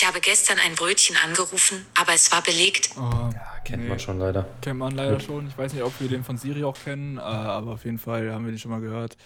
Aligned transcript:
Ich 0.00 0.06
habe 0.06 0.20
gestern 0.20 0.58
ein 0.64 0.76
Brötchen 0.76 1.16
angerufen, 1.24 1.84
aber 2.00 2.12
es 2.14 2.30
war 2.30 2.40
belegt. 2.40 2.90
Oh, 2.96 3.00
Ja, 3.00 3.32
kennt 3.64 3.82
Nee. 3.82 3.88
man 3.88 3.98
schon 3.98 4.20
leider. 4.20 4.46
kennt 4.62 4.78
man 4.78 4.94
leider 4.94 5.14
Gut. 5.16 5.24
schon. 5.24 5.48
Ich 5.48 5.58
weiß 5.58 5.72
nicht, 5.72 5.82
ob 5.82 5.92
wir 6.00 6.06
den 6.08 6.22
von 6.22 6.36
Siri 6.38 6.62
auch 6.62 6.76
kennen, 6.84 7.16
äh, 7.18 7.20
aber 7.20 7.72
auf 7.72 7.84
jeden 7.84 7.98
Fall 7.98 8.32
haben 8.32 8.44
wir 8.44 8.52
den 8.52 8.60
schon 8.60 8.70
mal 8.70 8.80
gehört. 8.80 9.16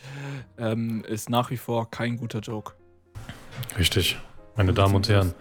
Ähm, 0.57 1.05
ist 1.07 1.29
nach 1.29 1.51
wie 1.51 1.59
vor 1.59 1.91
kein 1.91 2.17
guter 2.17 2.39
Joke. 2.41 2.73
Richtig. 3.79 4.17
Meine 4.57 4.73
Damen 4.73 4.95
und 4.95 5.11
Herren, 5.11 5.35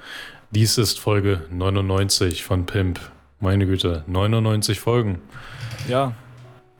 dies 0.51 0.77
ist 0.77 0.99
Folge 0.99 1.45
99 1.49 2.43
von 2.43 2.65
Pimp. 2.65 2.99
Meine 3.39 3.65
Güte, 3.65 4.03
99 4.07 4.81
Folgen. 4.81 5.21
Ja, 5.87 6.13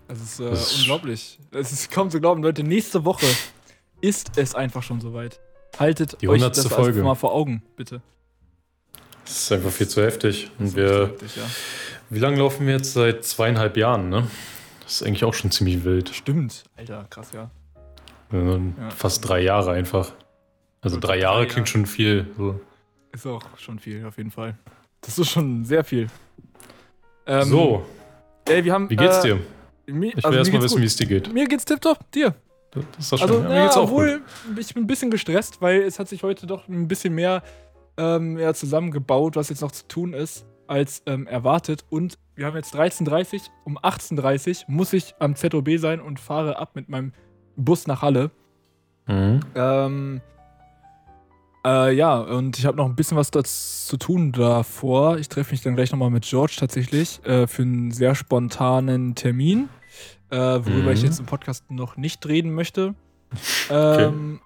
es 0.09 0.21
ist, 0.21 0.39
äh, 0.41 0.49
Das 0.49 0.71
ist- 0.73 0.79
unglaublich. 0.79 1.39
Es 1.51 1.71
ist 1.71 1.89
kaum 1.89 2.09
zu 2.09 2.19
glauben, 2.19 2.43
Leute. 2.43 2.63
Nächste 2.63 3.05
Woche 3.05 3.27
ist 4.01 4.37
es 4.37 4.55
einfach 4.55 4.83
schon 4.83 4.99
soweit. 4.99 5.39
Haltet 5.79 6.21
Die 6.21 6.27
euch 6.27 6.41
100. 6.41 6.57
das 6.57 6.65
also 6.65 6.75
Folge. 6.75 7.01
mal 7.01 7.15
vor 7.15 7.31
Augen, 7.31 7.63
bitte. 7.77 8.01
Das 9.31 9.43
ist 9.43 9.51
einfach 9.53 9.71
viel 9.71 9.87
zu 9.87 10.03
heftig. 10.03 10.51
Und 10.59 10.67
Das 10.67 10.75
wir, 10.75 11.07
heftig, 11.07 11.35
ja. 11.37 11.43
wie 12.09 12.19
lange 12.19 12.37
laufen 12.37 12.67
wir 12.67 12.73
jetzt? 12.73 12.91
Seit 12.93 13.23
zweieinhalb 13.23 13.77
Jahren, 13.77 14.09
ne? 14.09 14.27
Das 14.83 14.95
ist 14.95 15.03
eigentlich 15.03 15.23
auch 15.23 15.33
schon 15.33 15.51
ziemlich 15.51 15.85
wild. 15.85 16.09
Stimmt. 16.09 16.65
Alter, 16.75 17.05
krass, 17.09 17.29
ja. 17.33 17.49
Also 18.29 18.57
Ja. 18.77 18.89
Fast 18.89 19.27
drei 19.27 19.39
Jahre 19.41 19.71
einfach. 19.71 20.11
Also 20.81 20.97
Gut, 20.97 21.07
drei 21.07 21.17
Jahre 21.19 21.39
drei 21.39 21.45
klingt 21.45 21.67
Jahre. 21.67 21.67
schon 21.67 21.85
viel. 21.85 22.27
So, 22.37 22.59
Ist 23.13 23.25
auch 23.25 23.41
schon 23.57 23.79
viel, 23.79 24.05
auf 24.05 24.17
jeden 24.17 24.31
Fall. 24.31 24.57
Das 24.99 25.17
ist 25.17 25.29
schon 25.29 25.63
sehr 25.63 25.85
viel. 25.85 26.07
Ähm, 27.25 27.43
so 27.47 27.85
Ey, 28.49 28.65
wir 28.65 28.73
haben. 28.73 28.89
wie 28.89 28.97
geht's 28.97 29.19
äh, 29.19 29.21
dir? 29.23 29.39
Mir, 29.93 30.09
Ich 30.09 30.15
will 30.17 30.25
also 30.25 30.37
erst 30.39 30.51
mir 30.51 30.57
mal 30.57 30.61
geht's 30.61 30.63
wissen, 30.63 30.73
gut. 30.75 30.81
wie 30.81 30.85
es 30.87 30.95
dir 30.97 31.05
geht. 31.07 31.33
Mir 31.33 31.47
geht's 31.47 31.63
tipptopp, 31.63 32.11
dir. 32.11 32.35
Das 32.71 32.83
ist 32.99 33.11
doch 33.13 33.17
schön. 33.19 33.29
Also, 33.29 33.41
ja, 33.43 33.47
mir 33.49 33.55
ja, 33.55 33.63
geht's 33.63 33.77
auch 33.77 33.89
gut. 33.89 33.91
obwohl, 33.91 34.21
ich 34.59 34.73
bin 34.73 34.83
ein 34.83 34.87
bisschen 34.87 35.09
gestresst, 35.09 35.61
weil 35.61 35.83
es 35.83 35.99
hat 35.99 36.09
sich 36.09 36.21
heute 36.23 36.47
doch 36.47 36.67
ein 36.67 36.87
bisschen 36.89 37.13
mehr 37.13 37.41
ähm, 37.97 38.37
ja, 38.37 38.53
zusammengebaut, 38.53 39.35
was 39.35 39.49
jetzt 39.49 39.61
noch 39.61 39.71
zu 39.71 39.87
tun 39.87 40.13
ist, 40.13 40.45
als 40.67 41.03
ähm, 41.05 41.27
erwartet. 41.27 41.85
Und 41.89 42.17
wir 42.35 42.45
haben 42.45 42.55
jetzt 42.55 42.75
13.30 42.75 43.33
Uhr. 43.35 43.39
Um 43.65 43.77
18.30 43.77 44.63
Uhr 44.67 44.75
muss 44.75 44.93
ich 44.93 45.13
am 45.19 45.35
ZOB 45.35 45.77
sein 45.77 45.99
und 46.01 46.19
fahre 46.19 46.57
ab 46.57 46.71
mit 46.75 46.89
meinem 46.89 47.13
Bus 47.55 47.87
nach 47.87 48.01
Halle. 48.01 48.31
Mhm. 49.07 49.39
Ähm, 49.55 50.21
äh, 51.65 51.93
ja, 51.93 52.19
und 52.19 52.57
ich 52.57 52.65
habe 52.65 52.77
noch 52.77 52.85
ein 52.85 52.95
bisschen 52.95 53.17
was 53.17 53.29
dazu 53.29 53.51
zu 53.87 53.97
tun 53.97 54.31
davor. 54.31 55.17
Ich 55.17 55.29
treffe 55.29 55.51
mich 55.51 55.61
dann 55.61 55.75
gleich 55.75 55.91
nochmal 55.91 56.09
mit 56.09 56.23
George 56.23 56.55
tatsächlich 56.57 57.23
äh, 57.25 57.45
für 57.45 57.61
einen 57.61 57.91
sehr 57.91 58.15
spontanen 58.15 59.13
Termin, 59.13 59.69
äh, 60.29 60.37
worüber 60.37 60.89
Mhm. 60.89 60.93
ich 60.93 61.03
jetzt 61.03 61.19
im 61.19 61.25
Podcast 61.27 61.69
noch 61.69 61.97
nicht 61.97 62.25
reden 62.27 62.53
möchte. 62.53 62.95
Ähm, 63.69 64.39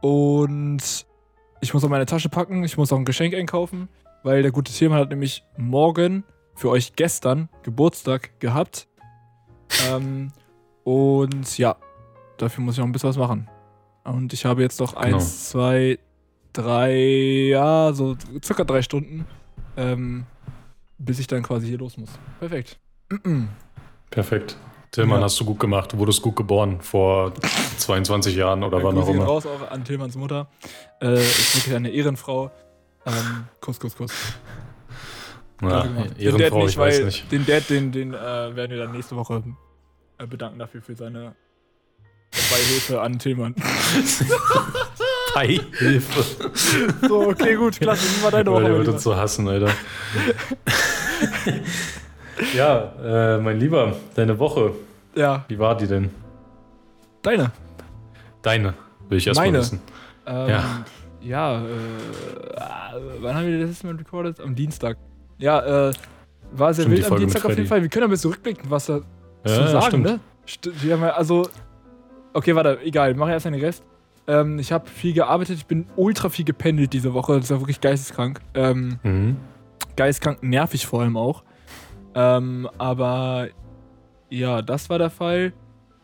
Und 0.00 1.06
ich 1.60 1.72
muss 1.74 1.84
auch 1.84 1.88
meine 1.88 2.06
Tasche 2.06 2.28
packen, 2.28 2.64
ich 2.64 2.76
muss 2.76 2.92
auch 2.92 2.98
ein 2.98 3.04
Geschenk 3.04 3.34
einkaufen, 3.34 3.88
weil 4.22 4.42
der 4.42 4.52
gute 4.52 4.72
Tiermann 4.72 4.98
hat 5.00 5.10
nämlich 5.10 5.44
morgen 5.56 6.24
für 6.54 6.70
euch 6.70 6.94
gestern 6.96 7.48
Geburtstag 7.62 8.38
gehabt. 8.40 8.88
ähm, 9.90 10.30
und 10.84 11.58
ja, 11.58 11.76
dafür 12.38 12.62
muss 12.64 12.74
ich 12.74 12.78
noch 12.78 12.86
ein 12.86 12.92
bisschen 12.92 13.08
was 13.10 13.16
machen. 13.18 13.48
Und 14.04 14.32
ich 14.32 14.44
habe 14.44 14.62
jetzt 14.62 14.78
noch 14.80 14.94
Genau. 14.94 15.16
eins, 15.16 15.48
zwei, 15.50 15.98
drei, 16.52 16.94
ja, 17.50 17.92
so 17.92 18.16
circa 18.44 18.62
drei 18.64 18.82
Stunden, 18.82 19.26
ähm, 19.76 20.24
bis 20.98 21.18
ich 21.18 21.26
dann 21.26 21.42
quasi 21.42 21.66
hier 21.66 21.78
los 21.78 21.96
muss. 21.96 22.10
Perfekt. 22.38 22.78
Perfekt. 24.10 24.56
Tillmann, 24.96 25.18
Ja. 25.20 25.24
hast 25.26 25.38
du 25.38 25.44
gut 25.44 25.60
gemacht. 25.60 25.92
Du 25.92 25.98
wurdest 25.98 26.22
gut 26.22 26.36
geboren 26.36 26.80
vor 26.80 27.34
22 27.76 28.34
Jahren 28.34 28.64
oder 28.64 28.82
wann 28.82 28.96
auch 28.96 29.06
immer. 29.08 29.24
raus 29.26 29.44
auch 29.44 29.70
an 29.70 29.84
Tillmanns 29.84 30.16
Mutter. 30.16 30.48
Äh, 31.02 31.20
ist 31.20 31.54
wirklich 31.56 31.76
eine 31.76 31.90
Ehrenfrau. 31.90 32.50
Ähm, 33.04 33.44
Kuss, 33.60 33.78
Kuss, 33.78 33.94
Kuss. 33.94 34.10
Ja, 35.60 35.86
Ehrenfrau, 36.18 36.60
nicht, 36.62 36.70
ich 36.70 36.78
weiß 36.78 37.04
nicht. 37.04 37.30
Den 37.30 37.44
Dad, 37.44 37.68
den, 37.68 37.92
den 37.92 38.14
äh, 38.14 38.16
werden 38.56 38.70
wir 38.70 38.78
dann 38.78 38.92
nächste 38.92 39.16
Woche 39.16 39.42
äh, 40.16 40.26
bedanken 40.26 40.58
dafür 40.58 40.80
für 40.80 40.94
seine 40.96 41.34
Beihilfe 42.50 42.98
an 43.02 43.18
Tillmann. 43.18 43.54
Beihilfe. 45.34 46.24
so, 47.06 47.28
okay, 47.28 47.54
gut, 47.56 47.78
klasse. 47.78 48.02
Wie 48.18 48.22
war 48.24 48.30
deine 48.30 48.50
Woche? 48.50 48.64
der 48.64 48.78
wird 48.78 48.88
uns 48.88 49.02
so 49.02 49.14
hassen, 49.14 49.46
Alter. 49.46 49.70
ja, 52.54 53.34
äh, 53.36 53.38
mein 53.40 53.60
Lieber, 53.60 53.94
deine 54.14 54.38
Woche, 54.38 54.72
Ja, 55.16 55.44
wie 55.48 55.58
war 55.58 55.76
die 55.76 55.86
denn? 55.86 56.10
deine. 57.22 57.50
Deine, 58.42 58.74
will 59.08 59.18
ich 59.18 59.26
erst 59.26 59.40
mal 59.40 59.52
wissen. 59.52 59.80
Ähm, 60.26 60.48
Ja. 60.48 60.64
ja. 61.20 61.60
äh, 61.62 61.66
wann 63.20 63.34
haben 63.34 63.46
wir 63.46 63.58
das 63.60 63.70
letzte 63.70 63.86
Mal 63.88 63.96
recorded? 63.96 64.40
Am 64.40 64.54
Dienstag. 64.54 64.96
Ja, 65.38 65.88
äh, 65.88 65.92
war 66.52 66.72
sehr 66.72 66.84
Stimmt, 66.84 66.98
wild 66.98 67.10
am 67.10 67.18
Dienstag 67.18 67.44
auf 67.44 67.50
jeden. 67.56 67.66
Fall. 67.66 67.82
Wir 67.82 67.88
können 67.88 68.04
aber 68.04 68.16
zurückblicken, 68.16 68.70
was 68.70 68.86
da 68.86 68.94
Ja, 68.98 69.02
zu 69.44 69.50
ja, 69.62 69.66
sagen, 69.68 69.86
stimmt. 69.86 70.04
ne? 70.04 70.20
St 70.46 70.70
wir 70.84 70.92
haben 70.94 71.02
ja, 71.02 71.10
also, 71.10 71.48
okay, 72.32 72.54
warte, 72.54 72.78
egal, 72.84 73.14
mach 73.14 73.28
erst 73.28 73.46
den 73.46 73.54
Rest. 73.54 73.82
Ähm, 74.28 74.58
ich 74.60 74.70
habe 74.72 74.88
viel 74.88 75.12
gearbeitet, 75.12 75.56
ich 75.56 75.66
bin 75.66 75.86
ultra 75.96 76.28
viel 76.28 76.44
gependelt 76.44 76.92
diese 76.92 77.12
Woche, 77.14 77.38
das 77.40 77.50
war 77.50 77.60
wirklich 77.60 77.80
geisteskrank. 77.80 78.40
Ähm, 78.54 78.98
Mhm. 79.02 79.36
geisteskrank 79.96 80.42
nervig 80.44 80.86
vor 80.86 81.00
allem 81.02 81.16
auch. 81.16 81.42
Ähm, 82.14 82.68
aber 82.78 83.48
ja, 84.30 84.62
das 84.62 84.90
war 84.90 84.98
der 84.98 85.10
Fall. 85.10 85.52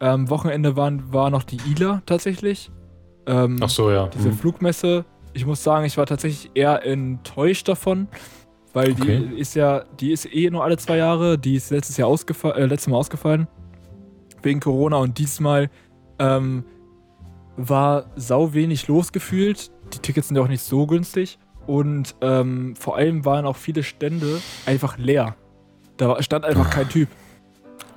Ähm, 0.01 0.29
Wochenende 0.31 0.75
waren, 0.77 1.13
war 1.13 1.31
noch 1.31 1.45
die 1.45 1.59
ILA 1.71 2.03
tatsächlich. 2.07 2.71
Ähm, 3.27 3.59
Ach 3.63 3.69
so, 3.69 3.91
ja. 3.91 4.09
diese 4.09 4.31
Mhm. 4.31 4.35
Flugmesse. 4.35 5.05
Ich 5.33 5.47
muss 5.47 5.63
sagen, 5.63 5.87
ich 5.87 5.97
war 5.97 6.07
tatsächlich 6.07 6.51
eher 6.55 6.85
enttäuscht 6.85 7.69
davon, 7.69 8.09
weil 8.73 8.95
die 8.95 9.03
Okay. 9.03 9.31
ist 9.37 9.55
ja, 9.55 9.85
die 10.01 10.11
ist 10.13 10.27
eh 10.33 10.51
nur 10.51 10.65
alle 10.65 10.77
zwei 10.77 10.97
Jahre. 10.97 11.39
Die 11.39 11.55
ist 11.55 11.71
letztes 11.71 11.97
Jahr 11.97 12.09
ausgefallen, 12.09 12.57
äh, 12.57 12.67
letztes 12.67 12.89
Mal 12.89 12.97
ausgefallen 12.97 13.47
wegen 14.43 14.59
Corona 14.59 14.97
und 14.97 15.19
diesmal 15.19 15.71
ähm, 16.19 16.65
war 17.57 18.07
sau 18.17 18.55
wenig 18.55 18.89
losgefühlt. 18.89 19.71
Die 19.95 19.99
Tickets 19.99 20.29
sind 20.29 20.37
ja 20.37 20.43
auch 20.43 20.49
nicht 20.49 20.63
so 20.63 20.87
günstig 20.87 21.39
und 21.69 22.17
ähm, 22.23 22.75
vor 22.75 22.97
allem 22.97 23.25
waren 23.25 23.47
auch 23.47 23.57
viele 23.57 23.85
Stände 23.85 24.41
einfach 24.67 24.99
leer. 24.99 25.37
Da 25.97 26.21
stand 26.23 26.45
einfach 26.45 26.71
kein 26.71 26.89
Typ. 26.89 27.09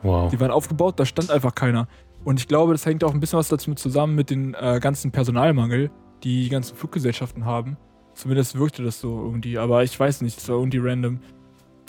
Wow. 0.05 0.29
Die 0.29 0.39
waren 0.39 0.51
aufgebaut, 0.51 0.99
da 0.99 1.05
stand 1.05 1.31
einfach 1.31 1.55
keiner. 1.55 1.88
Und 2.23 2.39
ich 2.39 2.47
glaube, 2.47 2.73
das 2.73 2.85
hängt 2.85 3.03
auch 3.03 3.13
ein 3.13 3.19
bisschen 3.19 3.39
was 3.39 3.47
dazu 3.47 3.69
mit 3.69 3.79
zusammen 3.79 4.16
mit 4.16 4.29
dem 4.29 4.55
äh, 4.59 4.79
ganzen 4.79 5.11
Personalmangel, 5.11 5.89
die 6.23 6.43
die 6.43 6.49
ganzen 6.49 6.75
Fluggesellschaften 6.75 7.45
haben. 7.45 7.77
Zumindest 8.13 8.57
wirkte 8.57 8.83
das 8.83 9.01
so 9.01 9.23
irgendwie, 9.23 9.57
aber 9.57 9.83
ich 9.83 9.99
weiß 9.99 10.21
nicht, 10.21 10.38
es 10.38 10.47
war 10.47 10.57
irgendwie 10.57 10.77
random. 10.77 11.19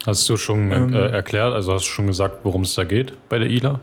Hast 0.05 0.29
du 0.29 0.37
schon 0.37 0.73
Ähm, 0.73 0.93
äh, 0.93 1.09
erklärt, 1.09 1.55
also 1.55 1.73
hast 1.73 1.85
du 1.85 1.91
schon 1.91 2.07
gesagt, 2.07 2.41
worum 2.43 2.63
es 2.63 2.75
da 2.75 2.85
geht 2.85 3.17
bei 3.29 3.39
der 3.39 3.49
ILA? 3.49 3.81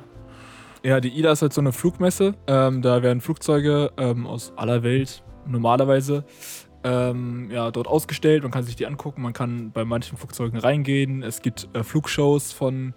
Ja, 0.83 1.00
die 1.00 1.17
IDA 1.17 1.31
ist 1.31 1.41
halt 1.41 1.53
so 1.53 1.61
eine 1.61 1.71
Flugmesse. 1.71 2.35
Ähm, 2.47 2.81
da 2.81 3.01
werden 3.01 3.21
Flugzeuge 3.21 3.91
ähm, 3.97 4.27
aus 4.27 4.51
aller 4.57 4.83
Welt 4.83 5.23
normalerweise 5.47 6.25
ähm, 6.83 7.50
ja, 7.51 7.71
dort 7.71 7.88
ausgestellt. 7.88 8.44
Man 8.44 8.51
kann 8.51 8.63
sich 8.63 8.75
die 8.75 8.85
angucken, 8.85 9.21
man 9.21 9.33
kann 9.33 9.71
bei 9.71 9.85
manchen 9.85 10.17
Flugzeugen 10.17 10.59
reingehen. 10.59 11.23
Es 11.23 11.41
gibt 11.41 11.69
äh, 11.73 11.83
Flugshows 11.83 12.51
von 12.51 12.94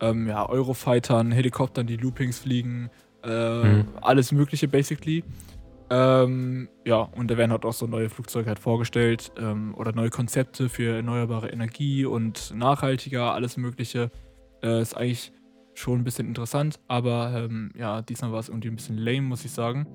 ähm, 0.00 0.28
ja, 0.28 0.48
Eurofightern, 0.48 1.32
Helikoptern, 1.32 1.86
die 1.86 1.96
Loopings 1.96 2.38
fliegen, 2.38 2.90
äh, 3.24 3.64
Mhm. 3.64 3.84
alles 4.00 4.32
Mögliche 4.32 4.68
basically. 4.68 5.24
Ähm, 5.90 6.68
ja, 6.84 6.96
und 6.98 7.30
da 7.30 7.36
werden 7.38 7.50
halt 7.50 7.64
auch 7.64 7.72
so 7.72 7.86
neue 7.86 8.10
Flugzeuge 8.10 8.48
halt 8.48 8.58
vorgestellt 8.58 9.32
ähm, 9.38 9.74
oder 9.74 9.92
neue 9.92 10.10
Konzepte 10.10 10.68
für 10.68 10.96
erneuerbare 10.96 11.48
Energie 11.48 12.04
und 12.04 12.52
nachhaltiger, 12.54 13.32
alles 13.32 13.56
Mögliche. 13.56 14.10
Äh, 14.62 14.82
ist 14.82 14.94
eigentlich 14.96 15.32
schon 15.74 16.00
ein 16.00 16.04
bisschen 16.04 16.26
interessant, 16.28 16.78
aber 16.88 17.32
ähm, 17.34 17.70
ja, 17.78 18.02
diesmal 18.02 18.32
war 18.32 18.40
es 18.40 18.48
irgendwie 18.48 18.68
ein 18.68 18.76
bisschen 18.76 18.98
lame, 18.98 19.22
muss 19.22 19.44
ich 19.44 19.52
sagen. 19.52 19.86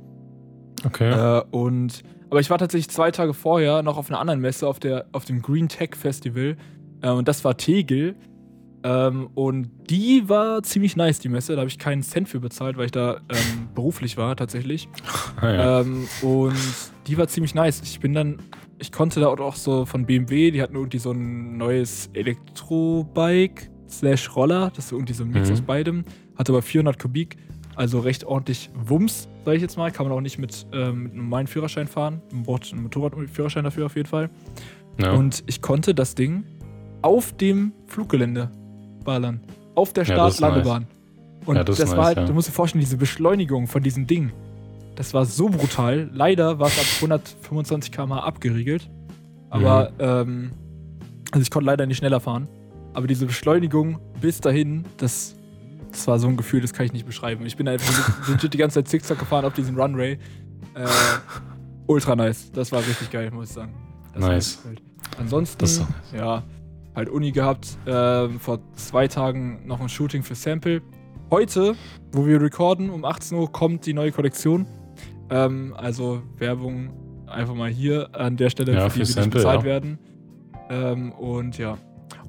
Okay. 0.85 1.11
Äh, 1.11 1.43
und 1.51 2.01
aber 2.29 2.39
ich 2.39 2.49
war 2.49 2.57
tatsächlich 2.57 2.89
zwei 2.89 3.11
Tage 3.11 3.33
vorher 3.35 3.83
noch 3.83 3.97
auf 3.97 4.09
einer 4.09 4.19
anderen 4.19 4.39
Messe, 4.39 4.67
auf, 4.67 4.79
der, 4.79 5.05
auf 5.11 5.25
dem 5.25 5.41
Green 5.43 5.67
Tech 5.69 5.95
Festival. 5.95 6.57
Äh, 7.01 7.09
und 7.11 7.27
das 7.27 7.43
war 7.45 7.55
Tegel. 7.57 8.15
Ähm, 8.83 9.29
und 9.33 9.69
die 9.89 10.27
war 10.27 10.61
ziemlich 10.63 10.95
nice, 10.95 11.19
die 11.19 11.29
Messe. 11.29 11.53
Da 11.53 11.59
habe 11.61 11.69
ich 11.69 11.79
keinen 11.79 12.03
Cent 12.03 12.27
für 12.27 12.39
bezahlt, 12.39 12.77
weil 12.77 12.85
ich 12.85 12.91
da 12.91 13.21
ähm, 13.29 13.69
beruflich 13.75 14.17
war, 14.17 14.35
tatsächlich. 14.35 14.89
ah, 15.41 15.49
ja. 15.49 15.81
Ähm, 15.81 16.07
und 16.21 16.53
die 17.07 17.17
war 17.17 17.27
ziemlich 17.27 17.55
nice. 17.55 17.81
Ich 17.83 17.99
bin 17.99 18.13
dann, 18.13 18.37
ich 18.79 18.91
konnte 18.91 19.19
da 19.21 19.27
auch 19.27 19.55
so 19.55 19.85
von 19.85 20.05
BMW, 20.05 20.51
die 20.51 20.61
hatten 20.61 20.75
irgendwie 20.75 20.99
so 20.99 21.11
ein 21.11 21.57
neues 21.57 22.09
Elektrobike 22.13 23.69
slash 23.89 24.35
Roller, 24.35 24.71
das 24.75 24.85
ist 24.85 24.91
irgendwie 24.91 25.13
so 25.13 25.23
ein 25.23 25.29
Mix 25.29 25.47
Mhm. 25.49 25.53
aus 25.53 25.61
beidem, 25.61 26.03
hatte 26.35 26.51
aber 26.51 26.61
400 26.61 26.99
Kubik, 26.99 27.37
also 27.75 27.99
recht 27.99 28.23
ordentlich 28.25 28.69
Wumms, 28.75 29.29
sag 29.45 29.55
ich 29.55 29.61
jetzt 29.61 29.77
mal. 29.77 29.91
Kann 29.91 30.07
man 30.07 30.15
auch 30.17 30.21
nicht 30.21 30.37
mit, 30.39 30.65
ähm, 30.73 31.03
mit 31.03 31.11
einem 31.13 31.21
normalen 31.23 31.47
Führerschein 31.47 31.87
fahren. 31.87 32.21
Man 32.31 32.43
braucht 32.43 32.71
einen 32.71 32.83
Motorradführerschein 32.83 33.63
dafür 33.63 33.85
auf 33.85 33.95
jeden 33.95 34.09
Fall. 34.09 34.29
ja. 34.99 35.11
Und 35.13 35.43
ich 35.47 35.61
konnte 35.61 35.95
das 35.95 36.15
Ding 36.15 36.43
auf 37.01 37.33
dem 37.33 37.71
Fluggelände 37.87 38.51
ballern. 39.03 39.41
Auf 39.75 39.93
der 39.93 40.03
Ja, 40.05 40.29
Startlandebahn. 40.31 40.87
Und 41.45 41.55
Ja, 41.55 41.63
das, 41.63 41.77
das 41.77 41.89
ist 41.89 41.91
war 41.91 41.97
nice, 41.97 42.05
halt, 42.07 42.17
ja. 42.19 42.25
du 42.25 42.33
musst 42.33 42.47
dir 42.47 42.51
vorstellen, 42.53 42.79
diese 42.81 42.97
Beschleunigung 42.97 43.67
von 43.67 43.83
diesem 43.83 44.07
Ding. 44.07 44.31
Das 44.95 45.13
war 45.13 45.25
so 45.25 45.49
brutal. 45.49 46.09
Leider 46.13 46.59
war 46.59 46.67
es 46.67 46.79
ab 46.79 46.85
125 46.95 47.91
km/h 47.91 48.19
abgeriegelt. 48.19 48.89
Aber, 49.49 49.91
ähm, 49.99 50.51
also 51.31 51.41
ich 51.41 51.51
konnte 51.51 51.65
leider 51.67 51.85
nicht 51.85 51.97
schneller 51.97 52.19
fahren. 52.19 52.47
Aber 52.93 53.07
diese 53.07 53.25
Beschleunigung 53.25 53.99
bis 54.21 54.39
dahin, 54.39 54.85
das, 54.97 55.35
das 55.91 56.07
war 56.07 56.19
so 56.19 56.27
ein 56.27 56.37
Gefühl, 56.37 56.61
das 56.61 56.73
kann 56.73 56.85
ich 56.85 56.93
nicht 56.93 57.05
beschreiben. 57.05 57.45
Ich 57.45 57.57
bin 57.57 57.67
einfach 57.67 58.27
legit 58.29 58.53
die 58.53 58.57
ganze 58.57 58.75
Zeit 58.75 58.87
Zickzack 58.87 59.19
gefahren 59.19 59.45
auf 59.45 59.53
diesem 59.53 59.79
Runway. 59.79 60.13
Äh, 60.75 60.85
ultra 61.87 62.15
nice. 62.15 62.51
Das 62.51 62.71
war 62.71 62.79
richtig 62.79 63.09
geil, 63.11 63.31
muss 63.31 63.49
ich 63.49 63.55
sagen. 63.55 63.73
Das 64.13 64.21
Nice. 64.23 64.59
Ansonsten, 65.19 65.65
doch 65.65 65.87
ja, 66.17 66.43
halt 66.95 67.09
Uni 67.09 67.31
gehabt. 67.31 67.77
Ähm, 67.85 68.39
vor 68.39 68.59
zwei 68.75 69.07
Tagen 69.07 69.61
noch 69.65 69.79
ein 69.81 69.89
Shooting 69.89 70.23
für 70.23 70.35
Sample. 70.35 70.81
Heute, 71.31 71.75
wo 72.11 72.25
wir 72.25 72.41
recorden, 72.41 72.89
um 72.89 73.05
18 73.05 73.37
Uhr 73.37 73.51
kommt 73.51 73.85
die 73.85 73.93
neue 73.93 74.11
Kollektion. 74.11 74.65
Ähm, 75.29 75.73
also 75.77 76.21
Werbung 76.37 76.91
einfach 77.27 77.55
mal 77.55 77.69
hier 77.69 78.09
an 78.13 78.37
der 78.37 78.49
Stelle, 78.49 78.73
Ja, 78.73 78.89
für 78.89 78.99
die 78.99 79.05
für 79.05 79.11
Sample, 79.11 79.39
bezahlt 79.39 79.61
ja. 79.61 79.65
werden. 79.65 79.99
Ähm, 80.69 81.11
und 81.13 81.57
ja. 81.57 81.77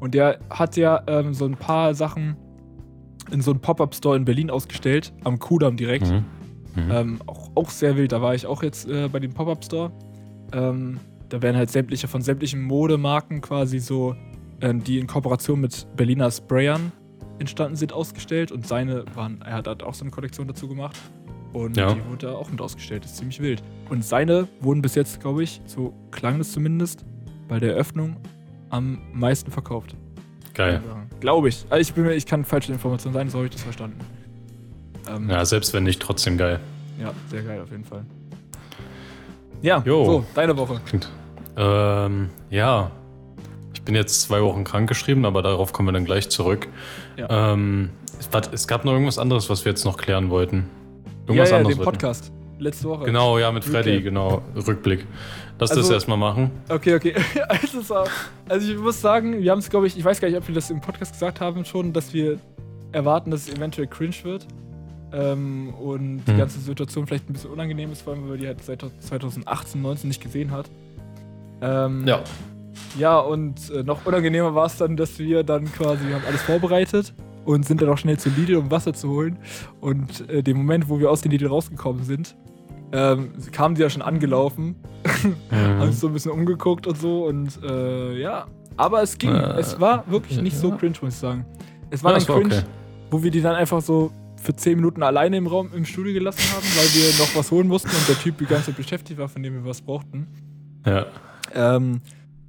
Und 0.01 0.15
der 0.15 0.39
hat 0.51 0.77
ja 0.77 1.03
ähm, 1.07 1.35
so 1.35 1.45
ein 1.45 1.57
paar 1.57 1.95
Sachen 1.95 2.37
in 3.31 3.41
so 3.41 3.51
einem 3.51 3.61
Pop-Up-Store 3.61 4.17
in 4.17 4.25
Berlin 4.25 4.51
ausgestellt, 4.51 5.13
am 5.25 5.39
Kudamm 5.39 5.77
direkt. 5.77 6.11
Mhm. 6.11 6.25
Mhm. 6.77 6.91
Ähm, 6.91 7.19
auch, 7.27 7.51
auch 7.55 7.71
sehr 7.71 7.97
wild. 7.97 8.13
Da 8.13 8.21
war 8.21 8.35
ich 8.35 8.47
auch 8.47 8.63
jetzt 8.63 8.89
äh, 8.89 9.09
bei 9.09 9.21
dem 9.21 9.33
Pop-Up-Store. 9.33 9.93
Ähm, 10.53 10.99
da 11.29 11.41
werden 11.43 11.57
halt 11.57 11.71
sämtliche 11.71 12.09
von 12.09 12.23
sämtlichen 12.23 12.63
Modemarken 12.63 13.41
quasi 13.41 13.79
so, 13.79 14.15
die 14.61 14.99
in 14.99 15.07
Kooperation 15.07 15.61
mit 15.61 15.87
Berliner 15.97 16.31
Sprayern 16.31 16.93
entstanden 17.39 17.77
sind, 17.77 17.93
ausgestellt. 17.93 18.53
Und 18.53 18.67
seine 18.67 19.05
waren, 19.15 19.43
er 19.43 19.55
hat 19.55 19.83
auch 19.83 19.95
so 19.95 20.03
eine 20.05 20.11
Kollektion 20.11 20.47
dazu 20.49 20.69
gemacht. 20.69 20.97
Und 21.53 21.77
Ja. 21.77 21.93
die 21.95 22.05
wurde 22.09 22.27
da 22.29 22.33
auch 22.35 22.51
mit 22.51 22.61
ausgestellt. 22.61 23.05
Das 23.05 23.13
ist 23.13 23.19
ziemlich 23.19 23.41
wild. 23.41 23.63
Und 23.89 24.05
seine 24.05 24.49
wurden 24.61 24.83
bis 24.83 24.95
jetzt, 24.97 25.21
glaube 25.21 25.43
ich, 25.45 25.61
so 25.67 25.93
klang 26.11 26.41
es 26.41 26.53
zumindest, 26.53 27.05
bei 27.49 27.59
der 27.61 27.73
Eröffnung 27.75 28.17
am 28.71 28.99
meisten 29.13 29.51
verkauft. 29.51 29.95
Geil. 30.55 30.81
Glaube 31.21 31.49
ich. 31.49 31.65
Also 31.71 31.81
ich, 31.81 31.95
bin, 31.95 32.07
ich 32.11 32.27
kann 32.27 32.45
falsche 32.45 32.73
Informationen 32.73 33.15
sein, 33.15 33.29
so 33.29 33.39
habe 33.39 33.47
ich 33.47 33.53
das 33.53 33.63
verstanden. 33.63 33.99
Ähm, 35.09 35.29
Ja, 35.31 35.45
selbst 35.45 35.73
wenn 35.75 35.85
nicht, 35.85 36.01
trotzdem 36.01 36.39
geil. 36.39 36.59
ja, 37.01 37.13
sehr 37.29 37.43
geil 37.43 37.61
auf 37.61 37.71
jeden 37.71 37.85
Fall. 37.85 38.05
Ja, 39.63 39.83
Jo. 39.87 40.05
so, 40.05 40.25
deine 40.35 40.57
Woche. 40.57 40.81
Ähm, 41.57 42.31
ja. 42.51 42.91
Ich 43.85 43.87
bin 43.87 43.97
jetzt 43.97 44.23
zwei 44.23 44.41
Wochen 44.41 44.65
krankgeschrieben, 44.65 45.27
aber 45.27 45.43
darauf 45.43 45.75
kommen 45.75 45.89
wir 45.89 45.93
dann 45.93 46.07
gleich 46.07 46.31
zurück. 46.31 46.69
Ja. 47.19 47.53
Ähm, 47.53 47.91
es, 48.51 48.67
gab 48.67 48.87
noch 48.87 48.93
irgendwas 48.93 49.19
anderes, 49.19 49.51
was 49.51 49.67
wir 49.67 49.73
jetzt 49.73 49.85
noch 49.85 49.99
klären 49.99 50.31
wollten. 50.31 50.71
Ja, 51.05 51.13
Irgendwas 51.29 51.51
ja, 51.51 51.57
anderes 51.59 51.77
den 51.77 51.85
Podcast. 51.85 52.33
Letzte 52.59 52.89
Woche. 52.89 53.05
Genau, 53.05 53.39
ja, 53.39 53.53
mit 53.53 53.63
Freddy, 53.63 53.91
Recap. 53.91 54.05
genau. 54.05 54.43
Rückblick. 54.67 55.07
Lass 55.59 55.69
das 55.69 55.81
Also- 55.81 55.93
erstmal 55.93 56.17
machen. 56.17 56.51
Okay, 56.71 56.95
okay. 56.95 57.15
Also, 57.47 57.95
also 58.49 58.73
ich 58.73 58.79
muss 58.79 59.03
sagen, 59.03 59.43
wir 59.43 59.51
haben 59.51 59.59
es, 59.59 59.69
glaube 59.69 59.87
ich, 59.87 59.99
ich 59.99 60.03
weiß 60.05 60.19
gar 60.19 60.29
nicht, 60.29 60.39
ob 60.39 60.49
wir 60.49 60.55
das 60.55 60.71
im 60.71 60.81
Podcast 60.81 61.13
gesagt 61.13 61.43
haben 61.43 61.67
schon, 61.67 61.93
dass 61.93 62.15
wir 62.15 62.39
erwarten, 62.93 63.31
dass 63.33 63.49
es 63.49 63.55
eventuell 63.55 63.87
cringe 63.87 64.15
wird. 64.23 64.47
Ähm, 65.13 65.75
und 65.75 66.25
die 66.27 66.31
Hm. 66.31 66.39
ganze 66.39 66.59
Situation 66.59 67.07
vielleicht 67.07 67.29
ein 67.29 67.35
bisschen 67.35 67.51
unangenehm 67.51 67.93
ist, 67.93 68.01
vor 68.01 68.15
allem, 68.15 68.23
weil 68.23 68.31
man 68.31 68.39
die 68.41 68.47
halt 68.47 68.65
seit 68.65 68.83
2018, 69.01 69.83
19 69.83 70.09
nicht 70.09 70.23
gesehen 70.23 70.53
hat. 70.53 70.71
Ähm, 71.61 72.07
Ja, 72.07 72.21
und 73.19 73.71
äh, 73.71 73.83
noch 73.83 74.05
unangenehmer 74.07 74.55
war 74.55 74.67
es 74.67 74.77
dann, 74.77 74.97
dass 74.97 75.19
wir 75.19 75.43
dann 75.43 75.71
quasi, 75.73 76.07
wir 76.07 76.15
haben 76.17 76.25
alles 76.27 76.43
vorbereitet 76.43 77.15
und 77.45 77.67
sind 77.67 77.83
dann 77.83 77.89
auch 77.89 77.99
schnell 77.99 78.19
zu 78.19 78.31
Lidl, 78.31 78.57
um 78.57 78.71
Wasser 78.71 78.93
zu 78.95 79.09
holen. 79.11 79.39
Und 79.81 80.29
äh, 80.31 80.43
dem 80.43 80.57
Moment, 80.57 80.89
wo 80.89 80.99
wir 80.99 81.11
aus 81.11 81.21
den 81.21 81.31
Lidl 81.31 81.47
rausgekommen 81.47 82.05
sind, 82.05 82.37
ähm, 82.93 83.33
kamen 83.53 83.75
die 83.75 83.83
ja 83.83 83.91
schon 83.91 84.03
angelaufen, 84.03 84.77
haben 85.51 85.79
Mhm. 85.79 85.91
sich 85.91 86.01
so 86.01 86.07
ein 86.07 86.13
bisschen 86.13 86.31
umgeguckt 86.31 86.87
und 86.87 86.97
so 86.99 87.27
und 87.27 87.59
äh, 87.63 88.21
ja. 88.21 88.47
Aber 88.77 89.03
es 89.03 89.19
ging. 89.19 89.31
Äh, 89.35 89.59
es 89.59 89.79
war 89.81 90.05
wirklich 90.11 90.41
nicht 90.41 90.57
so 90.57 90.71
ja. 90.71 90.77
cringe, 90.77 90.97
muss 91.01 91.15
ich 91.15 91.21
sagen. 91.21 91.45
Es 91.91 92.03
war 92.03 92.13
Ja, 92.13 92.19
dann 92.19 92.29
war 92.29 92.41
cringe, 92.41 92.57
okay. 92.59 92.67
wo 93.11 93.23
wir 93.23 93.31
die 93.31 93.41
dann 93.41 93.55
einfach 93.55 93.81
so 93.81 94.11
für 94.43 94.55
10 94.55 94.77
Minuten 94.77 95.03
alleine 95.03 95.37
im 95.37 95.47
Raum 95.47 95.71
im 95.75 95.85
Studio 95.85 96.13
gelassen 96.13 96.43
haben, 96.55 96.65
weil 96.77 96.87
wir 96.95 97.19
noch 97.19 97.35
was 97.35 97.51
holen 97.51 97.67
mussten 97.69 97.89
und 97.89 98.09
der 98.09 98.19
Typ 98.19 98.39
die 98.39 98.47
ganze 98.47 98.67
Zeit 98.67 98.77
beschäftigt 98.77 99.19
war, 99.19 99.29
von 99.29 99.43
dem 99.43 99.55
wir 99.55 99.65
was 99.65 99.81
brauchten. 99.81 100.27
Ja. 100.87 101.07
Ähm, 101.55 102.01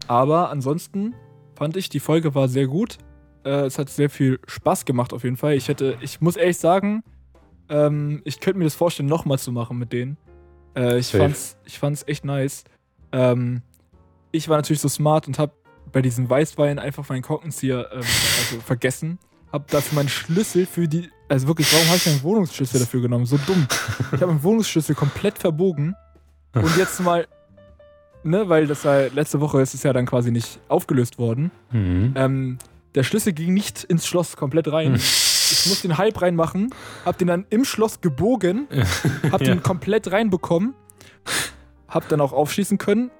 aber 0.08 0.50
ansonsten 0.50 1.16
fand 1.56 1.78
ich, 1.78 1.90
die 1.90 2.00
Folge 2.00 2.36
war 2.36 2.48
sehr 2.48 2.68
gut. 2.68 2.98
Äh, 3.44 3.66
es 3.66 3.78
hat 3.78 3.90
sehr 3.90 4.10
viel 4.10 4.40
Spaß 4.48 4.86
gemacht 4.86 5.14
auf 5.14 5.24
jeden 5.24 5.38
Fall. 5.38 5.56
Ich 5.56 5.68
hätte, 5.68 5.98
ich 6.02 6.22
muss 6.22 6.36
ehrlich 6.36 6.58
sagen, 6.58 7.04
ähm, 7.70 8.22
ich 8.26 8.40
könnte 8.40 8.60
mir 8.60 8.66
das 8.66 8.76
vorstellen, 8.76 9.10
nochmal 9.10 9.40
zu 9.40 9.52
machen 9.52 9.78
mit 9.78 9.94
denen. 9.94 10.18
Äh, 10.76 11.00
ich, 11.00 11.08
Safe. 11.08 11.20
fand's, 11.20 11.58
ich 11.66 11.80
fand's 11.80 12.04
echt 12.08 12.26
nice. 12.26 12.64
Ähm, 13.12 13.62
ich 14.32 14.50
war 14.50 14.58
natürlich 14.58 14.82
so 14.82 14.90
smart 14.90 15.28
und 15.28 15.40
hab 15.40 15.54
bei 15.92 16.02
diesem 16.02 16.30
Weißwein 16.30 16.80
einfach 16.80 17.08
meinen 17.10 17.22
Korkenzieher 17.22 17.90
ähm, 17.92 18.00
also 18.00 18.60
vergessen. 18.64 19.20
Hab 19.52 19.70
dafür 19.70 19.96
meinen 19.96 20.10
Schlüssel 20.10 20.66
für 20.66 20.88
die. 20.88 21.10
Also 21.30 21.48
wirklich, 21.48 21.72
warum 21.72 21.88
habe 21.88 21.98
ich 21.98 22.06
meinen 22.06 22.24
Wohnungsschlüssel 22.24 22.80
dafür 22.82 23.02
genommen? 23.02 23.26
So 23.26 23.38
dumm. 23.38 23.66
Ich 24.12 24.22
habe 24.22 24.28
meinen 24.28 24.44
Wohnungsschlüssel 24.44 24.96
komplett 24.96 25.38
verbogen. 25.38 25.96
Und 26.54 26.78
jetzt 26.78 27.00
mal, 27.00 27.28
ne, 28.26 28.50
weil 28.50 28.68
das 28.68 28.84
war 28.86 29.10
letzte 29.10 29.40
Woche 29.42 29.62
ist 29.62 29.74
es 29.74 29.84
ja 29.84 29.94
dann 29.94 30.06
quasi 30.06 30.32
nicht 30.32 30.60
aufgelöst 30.68 31.18
worden. 31.18 31.52
Mhm. 31.72 32.14
Ähm, 32.16 32.58
der 32.96 33.04
Schlüssel 33.04 33.34
ging 33.34 33.54
nicht 33.54 33.84
ins 33.84 34.06
Schloss 34.08 34.36
komplett 34.38 34.72
rein. 34.72 34.96
Hm. 34.96 35.02
Ich 35.48 35.68
musste 35.68 35.88
den 35.88 36.00
halb 36.00 36.24
reinmachen, 36.24 36.72
hab 37.06 37.20
den 37.20 37.28
dann 37.28 37.46
im 37.52 37.66
Schloss 37.66 38.02
gebogen, 38.02 38.68
hab 39.32 39.42
Ja. 39.42 39.54
den 39.54 39.62
komplett 39.62 40.12
reinbekommen, 40.12 40.74
hab 41.88 42.10
dann 42.10 42.20
auch 42.20 42.34
aufschließen 42.34 42.80
können. 42.80 43.12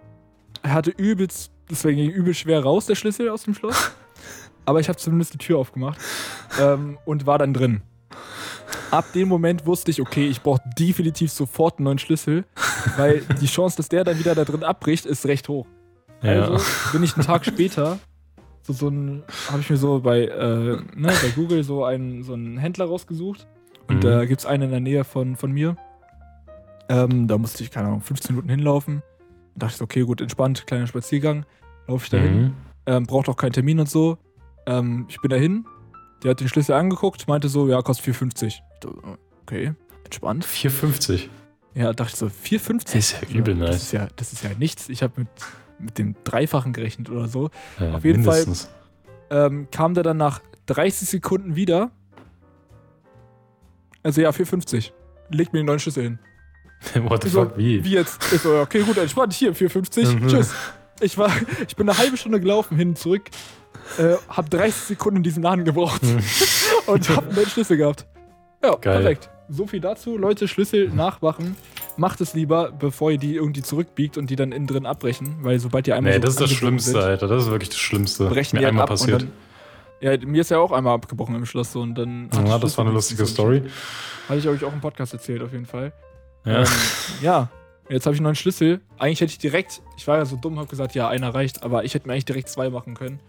Er 0.64 0.74
hatte 0.74 0.90
übelst, 0.90 1.52
deswegen 1.70 1.98
ging 1.98 2.10
übel 2.10 2.34
schwer 2.34 2.64
raus, 2.64 2.88
der 2.88 2.96
Schlüssel 2.96 3.30
aus 3.30 3.44
dem 3.44 3.54
Schloss. 3.54 3.92
Aber 4.66 4.80
ich 4.80 4.90
habe 4.90 4.98
zumindest 4.98 5.36
die 5.36 5.38
Tür 5.38 5.60
aufgemacht 5.60 6.00
ähm, 6.60 6.98
und 7.06 7.28
war 7.28 7.38
dann 7.38 7.54
drin. 7.54 7.84
Ab 8.92 9.06
dem 9.14 9.28
Moment 9.28 9.66
wusste 9.66 9.92
ich, 9.92 10.02
okay, 10.02 10.28
ich 10.28 10.42
brauche 10.42 10.62
definitiv 10.78 11.32
sofort 11.32 11.78
einen 11.80 11.86
neuen 11.86 12.00
Schlüssel, 12.00 12.46
weil 12.98 13.22
die 13.42 13.46
Chance, 13.48 13.78
dass 13.78 13.90
der 13.90 14.04
dann 14.04 14.18
wieder 14.20 14.36
da 14.36 14.46
drin 14.46 14.64
abbricht, 14.64 15.06
ist 15.06 15.26
recht 15.26 15.50
hoch. 15.50 15.66
Ja. 16.22 16.44
Also 16.50 16.64
bin 16.92 17.04
ich 17.04 17.16
einen 17.16 17.26
Tag 17.26 17.46
später, 17.46 18.00
so, 18.64 18.74
so 18.74 18.88
ein, 18.88 19.24
habe 19.52 19.62
ich 19.62 19.70
mir 19.70 19.78
so 19.78 20.00
bei, 20.00 20.22
äh, 20.26 20.78
ne, 20.96 21.08
bei 21.22 21.30
Google 21.36 21.64
so 21.64 21.84
einen, 21.84 22.24
so 22.24 22.34
einen 22.34 22.58
Händler 22.58 22.86
rausgesucht. 22.86 23.48
Und 23.88 23.98
Mhm. 23.98 24.02
da 24.02 24.26
gibt 24.26 24.40
es 24.42 24.46
einen 24.48 24.64
in 24.64 24.72
der 24.72 24.80
Nähe 24.80 25.04
von, 25.04 25.36
von 25.36 25.52
mir. 25.52 25.76
Ähm, 26.90 27.28
da 27.28 27.38
musste 27.38 27.64
ich, 27.64 27.72
keine 27.72 27.88
Ahnung, 27.88 28.02
15 28.02 28.36
Minuten 28.36 28.50
hinlaufen. 28.50 29.02
Da 29.56 29.68
dachte 29.68 29.74
ich 29.74 29.78
so, 29.78 29.84
okay, 29.84 30.02
gut, 30.02 30.22
entspannt, 30.22 30.66
kleiner 30.68 30.88
Spaziergang. 30.88 31.46
Laufe 31.88 32.04
ich 32.06 32.10
dahin. 32.10 32.42
Mhm. 32.42 32.54
Ähm, 32.88 33.04
braucht 33.06 33.30
auch 33.30 33.38
keinen 33.38 33.54
Termin 33.54 33.80
und 33.80 33.90
so. 33.90 34.18
Ähm, 34.68 35.06
ich 35.10 35.20
bin 35.22 35.30
dahin. 35.30 35.66
Der 36.24 36.32
hat 36.32 36.40
den 36.40 36.48
Schlüssel 36.48 36.74
angeguckt, 36.74 37.28
meinte 37.28 37.50
so, 37.50 37.68
ja, 37.68 37.82
kostet 37.82 38.16
4,50. 38.16 38.60
Okay, 39.44 39.74
entspannt. 40.04 40.46
4,50. 40.46 41.28
Ja, 41.74 41.94
dachte 41.94 42.12
ich 42.14 42.18
so, 42.20 42.28
4,50. 42.28 42.84
Das 42.86 42.96
ist 42.96 43.12
ja 43.22 43.28
übel 43.38 43.56
Das 43.56 43.70
nice. 43.70 43.84
ist 43.84 43.92
ja, 43.92 44.08
das 44.16 44.34
ist 44.34 44.44
ja 44.44 44.52
nichts. 44.58 44.90
Ich 44.90 45.04
habe 45.04 45.14
mit, 45.18 45.28
mit 45.80 45.98
dem 45.98 46.16
Dreifachen 46.24 46.74
gerechnet 46.74 47.10
oder 47.10 47.28
so. 47.28 47.50
Ja, 47.80 47.96
auf 47.96 48.06
jeden 48.06 48.24
Fall- 48.24 48.40
mindestens. 48.42 48.70
ähm, 49.30 49.68
kam 49.72 49.94
der 49.94 50.04
dann 50.04 50.18
nach 50.18 50.42
30 50.68 51.08
Sekunden 51.10 51.56
wieder. 51.56 51.92
Also 54.04 54.22
ja, 54.22 54.30
4,50. 54.30 54.92
Legt 55.30 55.54
mir 55.54 55.60
den 55.60 55.66
neuen 55.66 55.80
Schlüssel 55.80 56.04
hin. 56.04 56.20
What 57.10 57.24
the 57.24 57.28
Ich 57.28 57.34
so, 57.34 57.44
fuck, 57.46 57.58
wie? 57.58 57.84
Wie 57.84 57.92
jetzt? 57.94 58.22
Ich 58.32 58.42
so, 58.42 58.60
okay, 58.60 58.82
gut, 58.84 58.98
entspannt, 58.98 59.34
hier, 59.34 59.54
4,50. 59.56 60.08
Mhm. 60.20 60.28
Tschüss. 60.28 60.54
Ich, 61.02 61.18
war, 61.18 61.32
ich 61.68 61.76
bin 61.76 61.90
eine 61.90 61.98
halbe 61.98 62.16
Stunde 62.16 62.40
gelaufen, 62.40 62.78
hin 62.78 62.90
und 62.90 62.98
zurück. 62.98 63.24
Äh, 63.98 64.16
hab 64.30 64.50
30 64.50 64.74
Sekunden 64.76 65.18
in 65.18 65.24
diesem 65.24 65.44
Laden 65.44 65.66
gebraucht 65.66 66.02
Mhm. 66.04 66.20
und 66.88 67.10
hab 67.10 67.26
einen 67.26 67.36
neuen 67.36 67.48
Schlüssel 67.50 67.78
gehabt. 67.78 68.06
Ja, 68.66 68.76
Geil. 68.76 69.02
perfekt. 69.02 69.30
So 69.50 69.68
viel 69.68 69.80
dazu. 69.80 70.18
Leute, 70.18 70.48
Schlüssel 70.48 70.90
nachmachen. 70.90 71.56
Macht 71.98 72.20
es 72.20 72.34
lieber, 72.34 72.72
bevor 72.72 73.12
ihr 73.12 73.18
die 73.18 73.36
irgendwie 73.36 73.62
zurückbiegt 73.62 74.18
und 74.18 74.30
die 74.30 74.36
dann 74.36 74.52
innen 74.52 74.68
drin 74.68 74.86
abbrechen. 74.86 75.38
Weil 75.42 75.60
sobald 75.60 75.86
die 75.88 75.94
einmal 75.94 76.14
Nee, 76.14 76.18
so 76.18 76.22
das 76.24 76.34
ist 76.34 76.42
das 76.42 76.52
Schlimmste, 76.52 76.92
sind, 76.92 77.02
Alter. 77.02 77.28
Das 77.28 77.44
ist 77.44 77.50
wirklich 77.52 77.70
das 77.70 77.78
Schlimmste. 77.80 78.28
brechen 78.28 78.56
Mir 78.56 78.60
die 78.62 78.66
halt 78.66 78.72
einmal 78.72 78.84
ab 78.84 78.90
passiert. 78.90 79.22
dann. 79.22 79.32
Ja, 80.02 80.18
mir 80.26 80.42
ist 80.42 80.52
ja 80.52 80.58
auch 80.58 80.72
einmal 80.72 80.96
abgebrochen 80.96 81.36
im 81.36 81.46
Schloss 81.46 81.72
so 81.72 81.82
und 81.82 81.96
dann. 81.96 82.30
ja, 82.46 82.58
das 82.60 82.78
war 82.78 82.86
eine 82.86 82.94
lustige 82.94 83.26
Story. 83.26 83.62
Hatte 84.28 84.40
ich 84.40 84.48
euch 84.48 84.64
auch 84.66 84.74
im 84.74 84.82
Podcast 84.82 85.14
erzählt, 85.14 85.42
auf 85.42 85.52
jeden 85.54 85.66
Fall. 85.66 85.94
Ja. 86.44 86.60
Ähm, 86.62 86.68
ja. 87.22 87.50
Jetzt 87.88 88.08
habe 88.08 88.16
ich 88.16 88.20
einen 88.20 88.24
neuen 88.26 88.36
Schlüssel. 88.36 88.82
Eigentlich 88.98 89.22
hätte 89.22 89.32
ich 89.32 89.38
direkt, 89.38 89.82
ich 89.96 90.08
war 90.08 90.18
ja 90.18 90.26
so 90.26 90.36
dumm, 90.38 90.58
habe 90.58 90.68
gesagt, 90.68 90.96
ja, 90.96 91.08
einer 91.08 91.34
reicht, 91.36 91.62
aber 91.64 91.84
ich 91.86 91.94
hätte 91.94 92.08
mir 92.08 92.14
eigentlich 92.14 92.26
direkt 92.26 92.50
zwei 92.50 92.72
machen 92.72 92.96
können. 92.96 93.20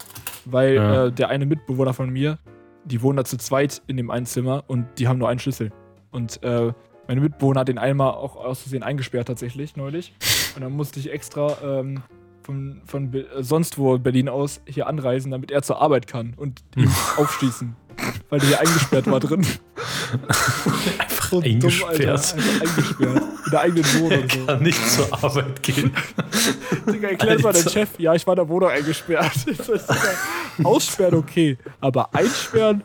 Weil 0.47 0.75
Ja. 0.75 1.05
äh, 1.07 1.13
der 1.13 1.29
eine 1.29 1.45
Mitbewohner 1.45 1.93
von 1.93 2.09
mir, 2.11 2.39
die 2.87 3.03
wohnen 3.03 3.17
da 3.17 3.25
zu 3.25 3.37
zweit 3.37 3.83
in 3.87 3.97
dem 3.97 4.11
einen 4.11 4.27
Zimmer 4.27 4.65
und 4.67 4.87
die 4.99 5.09
haben 5.09 5.19
nur 5.19 5.29
einen 5.29 5.39
Schlüssel. 5.39 5.73
Und 6.11 6.43
äh, 6.43 6.73
meine 7.09 7.21
Mitbewohner 7.21 7.61
hat 7.61 7.69
den 7.69 7.79
einmal 7.79 8.13
auch 8.13 8.37
aus 8.37 8.63
Versehen 8.63 8.83
eingesperrt 8.83 9.29
tatsächlich 9.29 9.77
neulich. 9.77 10.15
Und 10.57 10.63
dann 10.63 10.73
musste 10.73 10.99
ich 10.99 11.13
extra 11.13 11.59
ähm, 11.63 12.03
von, 12.43 12.81
von 12.87 13.11
Be 13.11 13.29
äh, 13.29 13.43
sonst 13.43 13.77
wo 13.77 13.99
Berlin 13.99 14.29
aus 14.29 14.63
hier 14.67 14.87
anreisen, 14.87 15.31
damit 15.31 15.51
er 15.51 15.63
zur 15.63 15.83
Arbeit 15.83 16.07
kann 16.07 16.33
und 16.37 16.63
ihm 16.77 16.91
aufschließen. 17.17 17.77
Weil 18.31 18.41
der 18.41 18.49
hier 18.49 18.61
eingesperrt 18.61 19.11
war 19.11 19.21
drin. 19.21 19.47
So 21.31 21.41
dumm, 21.41 21.53
eingesperrt. 21.53 22.01
Alter. 22.01 22.13
Einfach 22.13 22.61
eingesperrt. 22.61 23.23
In 23.45 23.51
der 23.51 23.61
eigenen 23.61 23.85
Wohnung. 24.01 24.29
So. 24.29 24.47
Kann 24.47 24.63
nicht 24.63 24.91
zur 24.91 25.25
Arbeit 25.25 25.63
gehen. 25.63 25.93
Digga, 26.93 27.09
erklär 27.09 27.41
mal 27.41 27.53
den 27.53 27.69
Chef. 27.69 27.89
Ja, 27.99 28.15
ich 28.15 28.27
war 28.27 28.35
in 28.35 28.37
der 28.37 28.49
Wohnung 28.49 28.71
eingesperrt. 28.71 29.33
Aussperren 30.65 31.15
okay, 31.15 31.59
aber 31.81 32.15
einsperren, 32.15 32.83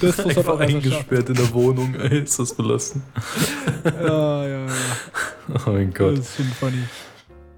das 0.00 0.24
muss 0.24 0.36
man 0.36 0.46
auch 0.46 0.60
eingesperrt 0.60 1.28
in 1.28 1.34
der 1.34 1.52
Wohnung, 1.52 1.94
ey, 1.96 2.20
ist 2.20 2.38
das 2.38 2.54
belassen. 2.54 3.02
Ja, 3.84 4.46
ja, 4.46 4.66
ja. 4.66 4.66
Oh 5.66 5.70
mein 5.70 5.92
Gott. 5.92 6.18
Das 6.18 6.28
ist 6.28 6.36
schon 6.36 6.46
funny. 6.46 6.84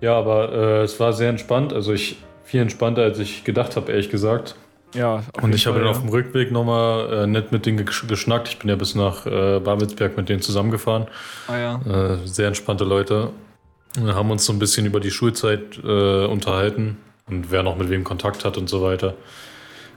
Ja, 0.01 0.19
aber 0.19 0.53
äh, 0.53 0.83
es 0.83 0.99
war 0.99 1.13
sehr 1.13 1.29
entspannt. 1.29 1.73
Also 1.73 1.93
ich 1.93 2.17
viel 2.45 2.61
entspannter, 2.61 3.03
als 3.03 3.19
ich 3.19 3.45
gedacht 3.45 3.77
habe, 3.77 3.93
ehrlich 3.93 4.11
gesagt. 4.11 4.57
Ja, 4.95 5.23
Und 5.41 5.55
ich 5.55 5.67
habe 5.67 5.79
dann 5.79 5.87
ja. 5.87 5.91
auf 5.93 6.01
dem 6.01 6.09
Rückweg 6.11 6.53
nochmal 6.53 7.13
äh, 7.25 7.27
nett 7.27 7.51
mit 7.53 7.65
denen 7.67 7.81
gesch- 7.87 8.07
geschnackt. 8.07 8.49
Ich 8.49 8.59
bin 8.59 8.69
ja 8.69 8.77
bis 8.77 8.95
nach 8.95 9.25
äh, 9.27 9.59
Babelsberg 9.61 10.17
mit 10.17 10.29
denen 10.29 10.43
zusammengefahren. 10.43 11.07
Ah, 11.49 11.57
ja. 11.59 11.81
Äh, 12.15 12.19
sehr 12.27 12.49
entspannte 12.49 12.85
Leute. 12.85 13.31
Wir 13.99 14.15
haben 14.15 14.31
uns 14.31 14.45
so 14.45 14.53
ein 14.53 14.59
bisschen 14.59 14.87
über 14.87 15.01
die 15.01 15.11
Schulzeit 15.11 15.79
äh, 15.85 16.25
unterhalten 16.27 16.99
und 17.29 17.51
wer 17.51 17.63
noch 17.63 17.77
mit 17.77 17.91
wem 17.91 18.05
Kontakt 18.05 18.45
hat 18.45 18.57
und 18.59 18.69
so 18.69 18.83
weiter. 18.83 19.15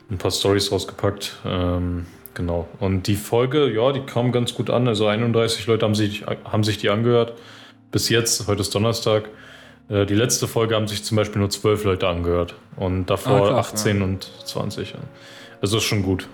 Ein 0.09 0.17
paar 0.17 0.31
Stories 0.31 0.71
rausgepackt. 0.71 1.37
Ähm, 1.45 2.05
genau. 2.33 2.67
Und 2.79 3.07
die 3.07 3.15
Folge, 3.15 3.71
ja, 3.73 3.91
die 3.91 4.01
kam 4.01 4.31
ganz 4.31 4.53
gut 4.53 4.69
an. 4.69 4.87
Also 4.87 5.07
31 5.07 5.65
Leute 5.67 5.85
haben 5.85 5.95
sich, 5.95 6.25
haben 6.25 6.63
sich 6.63 6.77
die 6.77 6.89
angehört. 6.89 7.33
Bis 7.91 8.09
jetzt, 8.09 8.47
heute 8.47 8.61
ist 8.61 8.75
Donnerstag. 8.75 9.29
Äh, 9.89 10.05
die 10.05 10.15
letzte 10.15 10.47
Folge 10.47 10.75
haben 10.75 10.87
sich 10.87 11.03
zum 11.03 11.15
Beispiel 11.17 11.39
nur 11.39 11.49
12 11.49 11.83
Leute 11.83 12.07
angehört. 12.07 12.55
Und 12.75 13.07
davor 13.09 13.49
Ah, 13.51 13.53
krass, 13.61 13.73
18 13.73 14.01
und 14.01 14.23
20. 14.45 14.91
Ja. 14.93 14.99
Also 15.61 15.77
ist 15.77 15.83
schon 15.83 16.03
gut. 16.03 16.27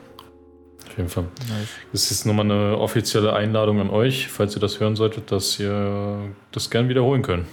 Auf 0.88 0.98
jeden 0.98 1.10
Fall. 1.10 1.26
Nice. 1.50 1.70
Das 1.92 2.12
ist 2.12 2.26
nochmal 2.26 2.46
eine 2.46 2.78
offizielle 2.78 3.34
Einladung 3.34 3.80
an 3.80 3.90
euch, 3.90 4.28
falls 4.28 4.56
ihr 4.56 4.60
das 4.62 4.80
hören 4.80 4.96
solltet, 4.96 5.32
dass 5.32 5.60
ihr 5.60 6.34
das 6.52 6.70
gern 6.70 6.90
wiederholen 6.90 7.22
könnt. 7.22 7.46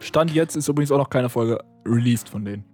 Stand 0.00 0.32
jetzt 0.34 0.56
ist 0.56 0.68
übrigens 0.68 0.90
auch 0.90 0.98
noch 0.98 1.08
keine 1.10 1.28
Folge 1.28 1.58
released 1.86 2.28
von 2.28 2.44
denen. 2.44 2.64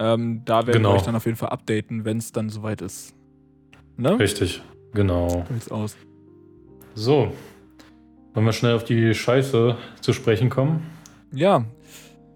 Ähm, 0.00 0.42
da 0.44 0.66
werden 0.66 0.74
Genau. 0.78 0.90
wir 0.92 0.96
euch 0.96 1.02
dann 1.02 1.16
auf 1.16 1.24
jeden 1.24 1.36
Fall 1.36 1.48
updaten, 1.50 2.04
wenn 2.04 2.18
es 2.18 2.30
dann 2.32 2.50
soweit 2.50 2.82
ist. 2.82 3.14
Ne? 3.96 4.18
Richtig, 4.18 4.62
genau. 4.92 5.28
So 5.28 5.44
sieht's 5.54 5.70
aus. 5.70 5.96
So, 6.94 7.32
wollen 8.34 8.46
wir 8.46 8.52
schnell 8.52 8.74
auf 8.74 8.84
die 8.84 9.14
Scheiße 9.14 9.76
zu 10.00 10.12
sprechen 10.12 10.50
kommen? 10.50 10.82
Ja. 11.32 11.64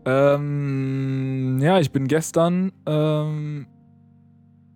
Ähm, 0.04 1.58
ja, 1.62 1.78
ich 1.78 1.92
bin 1.92 2.08
gestern, 2.08 2.72
ähm, 2.86 3.66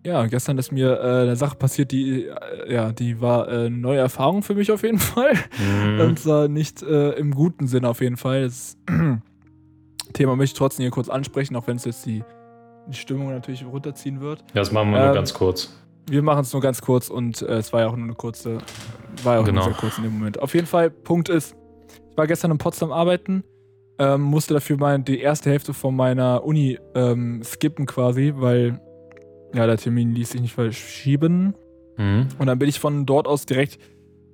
ja, 0.04 0.26
gestern 0.26 0.56
ist 0.59 0.71
mir 0.71 1.00
äh, 1.00 1.23
eine 1.23 1.37
Sache 1.37 1.56
passiert, 1.56 1.90
die, 1.90 2.26
äh, 2.26 2.73
ja, 2.73 2.92
die 2.92 3.21
war 3.21 3.49
äh, 3.49 3.66
eine 3.66 3.71
neue 3.76 3.99
Erfahrung 3.99 4.42
für 4.42 4.54
mich 4.54 4.71
auf 4.71 4.83
jeden 4.83 4.99
Fall. 5.00 5.33
Mhm. 5.59 6.00
Und 6.00 6.18
zwar 6.21 6.49
nicht 6.49 6.83
äh, 6.83 7.11
im 7.12 7.33
guten 7.33 7.66
Sinn 7.66 7.85
auf 7.85 8.00
jeden 8.00 8.16
Fall. 8.16 8.45
Das 8.45 8.76
Thema 10.12 10.37
möchte 10.37 10.54
ich 10.54 10.59
trotzdem 10.59 10.85
hier 10.85 10.90
kurz 10.92 11.09
ansprechen, 11.09 11.56
auch 11.56 11.66
wenn 11.66 11.76
es 11.76 11.85
jetzt 11.85 12.06
die, 12.06 12.23
die 12.88 12.95
Stimmung 12.97 13.30
natürlich 13.30 13.64
runterziehen 13.66 14.21
wird. 14.21 14.40
Ja, 14.54 14.61
das 14.61 14.71
machen 14.71 14.90
wir 14.92 14.99
nur 14.99 15.09
Ähm, 15.09 15.14
ganz 15.14 15.35
kurz. 15.35 15.76
Wir 16.09 16.23
machen 16.23 16.42
es 16.42 16.52
nur 16.52 16.62
ganz 16.62 16.80
kurz 16.80 17.09
und 17.11 17.42
äh, 17.42 17.56
es 17.56 17.73
war 17.73 17.80
ja 17.80 17.88
auch 17.88 17.97
nur 17.97 18.04
eine 18.04 18.14
kurze, 18.14 18.59
war 19.25 19.35
ja 19.35 19.40
auch 19.40 19.45
Genau. 19.45 19.64
nur 19.64 19.71
sehr 19.73 19.80
kurz 19.80 19.99
in 19.99 20.04
dem 20.04 20.12
Moment. 20.16 20.38
Auf 20.40 20.54
jeden 20.54 20.68
Fall, 20.68 20.88
Punkt 20.88 21.28
ist, 21.28 21.56
ich 22.12 22.16
war 22.16 22.28
gestern 22.28 22.52
in 22.52 22.59
Potsdam 22.59 22.92
arbeiten, 22.92 23.42
ähm, 23.99 24.23
musste 24.23 24.55
dafür 24.55 24.76
mein, 24.79 25.05
die 25.05 25.21
erste 25.21 25.50
Hälfte 25.50 25.73
von 25.75 25.95
meiner 25.97 26.45
Uni 26.45 26.79
ähm, 26.95 27.43
skippen 27.43 27.87
quasi, 27.87 28.33
weil 28.37 28.81
ja, 29.55 29.67
der 29.67 29.79
Termin 29.79 30.12
ließ 30.12 30.31
sich 30.31 30.41
nicht 30.41 30.55
verschieben. 30.55 31.55
Mhm. 31.97 32.29
Und 32.38 32.47
dann 32.47 32.59
bin 32.59 32.69
ich 32.69 32.79
von 32.79 33.07
dort 33.07 33.26
aus 33.26 33.47
direkt 33.47 33.79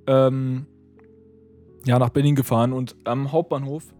ähm, 0.07 0.65
ja, 1.85 1.99
nach 1.99 2.09
Berlin 2.09 2.35
gefahren 2.35 2.73
und 2.73 2.95
am 3.05 3.31
Hauptbahnhof 3.31 3.93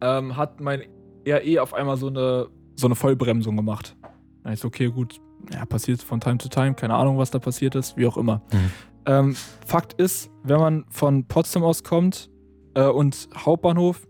ähm, 0.00 0.36
hat 0.36 0.60
mein 0.60 0.82
RE 1.26 1.62
auf 1.62 1.74
einmal 1.74 1.96
so 1.96 2.08
eine, 2.08 2.48
so 2.76 2.86
eine 2.86 2.94
Vollbremsung 2.94 3.56
gemacht. 3.56 3.96
Da 4.44 4.52
ich 4.52 4.60
so, 4.60 4.68
okay, 4.68 4.88
gut, 4.88 5.20
ja, 5.52 5.64
passiert 5.64 6.02
von 6.02 6.20
Time 6.20 6.38
to 6.38 6.48
Time, 6.48 6.74
keine 6.74 6.94
Ahnung, 6.94 7.18
was 7.18 7.30
da 7.30 7.38
passiert 7.38 7.74
ist, 7.74 7.96
wie 7.96 8.06
auch 8.06 8.16
immer. 8.16 8.42
Mhm. 8.52 8.70
Ähm, 9.06 9.36
Fakt 9.64 9.94
ist, 9.94 10.30
wenn 10.42 10.58
man 10.58 10.84
von 10.90 11.26
Potsdam 11.26 11.62
aus 11.62 11.84
kommt 11.84 12.30
äh, 12.74 12.86
und 12.86 13.28
Hauptbahnhof, 13.36 14.06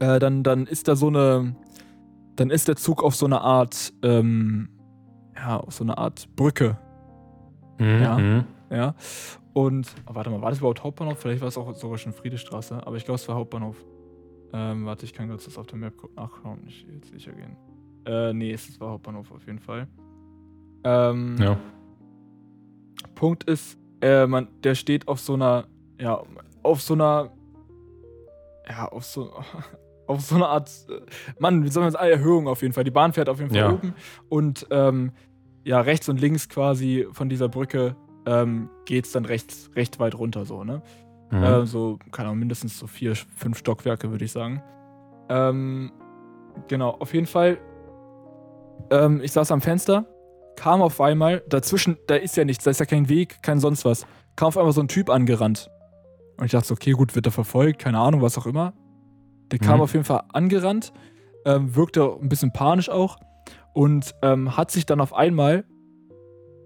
äh, 0.00 0.18
dann, 0.18 0.42
dann 0.42 0.66
ist 0.66 0.88
da 0.88 0.96
so 0.96 1.08
eine, 1.08 1.54
dann 2.36 2.50
ist 2.50 2.68
der 2.68 2.76
Zug 2.76 3.02
auf 3.02 3.14
so 3.14 3.26
eine 3.26 3.40
Art, 3.40 3.92
ähm, 4.02 4.68
ja, 5.34 5.58
auf 5.58 5.74
so 5.74 5.84
eine 5.84 5.98
Art 5.98 6.28
Brücke 6.36 6.78
Mhm. 7.78 8.02
Ja. 8.02 8.18
Mhm. 8.18 8.44
ja. 8.70 8.94
Und, 9.52 9.94
oh, 10.06 10.14
warte 10.14 10.30
mal, 10.30 10.40
war 10.42 10.50
das 10.50 10.58
überhaupt 10.58 10.82
Hauptbahnhof? 10.82 11.18
Vielleicht 11.18 11.40
war 11.40 11.48
es 11.48 11.58
auch 11.58 11.74
sogar 11.74 11.98
schon 11.98 12.12
Friedestraße, 12.12 12.86
aber 12.86 12.96
ich 12.96 13.04
glaube, 13.04 13.16
es 13.16 13.28
war 13.28 13.36
Hauptbahnhof. 13.36 13.76
Ähm, 14.52 14.86
warte, 14.86 15.04
ich 15.04 15.12
kann 15.12 15.28
kurz 15.28 15.44
das 15.44 15.58
auf 15.58 15.66
der 15.66 15.78
Map 15.78 15.94
nachschauen, 16.14 16.60
ich 16.66 16.86
will 16.86 16.94
jetzt 16.96 17.10
sicher 17.10 17.32
gehen. 17.32 17.56
Äh, 18.06 18.32
nee, 18.32 18.52
es 18.52 18.80
war 18.80 18.90
Hauptbahnhof 18.92 19.30
auf 19.32 19.46
jeden 19.46 19.58
Fall. 19.58 19.88
Ähm, 20.84 21.36
Ja. 21.38 21.58
Punkt 23.14 23.44
ist, 23.44 23.78
äh, 24.00 24.26
man, 24.26 24.48
der 24.62 24.74
steht 24.74 25.08
auf 25.08 25.20
so 25.20 25.34
einer, 25.34 25.66
ja, 26.00 26.22
auf 26.62 26.80
so 26.82 26.94
einer, 26.94 27.30
ja, 28.68 28.86
auf 28.88 29.04
so, 29.04 29.32
auf 30.06 30.20
so 30.20 30.36
einer 30.36 30.48
Art, 30.48 30.70
äh, 30.88 31.00
Mann, 31.38 31.64
wie 31.64 31.68
soll 31.68 31.82
man 31.82 31.92
das, 31.92 32.00
ah, 32.00 32.06
Erhöhung 32.06 32.48
auf 32.48 32.62
jeden 32.62 32.74
Fall. 32.74 32.84
Die 32.84 32.90
Bahn 32.90 33.12
fährt 33.12 33.28
auf 33.28 33.38
jeden 33.38 33.50
Fall 33.50 33.58
Ja. 33.58 33.72
oben 33.72 33.94
und, 34.28 34.66
ähm, 34.70 35.12
ja, 35.64 35.80
rechts 35.80 36.08
und 36.08 36.20
links 36.20 36.48
quasi 36.48 37.06
von 37.12 37.28
dieser 37.28 37.48
Brücke 37.48 37.96
ähm, 38.26 38.68
geht 38.84 39.06
es 39.06 39.12
dann 39.12 39.24
rechts, 39.24 39.70
recht 39.74 39.98
weit 39.98 40.14
runter, 40.16 40.44
so, 40.44 40.64
ne? 40.64 40.82
Mhm. 41.30 41.42
Äh, 41.42 41.66
so, 41.66 41.98
keine 42.12 42.28
Ahnung, 42.28 42.38
mindestens 42.40 42.78
so 42.78 42.86
vier, 42.86 43.14
fünf 43.16 43.58
Stockwerke, 43.58 44.10
würde 44.10 44.24
ich 44.24 44.32
sagen. 44.32 44.62
Ähm, 45.28 45.90
genau, 46.68 46.90
auf 46.90 47.12
jeden 47.14 47.26
Fall. 47.26 47.58
Ähm, 48.90 49.20
ich 49.22 49.32
saß 49.32 49.50
am 49.50 49.60
Fenster, 49.60 50.06
kam 50.56 50.82
auf 50.82 51.00
einmal, 51.00 51.42
dazwischen, 51.48 51.96
da 52.06 52.14
ist 52.14 52.36
ja 52.36 52.44
nichts, 52.44 52.64
da 52.64 52.70
ist 52.70 52.80
ja 52.80 52.86
kein 52.86 53.08
Weg, 53.08 53.42
kein 53.42 53.58
sonst 53.58 53.84
was. 53.84 54.06
Kam 54.36 54.48
auf 54.48 54.56
einmal 54.58 54.72
so 54.72 54.80
ein 54.80 54.88
Typ 54.88 55.10
angerannt. 55.10 55.70
Und 56.38 56.44
ich 56.46 56.52
dachte 56.52 56.68
so, 56.68 56.74
okay, 56.74 56.92
gut, 56.92 57.14
wird 57.14 57.26
er 57.26 57.32
verfolgt, 57.32 57.80
keine 57.80 57.98
Ahnung, 57.98 58.22
was 58.22 58.38
auch 58.38 58.46
immer. 58.46 58.72
Der 59.52 59.58
kam 59.58 59.76
Mhm. 59.76 59.82
auf 59.82 59.92
jeden 59.92 60.04
Fall 60.04 60.22
angerannt, 60.32 60.92
ähm, 61.44 61.74
wirkte 61.76 62.02
ein 62.20 62.28
bisschen 62.28 62.52
panisch 62.52 62.88
auch 62.88 63.16
und 63.74 64.14
ähm, 64.22 64.56
hat 64.56 64.70
sich 64.70 64.86
dann 64.86 65.00
auf 65.00 65.14
einmal 65.14 65.64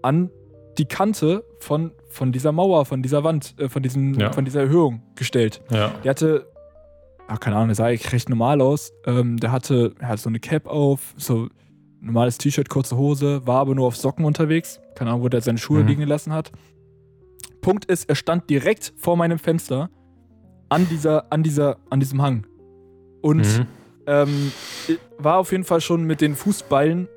an 0.02 0.30
die 0.78 0.86
Kante 0.86 1.44
von, 1.60 1.92
von 2.08 2.32
dieser 2.32 2.52
Mauer, 2.52 2.86
von 2.86 3.02
dieser 3.02 3.22
Wand, 3.24 3.54
äh, 3.58 3.68
von, 3.68 3.82
diesem, 3.82 4.14
Ja. 4.14 4.32
von 4.32 4.44
dieser 4.44 4.62
Erhöhung 4.62 5.02
gestellt. 5.14 5.60
ja. 5.70 5.88
Der 6.04 6.10
hatte, 6.10 6.46
ach, 7.28 7.38
keine 7.40 7.56
Ahnung, 7.56 7.68
der 7.68 7.74
sah 7.74 7.86
eigentlich 7.86 8.12
recht 8.12 8.28
normal 8.30 8.60
aus. 8.62 8.92
Ähm, 9.04 9.36
der 9.36 9.52
hatte, 9.52 9.94
er 9.98 10.08
hatte 10.08 10.22
so 10.22 10.28
eine 10.30 10.40
Cap 10.40 10.66
auf, 10.66 11.14
so 11.18 11.48
normales 12.00 12.38
T-Shirt, 12.38 12.70
kurze 12.70 12.96
Hose, 12.96 13.46
war 13.46 13.58
aber 13.60 13.74
nur 13.74 13.86
auf 13.86 13.96
Socken 13.96 14.24
unterwegs. 14.24 14.80
Keine 14.94 15.10
Ahnung, 15.10 15.22
wo 15.24 15.28
der 15.28 15.42
seine 15.42 15.58
Schuhe 15.58 15.82
Mhm. 15.82 15.86
liegen 15.88 16.00
gelassen 16.00 16.32
hat. 16.32 16.50
Punkt 17.60 17.84
ist, 17.84 18.08
er 18.08 18.14
stand 18.14 18.48
direkt 18.48 18.94
vor 18.96 19.18
meinem 19.18 19.38
Fenster 19.38 19.90
an 20.70 20.88
dieser, 20.88 21.30
an 21.30 21.42
dieser, 21.42 21.76
an 21.90 22.00
diesem 22.00 22.22
Hang. 22.22 22.46
Und 23.22 23.40
Mhm. 23.58 23.66
ähm, 24.06 24.52
war 25.18 25.38
auf 25.38 25.52
jeden 25.52 25.64
Fall 25.64 25.80
schon 25.80 26.04
mit 26.04 26.20
den 26.20 26.34
Fußballen 26.34 27.08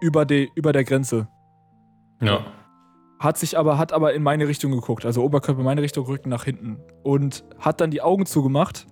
über, 0.00 0.24
die, 0.24 0.50
über 0.54 0.72
der 0.72 0.84
Grenze. 0.84 1.28
Ja. 2.20 2.44
Hat 3.18 3.38
sich 3.38 3.56
aber, 3.56 3.78
hat 3.78 3.92
aber 3.92 4.14
in 4.14 4.22
meine 4.22 4.48
Richtung 4.48 4.72
geguckt, 4.72 5.06
also 5.06 5.22
Oberkörper 5.22 5.60
in 5.60 5.64
meine 5.64 5.82
Richtung, 5.82 6.06
Rücken 6.06 6.28
nach 6.28 6.44
hinten. 6.44 6.78
Und 7.04 7.44
hat 7.58 7.80
dann 7.80 7.90
die 7.92 8.02
Augen 8.02 8.26
zugemacht. 8.26 8.86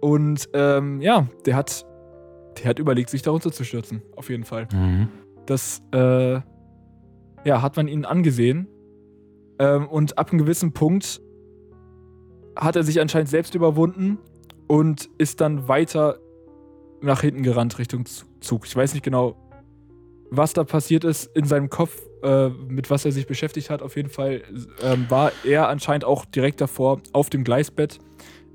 Und 0.00 0.48
ähm, 0.52 1.00
ja, 1.00 1.26
der 1.46 1.56
hat, 1.56 1.84
der 2.58 2.66
hat 2.70 2.78
überlegt, 2.78 3.10
sich 3.10 3.22
darunter 3.22 3.50
zu 3.50 3.64
stürzen. 3.64 4.02
Auf 4.16 4.30
jeden 4.30 4.44
Fall. 4.44 4.68
Mhm. 4.72 5.08
Das, 5.46 5.82
äh, 5.92 6.34
ja, 7.44 7.60
hat 7.60 7.76
man 7.76 7.88
ihn 7.88 8.04
angesehen. 8.04 8.68
Ähm, 9.58 9.88
und 9.88 10.16
ab 10.16 10.30
einem 10.30 10.38
gewissen 10.38 10.72
Punkt 10.72 11.20
hat 12.56 12.76
er 12.76 12.84
sich 12.84 13.00
anscheinend 13.00 13.28
selbst 13.28 13.54
überwunden 13.56 14.18
und 14.66 15.08
ist 15.18 15.40
dann 15.40 15.68
weiter 15.68 16.18
nach 17.00 17.20
hinten 17.20 17.42
gerannt 17.42 17.78
Richtung 17.78 18.06
Zug. 18.40 18.66
Ich 18.66 18.74
weiß 18.74 18.94
nicht 18.94 19.02
genau, 19.02 19.36
was 20.30 20.52
da 20.52 20.64
passiert 20.64 21.04
ist 21.04 21.26
in 21.36 21.44
seinem 21.44 21.70
Kopf, 21.70 22.00
äh, 22.22 22.48
mit 22.48 22.90
was 22.90 23.04
er 23.04 23.12
sich 23.12 23.26
beschäftigt 23.26 23.70
hat. 23.70 23.82
Auf 23.82 23.96
jeden 23.96 24.08
Fall 24.08 24.42
ähm, 24.82 25.06
war 25.08 25.32
er 25.44 25.68
anscheinend 25.68 26.04
auch 26.04 26.24
direkt 26.24 26.60
davor 26.60 27.00
auf 27.12 27.30
dem 27.30 27.44
Gleisbett. 27.44 27.98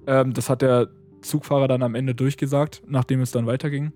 Ähm, 0.08 0.34
das 0.34 0.50
hat 0.50 0.62
der 0.62 0.90
Zugfahrer 1.22 1.68
dann 1.68 1.84
am 1.84 1.96
Ende 1.96 2.16
durchgesagt, 2.16 2.82
nachdem 2.88 3.22
es 3.22 3.32
dann 3.32 3.46
weiterging. 3.46 3.94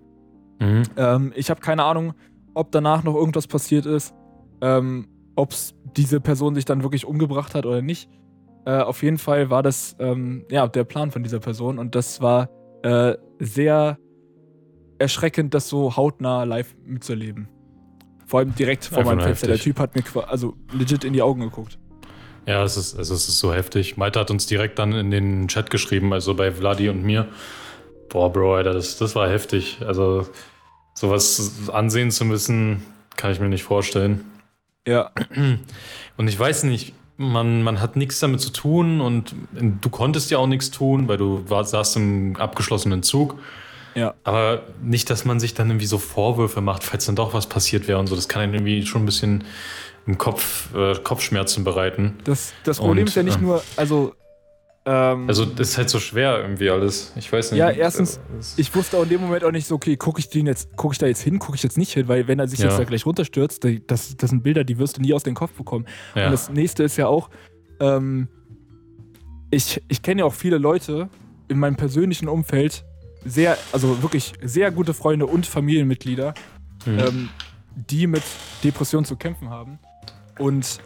Mhm. 0.60 0.82
Ähm, 0.96 1.32
ich 1.34 1.50
habe 1.50 1.60
keine 1.60 1.84
Ahnung, 1.84 2.14
ob 2.54 2.70
danach 2.70 3.02
noch 3.02 3.14
irgendwas 3.14 3.46
passiert 3.46 3.86
ist, 3.86 4.14
ähm, 4.60 5.08
ob 5.34 5.52
diese 5.96 6.20
Person 6.20 6.54
sich 6.54 6.64
dann 6.64 6.82
wirklich 6.82 7.04
umgebracht 7.04 7.54
hat 7.54 7.66
oder 7.66 7.82
nicht. 7.82 8.08
Äh, 8.66 8.78
auf 8.78 9.02
jeden 9.02 9.18
Fall 9.18 9.50
war 9.50 9.62
das 9.62 9.96
ähm, 9.98 10.44
ja 10.50 10.66
der 10.66 10.84
Plan 10.84 11.10
von 11.10 11.22
dieser 11.22 11.40
Person 11.40 11.78
und 11.78 11.94
das 11.94 12.20
war 12.20 12.48
äh, 12.82 13.16
sehr 13.38 13.98
erschreckend, 14.98 15.54
das 15.54 15.68
so 15.68 15.96
hautnah 15.96 16.44
live 16.44 16.74
mitzuerleben. 16.84 17.48
Vor 18.26 18.40
allem 18.40 18.54
direkt 18.54 18.86
vor 18.86 19.04
meinem 19.04 19.20
Fenster. 19.20 19.48
Der. 19.48 19.58
Typ 19.58 19.78
hat 19.78 19.94
mir 19.94 20.02
also 20.28 20.54
legit 20.72 21.04
in 21.04 21.12
die 21.12 21.22
Augen 21.22 21.40
geguckt. 21.40 21.78
Ja, 22.46 22.62
es 22.62 22.76
ist, 22.76 22.96
also 22.96 23.14
es 23.14 23.28
ist 23.28 23.38
so 23.38 23.52
heftig. 23.52 23.96
Malte 23.96 24.20
hat 24.20 24.30
uns 24.30 24.46
direkt 24.46 24.78
dann 24.78 24.92
in 24.92 25.10
den 25.10 25.48
Chat 25.48 25.70
geschrieben, 25.70 26.12
also 26.12 26.34
bei 26.34 26.52
Vladi 26.52 26.88
und 26.88 27.02
mir. 27.02 27.28
boah, 28.08 28.32
Bro, 28.32 28.56
Alter, 28.56 28.72
das, 28.72 28.98
das 28.98 29.14
war 29.14 29.28
heftig. 29.28 29.78
Also, 29.86 30.26
sowas 30.94 31.70
ansehen 31.72 32.10
zu 32.10 32.24
müssen, 32.24 32.82
kann 33.16 33.32
ich 33.32 33.40
mir 33.40 33.48
nicht 33.48 33.64
vorstellen. 33.64 34.24
Ja. 34.86 35.10
Und 36.16 36.28
ich 36.28 36.38
weiß 36.38 36.64
nicht, 36.64 36.94
man, 37.16 37.62
man 37.62 37.80
hat 37.80 37.96
nichts 37.96 38.18
damit 38.20 38.40
zu 38.40 38.50
tun 38.50 39.00
und 39.00 39.34
du 39.52 39.88
konntest 39.88 40.30
ja 40.30 40.38
auch 40.38 40.46
nichts 40.46 40.70
tun, 40.70 41.08
weil 41.08 41.16
du 41.16 41.48
war, 41.48 41.64
saßt 41.64 41.96
im 41.96 42.36
abgeschlossenen 42.36 43.02
Zug. 43.02 43.38
Ja. 43.94 44.14
Aber 44.24 44.62
nicht, 44.82 45.08
dass 45.10 45.24
man 45.24 45.38
sich 45.38 45.54
dann 45.54 45.68
irgendwie 45.70 45.86
so 45.86 45.98
Vorwürfe 45.98 46.60
macht, 46.60 46.82
falls 46.82 47.06
dann 47.06 47.14
doch 47.14 47.32
was 47.32 47.46
passiert 47.46 47.86
wäre 47.86 47.98
und 47.98 48.08
so. 48.08 48.16
Das 48.16 48.28
kann 48.28 48.42
einen 48.42 48.54
irgendwie 48.54 48.84
schon 48.84 49.02
ein 49.02 49.06
bisschen 49.06 49.44
im 50.06 50.18
Kopf 50.18 50.74
äh, 50.74 50.94
Kopfschmerzen 50.96 51.64
bereiten. 51.64 52.16
Das, 52.24 52.52
das 52.64 52.78
Problem 52.78 53.02
Und, 53.02 53.08
ist 53.08 53.14
ja 53.14 53.22
nicht 53.22 53.38
äh, 53.38 53.42
nur, 53.42 53.62
also. 53.76 54.14
Ähm, 54.86 55.28
Also 55.28 55.44
das 55.46 55.70
ist 55.70 55.78
halt 55.78 55.88
so 55.88 55.98
schwer 55.98 56.38
irgendwie 56.42 56.68
alles. 56.68 57.12
Ich 57.16 57.32
weiß 57.32 57.52
nicht. 57.52 57.58
Ja, 57.58 57.70
erstens, 57.70 58.18
äh, 58.18 58.20
ich 58.60 58.74
wusste 58.74 58.98
auch 58.98 59.04
in 59.04 59.08
dem 59.08 59.20
Moment 59.22 59.42
auch 59.44 59.50
nicht 59.50 59.66
so, 59.66 59.76
okay, 59.76 59.96
gucke 59.96 60.20
ich 60.20 60.28
den 60.28 60.46
jetzt, 60.46 60.76
gucke 60.76 60.92
ich 60.92 60.98
da 60.98 61.06
jetzt 61.06 61.22
hin, 61.22 61.38
gucke 61.38 61.56
ich 61.56 61.62
jetzt 61.62 61.78
nicht 61.78 61.92
hin, 61.94 62.06
weil 62.08 62.28
wenn 62.28 62.38
er 62.38 62.48
sich 62.48 62.58
Ja. 62.58 62.66
jetzt 62.66 62.78
da 62.78 62.84
gleich 62.84 63.06
runterstürzt, 63.06 63.64
das, 63.86 64.16
das 64.16 64.30
sind 64.30 64.42
Bilder, 64.42 64.62
die 64.64 64.78
wirst 64.78 64.98
du 64.98 65.00
nie 65.00 65.14
aus 65.14 65.22
dem 65.22 65.34
Kopf 65.34 65.52
bekommen. 65.52 65.86
ja. 66.14 66.26
Und 66.26 66.32
das 66.32 66.50
nächste 66.50 66.82
ist 66.82 66.96
ja 66.98 67.06
auch, 67.06 67.30
ähm, 67.80 68.28
ich, 69.50 69.80
ich 69.88 70.02
kenne 70.02 70.20
ja 70.20 70.24
auch 70.26 70.34
viele 70.34 70.58
Leute 70.58 71.08
in 71.48 71.58
meinem 71.58 71.76
persönlichen 71.76 72.28
Umfeld, 72.28 72.84
sehr, 73.24 73.56
also 73.72 74.02
wirklich 74.02 74.34
sehr 74.42 74.70
gute 74.70 74.92
Freunde 74.94 75.26
und 75.26 75.46
Familienmitglieder, 75.46 76.34
Mhm. 76.86 76.98
ähm, 76.98 77.28
die 77.90 78.06
mit 78.06 78.22
Depressionen 78.62 79.06
zu 79.06 79.16
kämpfen 79.16 79.48
haben. 79.48 79.78
Und 80.38 80.80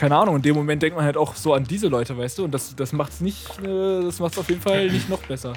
keine 0.00 0.16
Ahnung, 0.16 0.36
in 0.36 0.42
dem 0.42 0.56
Moment 0.56 0.82
denkt 0.82 0.96
man 0.96 1.04
halt 1.04 1.16
auch 1.18 1.34
so 1.34 1.52
an 1.52 1.64
diese 1.64 1.88
Leute, 1.88 2.16
weißt 2.16 2.38
du? 2.38 2.44
Und 2.44 2.52
das, 2.52 2.74
das 2.74 2.92
macht 2.92 3.12
es 3.12 3.20
nicht, 3.20 3.46
äh, 3.62 4.02
das 4.02 4.18
macht 4.18 4.32
es 4.32 4.38
auf 4.38 4.48
jeden 4.48 4.62
Fall 4.62 4.88
nicht 4.90 5.08
noch 5.10 5.20
besser. 5.22 5.52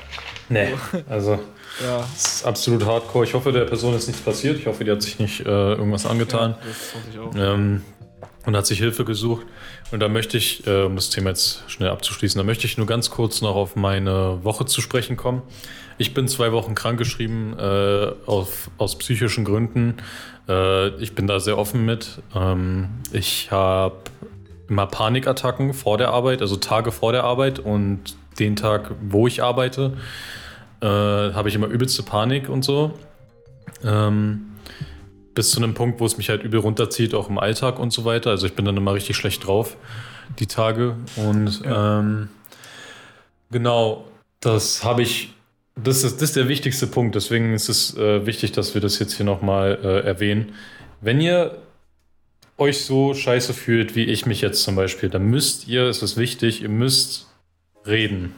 nee, 0.49 0.67
also 1.09 1.39
Ja. 1.81 1.99
das 2.13 2.35
ist 2.35 2.45
absolut 2.45 2.85
hardcore. 2.85 3.23
Ich 3.25 3.33
hoffe, 3.33 3.51
der 3.53 3.63
Person 3.65 3.93
ist 3.95 4.07
nichts 4.07 4.21
passiert. 4.21 4.57
Ich 4.59 4.67
hoffe, 4.67 4.83
die 4.83 4.91
hat 4.91 5.01
sich 5.01 5.17
nicht 5.17 5.39
äh, 5.41 5.43
irgendwas 5.73 6.05
angetan. 6.05 6.51
Ja, 6.51 6.57
das 6.67 6.93
hoffe 6.93 7.05
ich 7.11 7.19
auch. 7.19 7.53
ähm, 7.53 7.81
und 8.45 8.57
hat 8.57 8.65
sich 8.67 8.79
Hilfe 8.79 9.05
gesucht. 9.05 9.45
Und 9.91 10.01
da 10.01 10.09
möchte 10.09 10.37
ich, 10.37 10.67
äh, 10.67 10.83
um 10.83 10.95
das 10.95 11.09
Thema 11.09 11.29
jetzt 11.29 11.63
schnell 11.67 11.89
abzuschließen, 11.89 12.37
da 12.37 12.43
möchte 12.43 12.65
ich 12.67 12.77
nur 12.77 12.85
ganz 12.87 13.09
kurz 13.09 13.41
noch 13.41 13.55
auf 13.55 13.77
meine 13.77 14.39
Woche 14.43 14.65
zu 14.65 14.81
sprechen 14.81 15.15
kommen. 15.15 15.41
Ich 15.97 16.13
bin 16.13 16.27
zwei 16.27 16.51
Wochen 16.51 16.75
krankgeschrieben 16.75 17.57
äh, 17.57 18.11
auf, 18.25 18.69
aus 18.77 18.97
psychischen 18.97 19.45
Gründen. 19.45 19.97
Äh, 20.49 20.89
ich 21.01 21.15
bin 21.15 21.27
da 21.27 21.39
sehr 21.39 21.57
offen 21.57 21.85
mit. 21.85 22.21
Ähm, 22.35 22.89
ich 23.13 23.49
habe 23.51 23.95
immer 24.67 24.87
Panikattacken 24.87 25.73
vor 25.73 25.97
der 25.97 26.09
Arbeit, 26.09 26.41
also 26.41 26.55
Tage 26.55 26.91
vor 26.91 27.11
der 27.11 27.23
Arbeit 27.23 27.59
und 27.59 28.15
den 28.39 28.55
Tag, 28.55 28.91
wo 29.01 29.27
ich 29.27 29.43
arbeite, 29.43 29.97
äh, 30.81 30.85
habe 30.85 31.49
ich 31.49 31.55
immer 31.55 31.67
übelste 31.67 32.03
Panik 32.03 32.49
und 32.49 32.63
so. 32.63 32.93
Ähm, 33.83 34.47
bis 35.35 35.51
zu 35.51 35.61
einem 35.61 35.73
Punkt, 35.73 35.99
wo 35.99 36.05
es 36.05 36.17
mich 36.17 36.29
halt 36.29 36.43
übel 36.43 36.59
runterzieht, 36.59 37.13
auch 37.15 37.29
im 37.29 37.39
Alltag 37.39 37.79
und 37.79 37.91
so 37.91 38.05
weiter. 38.05 38.29
Also 38.29 38.45
ich 38.45 38.53
bin 38.53 38.65
dann 38.65 38.77
immer 38.77 38.93
richtig 38.93 39.15
schlecht 39.15 39.47
drauf, 39.47 39.77
die 40.39 40.47
Tage. 40.47 40.95
Und 41.15 41.63
Ja. 41.63 41.99
ähm, 41.99 42.29
genau, 43.51 44.05
das 44.39 44.83
habe 44.83 45.01
ich, 45.01 45.33
das 45.75 46.03
ist, 46.03 46.17
das 46.17 46.29
ist 46.29 46.35
der 46.35 46.47
wichtigste 46.47 46.85
Punkt. 46.87 47.15
Deswegen 47.15 47.53
ist 47.53 47.69
es 47.69 47.97
äh, 47.97 48.25
wichtig, 48.25 48.51
dass 48.51 48.73
wir 48.73 48.81
das 48.81 48.99
jetzt 48.99 49.13
hier 49.13 49.25
nochmal 49.25 49.79
äh, 49.83 50.05
erwähnen. 50.05 50.53
Wenn 51.01 51.19
ihr 51.19 51.57
euch 52.57 52.79
so 52.85 53.13
scheiße 53.13 53.53
fühlt, 53.53 53.95
wie 53.95 54.03
ich 54.05 54.25
mich 54.25 54.41
jetzt 54.41 54.63
zum 54.63 54.75
Beispiel, 54.75 55.09
dann 55.09 55.25
müsst 55.25 55.67
ihr, 55.67 55.83
es 55.83 56.01
ist 56.03 56.17
wichtig, 56.17 56.61
ihr 56.61 56.69
müsst 56.69 57.27
reden 57.85 58.33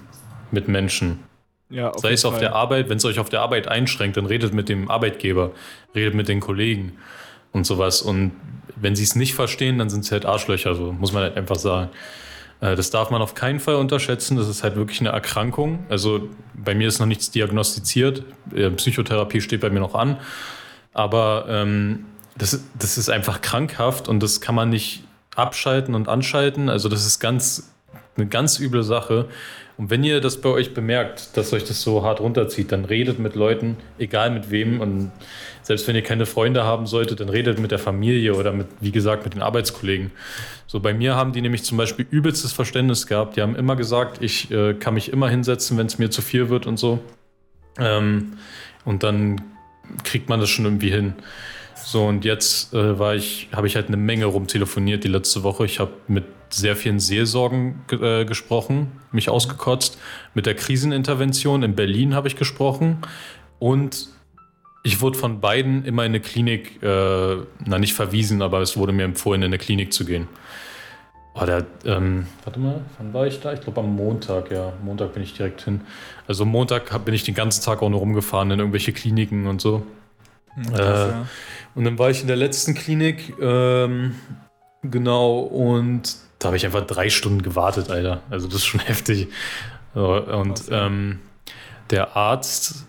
mit 0.51 0.67
Menschen. 0.67 1.19
Ja, 1.69 1.89
auf 1.89 2.01
Sei 2.01 2.11
es 2.13 2.21
jeden 2.23 2.27
auf 2.27 2.33
Fall. 2.35 2.41
der 2.41 2.55
Arbeit, 2.55 2.89
wenn 2.89 2.97
es 2.97 3.05
euch 3.05 3.19
auf 3.19 3.29
der 3.29 3.41
Arbeit 3.41 3.67
einschränkt, 3.67 4.17
dann 4.17 4.25
redet 4.25 4.53
mit 4.53 4.69
dem 4.69 4.89
Arbeitgeber, 4.89 5.51
redet 5.93 6.13
mit 6.13 6.27
den 6.27 6.39
Kollegen 6.39 6.93
und 7.51 7.65
sowas. 7.65 8.01
Und 8.01 8.31
wenn 8.75 8.95
sie 8.95 9.03
es 9.03 9.15
nicht 9.15 9.33
verstehen, 9.33 9.79
dann 9.79 9.89
sind 9.89 10.05
sie 10.05 10.11
halt 10.11 10.25
Arschlöcher, 10.25 10.75
so 10.75 10.91
muss 10.91 11.11
man 11.11 11.23
halt 11.23 11.37
einfach 11.37 11.55
sagen. 11.57 11.89
Äh, 12.61 12.75
Das 12.75 12.91
darf 12.91 13.09
man 13.09 13.21
auf 13.21 13.33
keinen 13.33 13.59
Fall 13.59 13.75
unterschätzen. 13.75 14.37
Das 14.37 14.47
ist 14.47 14.63
halt 14.63 14.75
wirklich 14.75 14.99
eine 15.01 15.09
Erkrankung. 15.09 15.85
Also 15.89 16.29
bei 16.53 16.75
mir 16.75 16.87
ist 16.87 16.99
noch 16.99 17.05
nichts 17.07 17.31
diagnostiziert. 17.31 18.23
Äh, 18.55 18.69
Psychotherapie 18.71 19.41
steht 19.41 19.61
bei 19.61 19.69
mir 19.69 19.79
noch 19.79 19.95
an. 19.95 20.17
Aber 20.93 21.45
ähm, 21.49 22.05
das, 22.37 22.63
das 22.77 22.97
ist 22.97 23.09
einfach 23.09 23.41
krankhaft 23.41 24.07
und 24.07 24.21
das 24.21 24.41
kann 24.41 24.55
man 24.55 24.69
nicht 24.69 25.03
abschalten 25.35 25.95
und 25.95 26.07
anschalten. 26.07 26.69
Also 26.69 26.89
das 26.89 27.05
ist 27.05 27.19
ganz, 27.19 27.71
eine 28.17 28.27
ganz 28.27 28.59
üble 28.59 28.83
Sache. 28.83 29.27
Und 29.77 29.89
wenn 29.89 30.05
ihr 30.05 30.21
das 30.21 30.39
bei 30.39 30.49
euch 30.49 30.73
bemerkt, 30.73 31.35
dass 31.35 31.51
euch 31.51 31.65
das 31.65 31.81
so 31.81 32.03
hart 32.03 32.21
runterzieht, 32.21 32.71
dann 32.71 32.85
redet 32.85 33.19
mit 33.19 33.35
Leuten, 33.35 33.75
egal 33.97 34.31
mit 34.31 34.49
wem. 34.49 34.79
Und 34.79 35.11
selbst 35.63 35.85
wenn 35.87 35.95
ihr 35.95 36.01
keine 36.01 36.25
Freunde 36.25 36.63
haben 36.63 36.87
solltet, 36.87 37.19
dann 37.19 37.27
redet 37.27 37.59
mit 37.59 37.71
der 37.71 37.79
Familie 37.79 38.35
oder 38.35 38.53
mit, 38.53 38.67
wie 38.79 38.91
gesagt, 38.91 39.25
mit 39.25 39.33
den 39.33 39.41
Arbeitskollegen. 39.41 40.11
So 40.65 40.79
bei 40.79 40.93
mir 40.93 41.15
haben 41.15 41.33
die 41.33 41.41
nämlich 41.41 41.63
zum 41.63 41.77
Beispiel 41.77 42.05
übelstes 42.09 42.53
Verständnis 42.53 43.05
gehabt. 43.05 43.35
Die 43.35 43.41
haben 43.41 43.55
immer 43.55 43.75
gesagt, 43.75 44.21
ich 44.21 44.49
äh, 44.49 44.75
kann 44.75 44.93
mich 44.93 45.11
immer 45.11 45.29
hinsetzen, 45.29 45.77
wenn 45.77 45.87
es 45.87 45.97
mir 45.97 46.09
zu 46.09 46.21
viel 46.21 46.47
wird 46.49 46.67
und 46.67 46.77
so. 46.77 46.99
Ähm, 47.77 48.37
und 48.85 49.03
dann 49.03 49.41
kriegt 50.05 50.29
man 50.29 50.39
das 50.39 50.49
schon 50.49 50.63
irgendwie 50.63 50.91
hin. 50.91 51.15
So, 51.85 52.03
und 52.07 52.25
jetzt 52.25 52.73
äh, 52.73 52.97
war 52.97 53.13
ich, 53.13 53.47
habe 53.53 53.67
ich 53.67 53.75
halt 53.75 53.89
eine 53.89 53.97
Menge 53.97 54.25
rumtelefoniert 54.25 55.03
die 55.03 55.07
letzte 55.07 55.43
Woche. 55.43 55.65
Ich 55.65 55.79
habe 55.79 55.91
mit 56.07 56.25
sehr 56.49 56.75
vielen 56.75 56.99
Seelsorgen 56.99 57.83
ge 57.87 58.21
äh, 58.21 58.25
gesprochen, 58.25 58.91
mich 59.11 59.29
ausgekotzt. 59.29 59.99
Mit 60.33 60.47
der 60.47 60.55
Krisenintervention 60.55 61.61
in 61.61 61.75
Berlin 61.75 62.15
habe 62.15 62.27
ich 62.27 62.37
gesprochen. 62.37 62.97
Und 63.59 64.09
ich 64.83 64.99
wurde 64.99 65.15
von 65.15 65.41
beiden 65.41 65.85
immer 65.85 66.03
in 66.03 66.13
eine 66.13 66.21
Klinik, 66.21 66.81
äh, 66.81 67.37
na 67.65 67.77
nicht 67.77 67.93
verwiesen, 67.93 68.41
aber 68.41 68.61
es 68.61 68.75
wurde 68.77 68.91
mir 68.91 69.03
empfohlen, 69.03 69.43
in 69.43 69.47
eine 69.47 69.59
Klinik 69.59 69.93
zu 69.93 70.05
gehen. 70.05 70.27
Oh, 71.35 71.45
der, 71.45 71.67
ähm, 71.85 72.25
warte 72.45 72.59
mal, 72.59 72.81
wann 72.97 73.13
war 73.13 73.27
ich 73.27 73.41
da? 73.41 73.53
Ich 73.53 73.61
glaube 73.61 73.81
am 73.81 73.95
Montag, 73.95 74.49
ja. 74.49 74.73
Montag 74.83 75.13
bin 75.13 75.21
ich 75.21 75.33
direkt 75.33 75.61
hin. 75.61 75.81
Also 76.27 76.45
Montag 76.45 77.05
bin 77.05 77.13
ich 77.13 77.23
den 77.23 77.35
ganzen 77.35 77.63
Tag 77.63 77.83
auch 77.83 77.89
nur 77.89 77.99
rumgefahren 77.99 78.49
in 78.49 78.57
irgendwelche 78.57 78.91
Kliniken 78.91 79.45
und 79.45 79.61
so. 79.61 79.85
Hm, 80.55 80.73
äh, 80.73 80.77
ja. 80.77 81.27
Und 81.75 81.83
dann 81.85 81.99
war 81.99 82.09
ich 82.09 82.21
in 82.21 82.27
der 82.27 82.35
letzten 82.35 82.73
Klinik, 82.73 83.33
ähm, 83.39 84.15
genau, 84.81 85.39
und 85.39 86.15
da 86.39 86.47
habe 86.47 86.57
ich 86.57 86.65
einfach 86.65 86.85
drei 86.85 87.09
Stunden 87.09 87.41
gewartet, 87.41 87.89
Alter. 87.89 88.21
Also 88.29 88.47
das 88.47 88.57
ist 88.57 88.65
schon 88.65 88.79
heftig. 88.85 89.29
Und 89.93 90.63
ähm, 90.71 91.19
der 91.89 92.17
Arzt, 92.17 92.85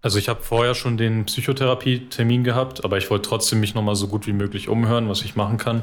also 0.00 0.18
ich 0.18 0.28
habe 0.28 0.42
vorher 0.42 0.74
schon 0.74 0.96
den 0.96 1.24
Psychotherapie-Termin 1.24 2.44
gehabt, 2.44 2.84
aber 2.84 2.98
ich 2.98 3.10
wollte 3.10 3.28
trotzdem 3.28 3.60
mich 3.60 3.74
nochmal 3.74 3.96
so 3.96 4.08
gut 4.08 4.26
wie 4.26 4.32
möglich 4.32 4.68
umhören, 4.68 5.08
was 5.08 5.22
ich 5.22 5.34
machen 5.34 5.58
kann. 5.58 5.82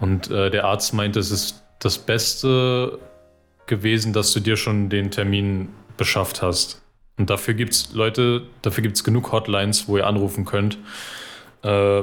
Und 0.00 0.30
äh, 0.30 0.50
der 0.50 0.64
Arzt 0.64 0.94
meinte, 0.94 1.20
es 1.20 1.30
ist 1.30 1.62
das 1.78 1.98
Beste 1.98 2.98
gewesen, 3.66 4.12
dass 4.12 4.32
du 4.32 4.40
dir 4.40 4.56
schon 4.56 4.88
den 4.88 5.10
Termin 5.10 5.68
beschafft 5.96 6.42
hast. 6.42 6.82
Und 7.16 7.30
dafür 7.30 7.54
gibt 7.54 7.72
es 7.72 7.92
Leute, 7.92 8.42
dafür 8.62 8.82
gibt 8.82 8.96
es 8.96 9.04
genug 9.04 9.32
Hotlines, 9.32 9.86
wo 9.86 9.96
ihr 9.96 10.06
anrufen 10.06 10.44
könnt. 10.44 10.78
Äh, 11.62 12.02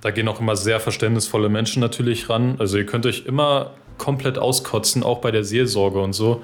da 0.00 0.10
gehen 0.10 0.28
auch 0.28 0.40
immer 0.40 0.56
sehr 0.56 0.80
verständnisvolle 0.80 1.48
Menschen 1.48 1.80
natürlich 1.80 2.28
ran. 2.28 2.56
Also 2.58 2.78
ihr 2.78 2.86
könnt 2.86 3.06
euch 3.06 3.26
immer 3.26 3.72
komplett 3.98 4.38
auskotzen, 4.38 5.02
auch 5.02 5.20
bei 5.20 5.30
der 5.30 5.44
Seelsorge 5.44 6.00
und 6.00 6.12
so. 6.12 6.42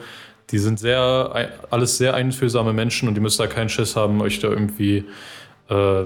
Die 0.51 0.59
sind 0.59 0.79
sehr, 0.79 1.51
alles 1.70 1.98
sehr 1.98 2.14
einfühlsame 2.14 2.72
Menschen 2.72 3.09
und 3.09 3.14
die 3.14 3.20
müsst 3.20 3.40
da 3.40 3.46
keinen 3.46 3.68
Schiss 3.68 3.96
haben, 3.96 4.20
euch 4.20 4.40
da 4.40 4.48
irgendwie, 4.48 5.05
äh, 5.68 6.05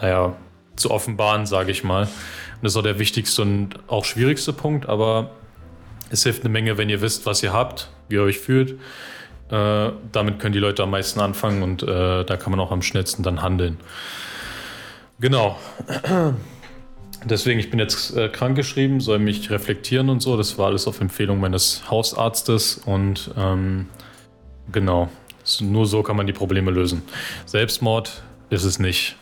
naja, 0.00 0.36
zu 0.76 0.90
offenbaren, 0.90 1.46
sage 1.46 1.70
ich 1.70 1.84
mal. 1.84 2.02
Und 2.02 2.62
das 2.62 2.72
ist 2.72 2.76
auch 2.76 2.82
der 2.82 2.98
wichtigste 2.98 3.42
und 3.42 3.70
auch 3.86 4.04
schwierigste 4.04 4.52
Punkt, 4.52 4.88
aber 4.88 5.30
es 6.10 6.24
hilft 6.24 6.42
eine 6.42 6.50
Menge, 6.50 6.78
wenn 6.78 6.88
ihr 6.88 7.00
wisst, 7.00 7.26
was 7.26 7.42
ihr 7.42 7.52
habt, 7.52 7.90
wie 8.08 8.16
ihr 8.16 8.22
euch 8.22 8.38
fühlt. 8.38 8.78
Äh, 9.50 9.92
damit 10.12 10.38
können 10.38 10.52
die 10.52 10.58
Leute 10.58 10.82
am 10.82 10.90
meisten 10.90 11.20
anfangen 11.20 11.62
und 11.62 11.82
äh, 11.82 12.24
da 12.24 12.36
kann 12.36 12.50
man 12.50 12.60
auch 12.60 12.70
am 12.72 12.82
schnellsten 12.82 13.22
dann 13.22 13.42
handeln. 13.42 13.78
Genau. 15.20 15.58
Deswegen, 17.26 17.58
ich 17.58 17.70
bin 17.70 17.78
jetzt 17.78 18.16
äh, 18.16 18.28
krankgeschrieben, 18.28 19.00
soll 19.00 19.18
mich 19.18 19.50
reflektieren 19.50 20.10
und 20.10 20.20
so. 20.20 20.36
Das 20.36 20.58
war 20.58 20.66
alles 20.66 20.86
auf 20.86 21.00
Empfehlung 21.00 21.40
meines 21.40 21.90
Hausarztes 21.90 22.82
und 22.84 23.30
ähm, 23.36 23.86
genau. 24.72 25.08
Nur 25.60 25.86
so 25.86 26.02
kann 26.02 26.16
man 26.16 26.26
die 26.26 26.32
Probleme 26.32 26.70
lösen. 26.70 27.02
Selbstmord 27.46 28.22
ist 28.50 28.64
es 28.64 28.78
nicht. 28.78 29.16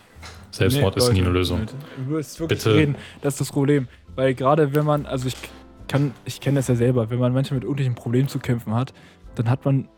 Selbstmord 0.50 0.96
Nee, 0.96 1.02
ist 1.02 1.12
nie 1.12 1.20
eine 1.20 1.30
Lösung. 1.30 1.60
Leute, 1.60 1.74
Du 1.96 2.10
wirst 2.10 2.38
wirklich 2.40 2.58
Bitte. 2.58 2.74
reden, 2.76 2.96
das 3.22 3.34
ist 3.34 3.40
das 3.40 3.52
Problem. 3.52 3.88
Weil 4.14 4.34
gerade 4.34 4.74
wenn 4.74 4.84
man, 4.84 5.06
also 5.06 5.26
ich 5.28 5.34
kann, 5.88 6.12
ich 6.24 6.40
kenne 6.40 6.56
das 6.58 6.68
ja 6.68 6.74
selber, 6.74 7.10
wenn 7.10 7.18
man 7.18 7.32
manchmal 7.32 7.56
mit 7.56 7.64
irgendwelchen 7.64 7.94
Problemen 7.94 8.28
zu 8.28 8.38
kämpfen 8.38 8.74
hat, 8.74 8.92
dann 9.34 9.48
hat 9.48 9.64
man 9.64 9.88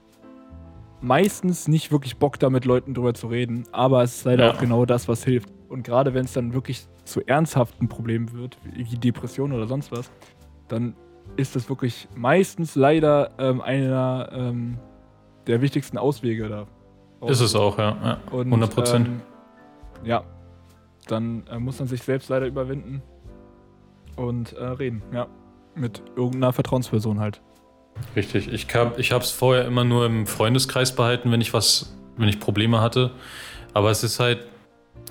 meistens 1.05 1.69
nicht 1.69 1.93
wirklich 1.93 2.17
Bock, 2.17 2.39
da 2.39 2.51
mit 2.51 2.65
Leuten 2.65 2.95
drüber 2.95 3.15
zu 3.15 3.27
reden. 3.29 3.65
Aber 3.73 4.03
es 4.03 4.17
ist 4.17 4.25
leider 4.25 4.47
Ja. 4.47 4.53
auch 4.53 4.59
genau 4.59 4.87
das, 4.87 5.07
was 5.09 5.25
hilft. 5.25 5.51
Und 5.69 5.83
gerade 5.85 6.15
wenn 6.15 6.25
es 6.25 6.33
dann 6.33 6.55
wirklich 6.55 6.87
zu 7.05 7.21
ernsthaften 7.27 7.89
Problemen 7.89 8.33
wird, 8.33 8.59
wie 8.65 8.97
Depression 8.97 9.53
oder 9.53 9.67
sonst 9.67 9.93
was, 9.93 10.11
dann 10.69 10.95
ist 11.37 11.57
das 11.57 11.69
wirklich 11.69 12.09
meistens 12.15 12.75
leider 12.75 13.31
ähm, 13.39 13.61
einer, 13.61 14.31
ähm, 14.33 14.79
der 15.47 15.61
wichtigsten 15.61 15.99
Auswege 15.99 16.49
da. 16.49 16.67
Ist 17.29 17.41
es 17.41 17.55
auch, 17.55 17.79
ja. 17.79 17.97
ja. 18.03 18.19
Und, 18.31 18.47
100 18.47 18.75
Prozent. 18.75 19.09
Ähm, 19.09 19.21
ja, 20.05 20.25
dann 21.09 21.47
äh, 21.51 21.59
muss 21.59 21.79
man 21.79 21.89
sich 21.89 22.03
selbst 22.03 22.29
leider 22.29 22.47
überwinden 22.47 23.03
und 24.17 24.53
äh, 24.55 24.65
reden, 24.65 25.03
ja. 25.13 25.27
Mit 25.75 26.03
irgendeiner 26.15 26.53
Vertrauensperson 26.53 27.19
halt. 27.19 27.43
Richtig. 28.17 28.53
Ich, 28.53 28.67
hab, 28.75 28.99
ich 28.99 29.13
habe 29.13 29.25
es 29.25 29.31
vorher 29.31 29.65
immer 29.65 29.85
nur 29.85 30.07
im 30.07 30.27
Freundeskreis 30.27 30.95
behalten, 30.95 31.31
wenn 31.33 31.41
ich 31.41 31.53
was, 31.53 31.95
wenn 32.17 32.29
ich 32.29 32.41
Probleme 32.41 32.81
hatte. 32.81 33.11
Aber 33.73 33.91
es 33.91 34.05
ist 34.05 34.21
halt, 34.21 34.47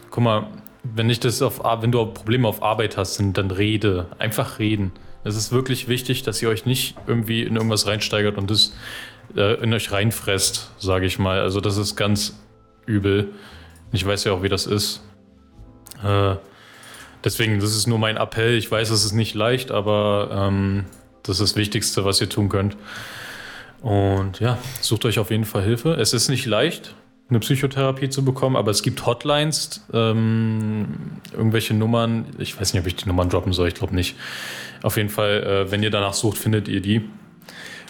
guck 0.09 0.23
mal, 0.23 0.47
wenn 0.83 1.09
ich 1.09 1.19
das 1.19 1.41
auf, 1.41 1.61
wenn 1.81 1.91
du 1.91 2.05
Probleme 2.05 2.47
auf 2.47 2.61
Arbeit 2.61 2.97
hast, 2.97 3.21
dann 3.33 3.51
rede. 3.51 4.07
Einfach 4.19 4.59
reden. 4.59 4.91
Es 5.23 5.35
ist 5.35 5.51
wirklich 5.51 5.87
wichtig, 5.87 6.23
dass 6.23 6.41
ihr 6.41 6.49
euch 6.49 6.65
nicht 6.65 6.95
irgendwie 7.07 7.43
in 7.43 7.55
irgendwas 7.55 7.87
reinsteigert 7.87 8.37
und 8.37 8.51
das 8.51 8.73
äh, 9.35 9.61
in 9.63 9.73
euch 9.73 9.91
reinfresst, 9.91 10.71
sage 10.77 11.05
ich 11.05 11.19
mal. 11.19 11.39
Also 11.39 11.61
das 11.61 11.77
ist 11.77 11.95
ganz 11.95 12.37
übel. 12.85 13.33
Ich 13.91 14.05
weiß 14.05 14.25
ja 14.25 14.33
auch, 14.33 14.43
wie 14.43 14.49
das 14.49 14.65
ist. 14.65 15.01
Äh, 16.03 16.35
deswegen, 17.23 17.59
das 17.59 17.75
ist 17.75 17.87
nur 17.87 17.99
mein 17.99 18.17
Appell. 18.17 18.57
Ich 18.57 18.69
weiß, 18.69 18.89
es 18.89 19.05
ist 19.05 19.13
nicht 19.13 19.35
leicht, 19.35 19.71
aber 19.71 20.29
ähm, 20.49 20.85
das 21.23 21.39
ist 21.39 21.51
das 21.51 21.55
Wichtigste, 21.55 22.05
was 22.05 22.21
ihr 22.21 22.29
tun 22.29 22.49
könnt. 22.49 22.77
Und 23.81 24.39
ja, 24.39 24.57
sucht 24.79 25.05
euch 25.05 25.19
auf 25.19 25.31
jeden 25.31 25.45
Fall 25.45 25.63
Hilfe. 25.63 25.93
Es 25.93 26.13
ist 26.13 26.29
nicht 26.29 26.45
leicht, 26.45 26.95
eine 27.29 27.39
Psychotherapie 27.39 28.09
zu 28.09 28.23
bekommen, 28.23 28.55
aber 28.55 28.71
es 28.71 28.83
gibt 28.83 29.05
Hotlines, 29.05 29.85
ähm, 29.93 30.87
irgendwelche 31.31 31.73
Nummern. 31.73 32.27
Ich 32.37 32.59
weiß 32.59 32.73
nicht, 32.73 32.81
ob 32.81 32.87
ich 32.87 32.95
die 32.95 33.07
Nummern 33.07 33.29
droppen 33.29 33.53
soll, 33.53 33.67
ich 33.67 33.73
glaube 33.73 33.95
nicht. 33.95 34.15
Auf 34.83 34.97
jeden 34.97 35.09
Fall, 35.09 35.43
äh, 35.43 35.71
wenn 35.71 35.83
ihr 35.83 35.89
danach 35.89 36.13
sucht, 36.13 36.37
findet 36.37 36.67
ihr 36.67 36.81
die. 36.81 37.01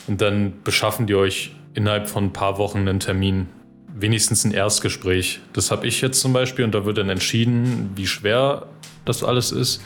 Und 0.08 0.22
dann 0.22 0.54
beschaffen 0.63 1.08
die 1.08 1.15
euch 1.15 1.52
innerhalb 1.74 2.10
von 2.10 2.26
ein 2.26 2.34
paar 2.34 2.58
Wochen 2.58 2.80
einen 2.80 3.00
Termin. 3.00 3.48
Wenigstens 3.96 4.43
ein 4.43 4.52
Erstgespräch. 4.52 5.41
Das 5.54 5.69
habe 5.69 5.86
ich 5.88 6.02
jetzt 6.02 6.19
zum 6.19 6.34
Beispiel 6.34 6.65
und 6.65 6.74
da 6.74 6.86
wird 6.86 6.98
dann 6.98 7.10
entschieden, 7.10 7.91
wie 7.96 8.08
schwer 8.08 8.67
das 9.06 9.24
alles 9.24 9.52
ist. 9.52 9.82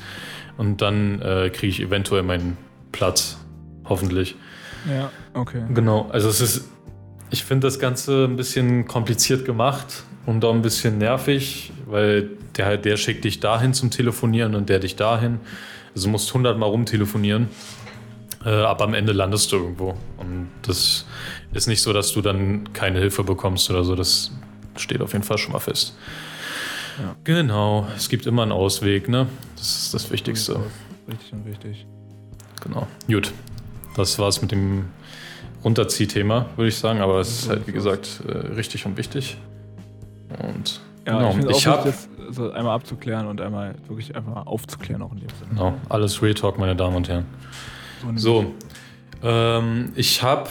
Und 0.58 0.82
dann 0.82 1.22
äh, 1.22 1.50
kriege 1.50 1.68
ich 1.68 1.82
eventuell 1.82 2.24
meinen 2.24 2.58
Platz. 2.92 3.37
Hoffentlich. 3.90 4.36
Ja, 4.90 5.12
okay. 5.34 5.64
Genau. 5.74 6.08
Also 6.12 6.30
es 6.30 6.42
ist, 6.42 6.70
ich 7.30 7.44
finde 7.44 7.68
das 7.68 7.80
Ganze 7.80 8.26
ein 8.26 8.36
bisschen 8.36 8.88
kompliziert 8.88 9.46
gemacht 9.46 10.04
und 10.26 10.44
auch 10.46 10.54
ein 10.54 10.62
bisschen 10.62 10.98
nervig, 10.98 11.72
weil 11.86 12.30
der, 12.58 12.78
der 12.78 12.98
schickt 12.98 13.26
dich 13.26 13.40
dahin 13.40 13.74
zum 13.74 13.92
Telefonieren 13.92 14.56
und 14.56 14.70
der 14.70 14.80
dich 14.80 14.96
dahin. 14.96 15.40
Also 15.94 16.08
du 16.08 16.12
musst 16.12 16.34
hundertmal 16.34 16.70
rumtelefonieren. 16.70 17.50
Äh, 18.46 18.50
aber 18.50 18.86
am 18.86 18.94
Ende 18.94 19.14
landest 19.14 19.52
du 19.52 19.58
irgendwo. 19.58 19.96
Und 20.18 20.50
das 20.62 21.06
ist 21.54 21.68
nicht 21.68 21.82
so, 21.82 21.92
dass 21.92 22.14
du 22.14 22.22
dann 22.22 22.72
keine 22.74 23.00
Hilfe 23.00 23.24
bekommst 23.24 23.70
oder 23.70 23.84
so. 23.84 23.96
Das 23.96 24.32
steht 24.76 25.02
auf 25.02 25.14
jeden 25.14 25.24
Fall 25.24 25.38
schon 25.38 25.54
mal 25.54 25.60
fest. 25.60 25.98
Ja. 27.00 27.16
Genau, 27.24 27.88
es 27.96 28.10
gibt 28.10 28.26
immer 28.26 28.44
einen 28.44 28.52
Ausweg, 28.52 29.08
ne? 29.08 29.28
Das 29.56 29.84
ist 29.84 29.94
das 29.94 30.12
Wichtigste. 30.12 30.60
Richtig 31.08 31.34
und 31.34 31.46
wichtig. 31.46 31.86
Genau. 32.64 32.88
Gut. 33.08 33.32
Das 33.98 34.18
war's 34.20 34.42
mit 34.42 34.52
dem 34.52 34.86
Runterziehthema, 35.64 36.46
würde 36.56 36.70
ich 36.70 36.78
sagen. 36.78 37.02
Aber 37.02 37.20
es 37.20 37.42
ist 37.42 37.50
halt, 37.50 37.68
wie 37.68 37.72
gesagt, 37.74 38.22
äh, 38.28 38.32
richtig 38.56 38.86
und 38.86 38.96
wichtig. 38.98 39.38
Und 40.42 40.80
Ja, 41.06 41.18
genau. 41.32 41.50
ich 41.50 41.58
ich 41.58 41.68
habe 41.68 41.86
wichtig, 41.86 42.08
das 42.28 42.36
so 42.36 42.52
einmal 42.52 42.76
abzuklären 42.76 43.28
und 43.28 43.42
einmal 43.42 43.76
wirklich 43.88 44.16
einfach 44.16 44.46
aufzuklären 44.46 45.02
auch 45.02 45.12
in 45.12 45.20
dem 45.20 45.30
Sinne. 45.30 45.50
genau, 45.50 45.74
alles 45.90 46.22
Real 46.22 46.34
Talk, 46.34 46.58
meine 46.60 46.76
Damen 46.76 46.96
und 46.96 47.08
Herren. 47.10 47.26
nämlich. 48.04 48.22
So, 48.22 48.54
ähm, 49.24 49.94
ich 49.96 50.22
habe 50.22 50.50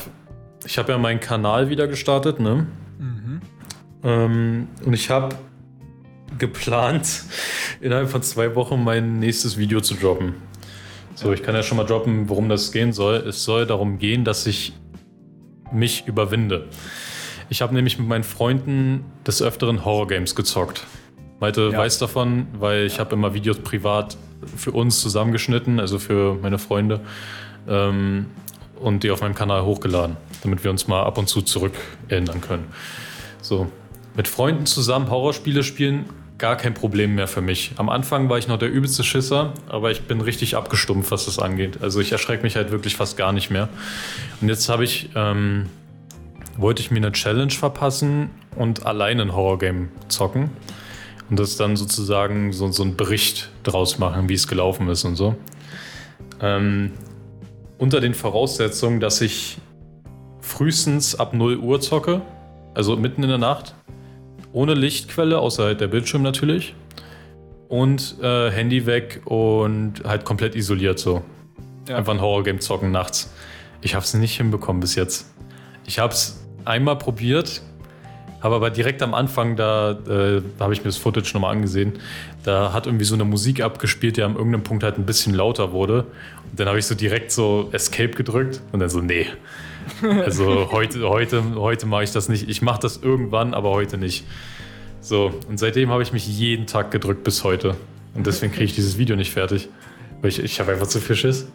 ich 0.65 0.79
hab 0.79 0.89
ja 0.89 0.99
meinen 0.99 1.21
Kanal 1.21 1.69
wieder 1.69 1.87
gestartet, 1.87 2.41
ne? 2.41 2.67
Mhm. 2.99 3.41
Ähm, 4.03 4.69
und 4.85 4.95
ich 4.95 5.11
habe 5.11 5.37
geplant, 6.39 7.25
innerhalb 7.81 8.09
von 8.09 8.23
zwei 8.23 8.55
Wochen 8.55 8.83
mein 8.83 9.19
nächstes 9.19 9.57
Video 9.57 9.81
zu 9.81 9.95
droppen. 9.95 10.35
So, 11.17 11.33
ich 11.33 11.43
kann 11.43 11.55
ja 11.55 11.63
schon 11.63 11.79
mal 11.79 11.85
droppen, 11.85 12.29
worum 12.29 12.51
das 12.51 12.73
gehen 12.73 12.93
soll. 12.93 13.17
Es 13.17 13.43
soll 13.43 13.65
darum 13.67 13.99
gehen, 13.99 14.25
dass 14.25 14.47
ich 14.47 14.75
mich 15.73 16.07
überwinde. 16.07 16.69
Ich 17.49 17.63
habe 17.63 17.75
nämlich 17.75 17.99
mit 17.99 18.07
meinen 18.07 18.23
Freunden 18.23 19.03
des 19.27 19.41
Öfteren 19.41 19.85
Horror-Games 19.85 20.35
gezockt. 20.35 20.85
Malte 21.41 21.71
Ja. 21.73 21.79
weiß 21.79 21.99
davon, 21.99 22.47
weil 22.59 22.85
ich 22.85 23.01
habe 23.01 23.15
immer 23.15 23.33
Videos 23.33 23.59
privat 23.61 24.19
für 24.57 24.73
uns 24.73 25.01
zusammengeschnitten, 25.01 25.81
also 25.81 25.99
für 25.99 26.35
meine 26.35 26.59
Freunde, 26.59 27.01
ähm, 27.67 28.27
und 28.79 29.03
die 29.03 29.11
auf 29.11 29.23
meinem 29.23 29.35
Kanal 29.35 29.65
hochgeladen, 29.65 30.19
damit 30.43 30.65
wir 30.65 30.71
uns 30.71 30.87
mal 30.87 31.03
ab 31.03 31.17
und 31.17 31.31
zu 31.31 31.41
zurück 31.41 31.73
erinnern 32.09 32.43
können. 32.43 32.67
So, 33.41 33.69
mit 34.15 34.29
Freunden 34.29 34.67
zusammen 34.67 35.09
Horrorspiele 35.09 35.63
spielen, 35.63 36.05
gar 36.39 36.57
kein 36.57 36.75
Problem 36.75 37.15
mehr 37.15 37.29
für 37.29 37.41
mich. 37.41 37.73
Am 37.77 37.89
Anfang 37.89 38.29
war 38.29 38.39
ich 38.39 38.49
noch 38.49 38.59
der 38.59 38.71
übelste 38.71 39.05
Schisser, 39.05 39.55
aber 39.69 39.91
ich 39.91 40.03
bin 40.03 40.21
richtig 40.21 40.57
abgestumpft, 40.57 41.11
was 41.11 41.25
das 41.25 41.39
angeht. 41.39 41.79
Also 41.83 42.01
ich 42.01 42.13
erschrecke 42.13 42.43
mich 42.43 42.57
halt 42.57 42.71
wirklich 42.71 42.97
fast 42.97 43.17
gar 43.17 43.33
nicht 43.33 43.51
mehr. 43.51 43.69
Und 44.41 44.49
jetzt 44.49 44.69
habe 44.69 44.85
ich, 44.85 45.11
ähm, 45.15 45.67
wollte 46.57 46.83
ich 46.83 46.91
mir 46.91 46.99
eine 46.99 47.13
Challenge 47.13 47.53
verpassen 47.53 48.31
und 48.55 48.85
alleine 48.85 49.23
ein 49.23 49.35
Horrorgame 49.35 49.89
zocken. 50.09 50.51
Und 51.31 51.41
das 51.41 51.57
dann 51.57 51.77
sozusagen 51.77 52.53
so, 52.53 52.71
so 52.71 52.83
einen 52.83 52.97
Bericht 52.97 53.51
draus 53.63 53.99
machen, 53.99 54.29
wie 54.29 54.35
es 54.35 54.47
gelaufen 54.47 54.89
ist 54.89 55.05
und 55.05 55.17
so. 55.17 55.37
Ähm, 56.41 56.93
unter 57.79 58.01
den 58.01 58.15
Voraussetzungen, 58.15 59.01
dass 59.01 59.21
ich 59.21 59.59
frühestens 60.41 61.19
ab 61.19 61.35
0 61.35 61.57
Uhr 61.57 61.81
zocke, 61.81 62.23
also 62.75 62.97
mitten 62.97 63.23
in 63.23 63.29
der 63.29 63.39
Nacht, 63.39 63.75
ohne 64.57 64.73
Lichtquelle, 64.73 65.39
außer 65.39 65.65
halt 65.65 65.83
der 65.83 65.89
Bildschirm 65.89 66.23
natürlich, 66.23 66.75
und 67.69 68.17
äh, 68.23 68.51
Handy 68.51 68.87
weg 68.87 69.21
und 69.27 70.03
halt 70.03 70.25
komplett 70.25 70.57
isoliert 70.57 70.99
so. 70.99 71.23
Ja. 71.87 71.97
Einfach 71.97 72.15
ein 72.15 72.23
Horrorgame 72.23 72.59
zocken 72.61 72.91
nachts. 72.91 73.31
Ich 73.83 73.95
habe 73.95 74.03
es 74.03 74.15
nicht 74.15 74.39
hinbekommen 74.39 74.81
bis 74.81 74.95
jetzt. 74.95 75.31
Ich 75.85 75.99
habe 75.99 76.15
es 76.15 76.43
einmal 76.65 76.97
probiert, 76.97 77.61
habe 78.41 78.55
aber 78.55 78.71
direkt 78.71 79.03
am 79.03 79.13
Anfang, 79.13 79.57
da 79.57 79.91
äh, 79.91 80.41
habe 80.59 80.73
ich 80.73 80.81
mir 80.81 80.87
das 80.87 80.97
Footage 80.97 81.35
nochmal 81.35 81.55
angesehen, 81.55 81.93
da 82.43 82.73
hat 82.73 82.87
irgendwie 82.87 83.05
so 83.05 83.15
eine 83.15 83.25
Musik 83.25 83.61
abgespielt, 83.61 84.17
die 84.17 84.23
an 84.23 84.37
irgendeinem 84.37 84.63
Punkt 84.63 84.85
halt 84.85 84.97
ein 84.97 85.05
bisschen 85.05 85.35
lauter 85.35 85.73
wurde. 85.73 86.07
Und 86.51 86.59
dann 86.59 86.69
habe 86.69 86.79
ich 86.79 86.87
so 86.87 86.95
direkt 86.95 87.31
so 87.31 87.69
Escape 87.73 88.13
gedrückt 88.13 88.63
und 88.73 88.81
dann 88.81 88.89
so, 88.89 89.03
nee. 89.03 89.27
Also 90.03 90.71
heute, 90.73 91.09
heute, 91.09 91.55
heute 91.55 91.87
mache 91.87 92.05
ich 92.05 92.13
das 92.13 92.29
nicht. 92.29 92.49
Ich 92.49 92.63
mache 92.63 92.81
das 92.81 92.99
irgendwann, 92.99 93.55
aber 93.55 93.71
heute 93.71 93.99
nicht. 93.99 94.25
So, 95.01 95.33
und 95.49 95.59
seitdem 95.59 95.91
habe 95.91 96.03
ich 96.03 96.13
mich 96.13 96.27
jeden 96.27 96.67
Tag 96.67 96.91
gedrückt 96.91 97.23
bis 97.23 97.45
heute. 97.45 97.77
Und 98.15 98.27
deswegen 98.27 98.53
kriege 98.53 98.65
ich 98.65 98.75
dieses 98.75 98.99
Video 98.99 99.15
nicht 99.17 99.33
fertig. 99.33 99.69
Weil 100.21 100.31
ich, 100.31 100.43
ich 100.43 100.59
habe 100.61 100.73
einfach 100.73 100.87
zu 100.87 101.01
viel 101.01 101.17
Schiss. 101.17 101.47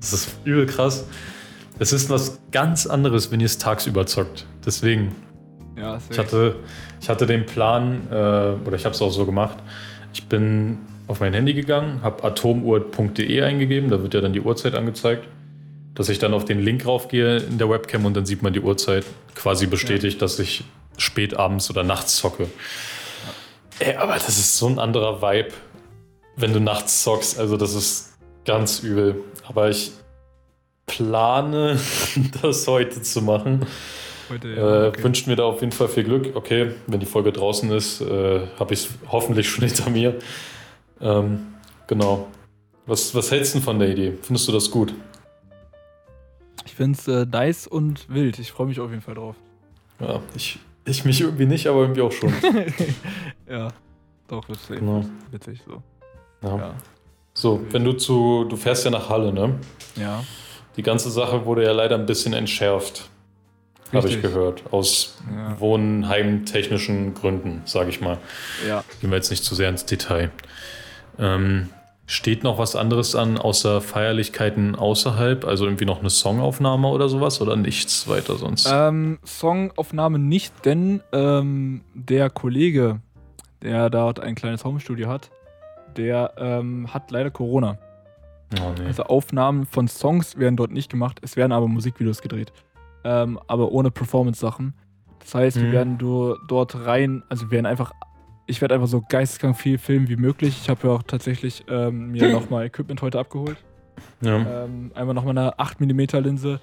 Das 0.00 0.12
ist 0.12 0.36
übel 0.44 0.66
krass. 0.66 1.06
Es 1.78 1.92
ist 1.92 2.10
was 2.10 2.40
ganz 2.50 2.86
anderes, 2.86 3.30
wenn 3.30 3.40
ihr 3.40 3.46
es 3.46 3.58
tagsüber 3.58 4.06
zockt. 4.06 4.46
Deswegen, 4.66 5.14
Ja, 5.76 5.98
ich 6.10 6.18
hatte, 6.18 6.56
ich 7.00 7.08
hatte 7.08 7.26
den 7.26 7.46
Plan, 7.46 8.08
äh, 8.10 8.14
oder 8.14 8.74
ich 8.74 8.84
habe 8.84 8.94
es 8.94 9.00
auch 9.00 9.12
so 9.12 9.24
gemacht. 9.24 9.56
Ich 10.12 10.26
bin 10.26 10.78
auf 11.06 11.20
mein 11.20 11.32
Handy 11.32 11.54
gegangen, 11.54 12.00
habe 12.02 12.24
atomuhr.de 12.24 13.42
eingegeben, 13.42 13.90
da 13.90 14.02
wird 14.02 14.14
ja 14.14 14.20
dann 14.20 14.32
die 14.32 14.40
Uhrzeit 14.40 14.74
angezeigt. 14.74 15.26
Dass 15.98 16.08
ich 16.08 16.18
dann 16.18 16.32
auf 16.32 16.44
den 16.44 16.60
Link 16.60 16.86
raufgehe 16.86 17.38
in 17.38 17.58
der 17.58 17.68
Webcam 17.68 18.06
und 18.06 18.16
dann 18.16 18.24
sieht 18.24 18.42
man 18.42 18.52
die 18.52 18.60
Uhrzeit. 18.60 19.04
Quasi 19.34 19.66
bestätigt, 19.66 20.22
dass 20.22 20.38
ich 20.38 20.64
spät 20.96 21.34
abends 21.34 21.68
oder 21.68 21.82
nachts 21.84 22.16
zocke. 22.16 22.48
Ey, 23.80 23.96
aber 23.96 24.14
das 24.14 24.30
ist 24.30 24.56
so 24.56 24.68
ein 24.68 24.78
anderer 24.78 25.20
Vibe, 25.20 25.50
wenn 26.36 26.52
du 26.52 26.60
nachts 26.60 27.02
zockst. 27.02 27.38
Also, 27.38 27.56
das 27.56 27.74
ist 27.74 28.14
ganz 28.44 28.80
übel. 28.80 29.16
Aber 29.46 29.68
ich 29.70 29.92
plane, 30.86 31.78
das 32.42 32.66
heute 32.66 33.02
zu 33.02 33.20
machen. 33.20 33.66
Heute, 34.30 34.54
Äh, 34.54 34.88
okay. 34.88 35.02
Wünscht 35.02 35.26
mir 35.26 35.36
da 35.36 35.44
auf 35.44 35.60
jeden 35.60 35.72
Fall 35.72 35.88
viel 35.88 36.04
Glück. 36.04 36.34
Okay, 36.34 36.72
wenn 36.86 37.00
die 37.00 37.06
Folge 37.06 37.32
draußen 37.32 37.70
ist, 37.72 38.00
äh, 38.00 38.46
habe 38.58 38.74
ich 38.74 38.80
es 38.84 38.88
hoffentlich 39.10 39.48
schon 39.50 39.64
hinter 39.64 39.90
mir. 39.90 40.16
Ähm, 41.00 41.54
genau. 41.86 42.28
Was, 42.86 43.14
was 43.14 43.30
hältst 43.30 43.54
du 43.54 43.58
denn 43.58 43.64
von 43.64 43.78
der 43.78 43.88
Idee? 43.88 44.12
Findest 44.22 44.46
du 44.48 44.52
das 44.52 44.70
gut? 44.70 44.94
Ich 46.68 46.74
finde 46.74 46.98
es 46.98 47.08
äh, 47.08 47.24
nice 47.24 47.66
und 47.66 48.10
wild. 48.10 48.38
Ich 48.38 48.52
freue 48.52 48.66
mich 48.66 48.78
auf 48.78 48.90
jeden 48.90 49.00
Fall 49.00 49.14
drauf. 49.14 49.36
Ja, 50.00 50.20
ich, 50.36 50.58
ich 50.84 51.06
mich 51.06 51.22
irgendwie 51.22 51.46
nicht, 51.46 51.66
aber 51.66 51.80
irgendwie 51.80 52.02
auch 52.02 52.12
schon. 52.12 52.30
ja, 53.48 53.68
doch, 54.28 54.46
wird 54.50 54.60
safe. 54.60 54.78
Genau. 54.78 55.02
Witzig 55.30 55.62
so. 55.66 55.82
Ja. 56.42 56.56
Ja. 56.58 56.74
So, 57.32 57.64
wenn 57.70 57.84
du 57.84 57.94
zu, 57.94 58.44
du 58.44 58.56
fährst 58.56 58.84
ja 58.84 58.90
nach 58.90 59.08
Halle, 59.08 59.32
ne? 59.32 59.58
Ja. 59.96 60.22
Die 60.76 60.82
ganze 60.82 61.10
Sache 61.10 61.46
wurde 61.46 61.64
ja 61.64 61.72
leider 61.72 61.94
ein 61.96 62.04
bisschen 62.04 62.34
entschärft, 62.34 63.08
habe 63.94 64.06
ich 64.08 64.20
gehört. 64.20 64.62
Aus 64.70 65.16
Ja. 65.34 65.58
wohnheimtechnischen 65.58 67.14
Gründen, 67.14 67.62
sage 67.64 67.88
ich 67.88 68.02
mal. 68.02 68.18
Ja. 68.68 68.84
Gehen 69.00 69.08
wir 69.10 69.16
jetzt 69.16 69.30
nicht 69.30 69.42
zu 69.42 69.54
sehr 69.54 69.70
ins 69.70 69.86
Detail. 69.86 70.30
Ähm, 71.18 71.70
Steht 72.10 72.42
noch 72.42 72.56
was 72.56 72.74
anderes 72.74 73.14
an, 73.14 73.36
außer 73.36 73.82
Feierlichkeiten 73.82 74.74
außerhalb? 74.74 75.44
Also 75.44 75.66
irgendwie 75.66 75.84
noch 75.84 76.00
eine 76.00 76.08
Songaufnahme 76.08 76.88
oder 76.88 77.06
sowas 77.10 77.38
oder 77.42 77.54
nichts 77.54 78.08
weiter 78.08 78.36
sonst? 78.38 78.66
Ähm, 78.72 79.18
Songaufnahme 79.24 80.18
nicht, 80.18 80.64
denn 80.64 81.02
ähm, 81.12 81.82
der 81.92 82.30
Kollege, 82.30 83.00
der 83.60 83.90
dort 83.90 84.20
ein 84.20 84.34
kleines 84.34 84.64
Homestudio 84.64 85.06
hat, 85.08 85.30
der 85.98 86.32
ähm, 86.38 86.92
hat 86.94 87.10
leider 87.10 87.30
Corona. 87.30 87.76
oh, 88.58 88.72
nee. 88.80 88.86
Also 88.86 89.02
Aufnahmen 89.02 89.66
von 89.66 89.86
Songs 89.86 90.38
werden 90.38 90.56
dort 90.56 90.70
nicht 90.70 90.90
gemacht, 90.90 91.18
es 91.20 91.36
werden 91.36 91.52
aber 91.52 91.68
Musikvideos 91.68 92.22
gedreht. 92.22 92.54
Ähm, 93.04 93.38
aber 93.48 93.70
ohne 93.70 93.90
Performance-Sachen. 93.90 94.72
Das 95.20 95.34
heißt, 95.34 95.58
wir 95.58 95.64
Mhm. 95.68 95.72
werden 95.72 95.98
du 95.98 96.36
dort 96.48 96.74
rein, 96.86 97.22
also 97.28 97.44
wir 97.46 97.50
werden 97.50 97.66
einfach, 97.66 97.92
ich 98.48 98.62
werde 98.62 98.74
einfach 98.74 98.88
so 98.88 99.04
geisteskrank 99.06 99.56
viel 99.56 99.78
filmen 99.78 100.08
wie 100.08 100.16
möglich. 100.16 100.58
Ich 100.62 100.68
habe 100.68 100.88
ja 100.88 100.94
auch 100.94 101.02
tatsächlich 101.02 101.64
ähm, 101.68 102.10
mir 102.10 102.32
nochmal 102.32 102.66
Equipment 102.66 103.02
heute 103.02 103.20
abgeholt. 103.20 103.58
ja. 104.22 104.64
Ähm, 104.64 104.90
einmal 104.94 105.14
nochmal 105.14 105.38
eine 105.38 105.58
8mm 105.58 106.20
Linse 106.20 106.60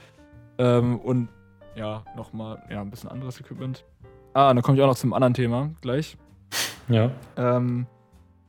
ähm, 0.57 0.99
und 0.99 1.29
ja, 1.75 2.03
nochmal 2.17 2.61
ja, 2.69 2.81
ein 2.81 2.89
bisschen 2.89 3.09
anderes 3.09 3.39
Equipment. 3.39 3.85
Ah, 4.33 4.53
dann 4.53 4.63
komme 4.63 4.77
ich 4.77 4.83
auch 4.83 4.87
noch 4.87 4.97
zum 4.97 5.13
anderen 5.13 5.33
Thema 5.33 5.69
gleich. 5.81 6.17
ja. 6.89 7.11
Ähm, 7.37 7.85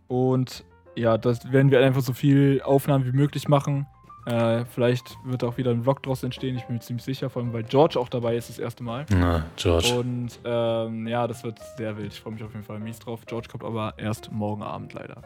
und 0.08 0.64
ja, 0.96 1.18
das 1.18 1.52
werden 1.52 1.70
wir 1.70 1.80
einfach 1.80 2.00
so 2.00 2.14
viel 2.14 2.62
Aufnahmen 2.64 3.04
wie 3.04 3.12
möglich 3.12 3.48
machen. 3.48 3.86
Äh, 4.26 4.64
vielleicht 4.64 5.16
wird 5.24 5.44
auch 5.44 5.56
wieder 5.56 5.70
ein 5.70 5.84
Vlog 5.84 6.02
draus 6.02 6.22
entstehen, 6.24 6.56
ich 6.56 6.64
bin 6.64 6.74
mir 6.76 6.80
ziemlich 6.82 7.04
sicher, 7.04 7.30
vor 7.30 7.42
allem 7.42 7.52
weil 7.52 7.62
George 7.62 7.96
auch 7.98 8.08
dabei 8.08 8.36
ist 8.36 8.48
das 8.48 8.58
erste 8.58 8.82
Mal. 8.82 9.06
Na, 9.10 9.44
George. 9.56 9.94
Und 9.96 10.30
ähm, 10.44 11.06
ja, 11.06 11.26
das 11.28 11.44
wird 11.44 11.60
sehr 11.78 11.96
wild. 11.96 12.12
Ich 12.12 12.20
freue 12.20 12.32
mich 12.32 12.42
auf 12.42 12.52
jeden 12.52 12.64
Fall 12.64 12.80
mies 12.80 12.98
drauf. 12.98 13.20
George 13.26 13.46
kommt 13.48 13.62
aber 13.62 13.94
erst 13.98 14.32
morgen 14.32 14.62
Abend 14.64 14.92
leider. 14.94 15.22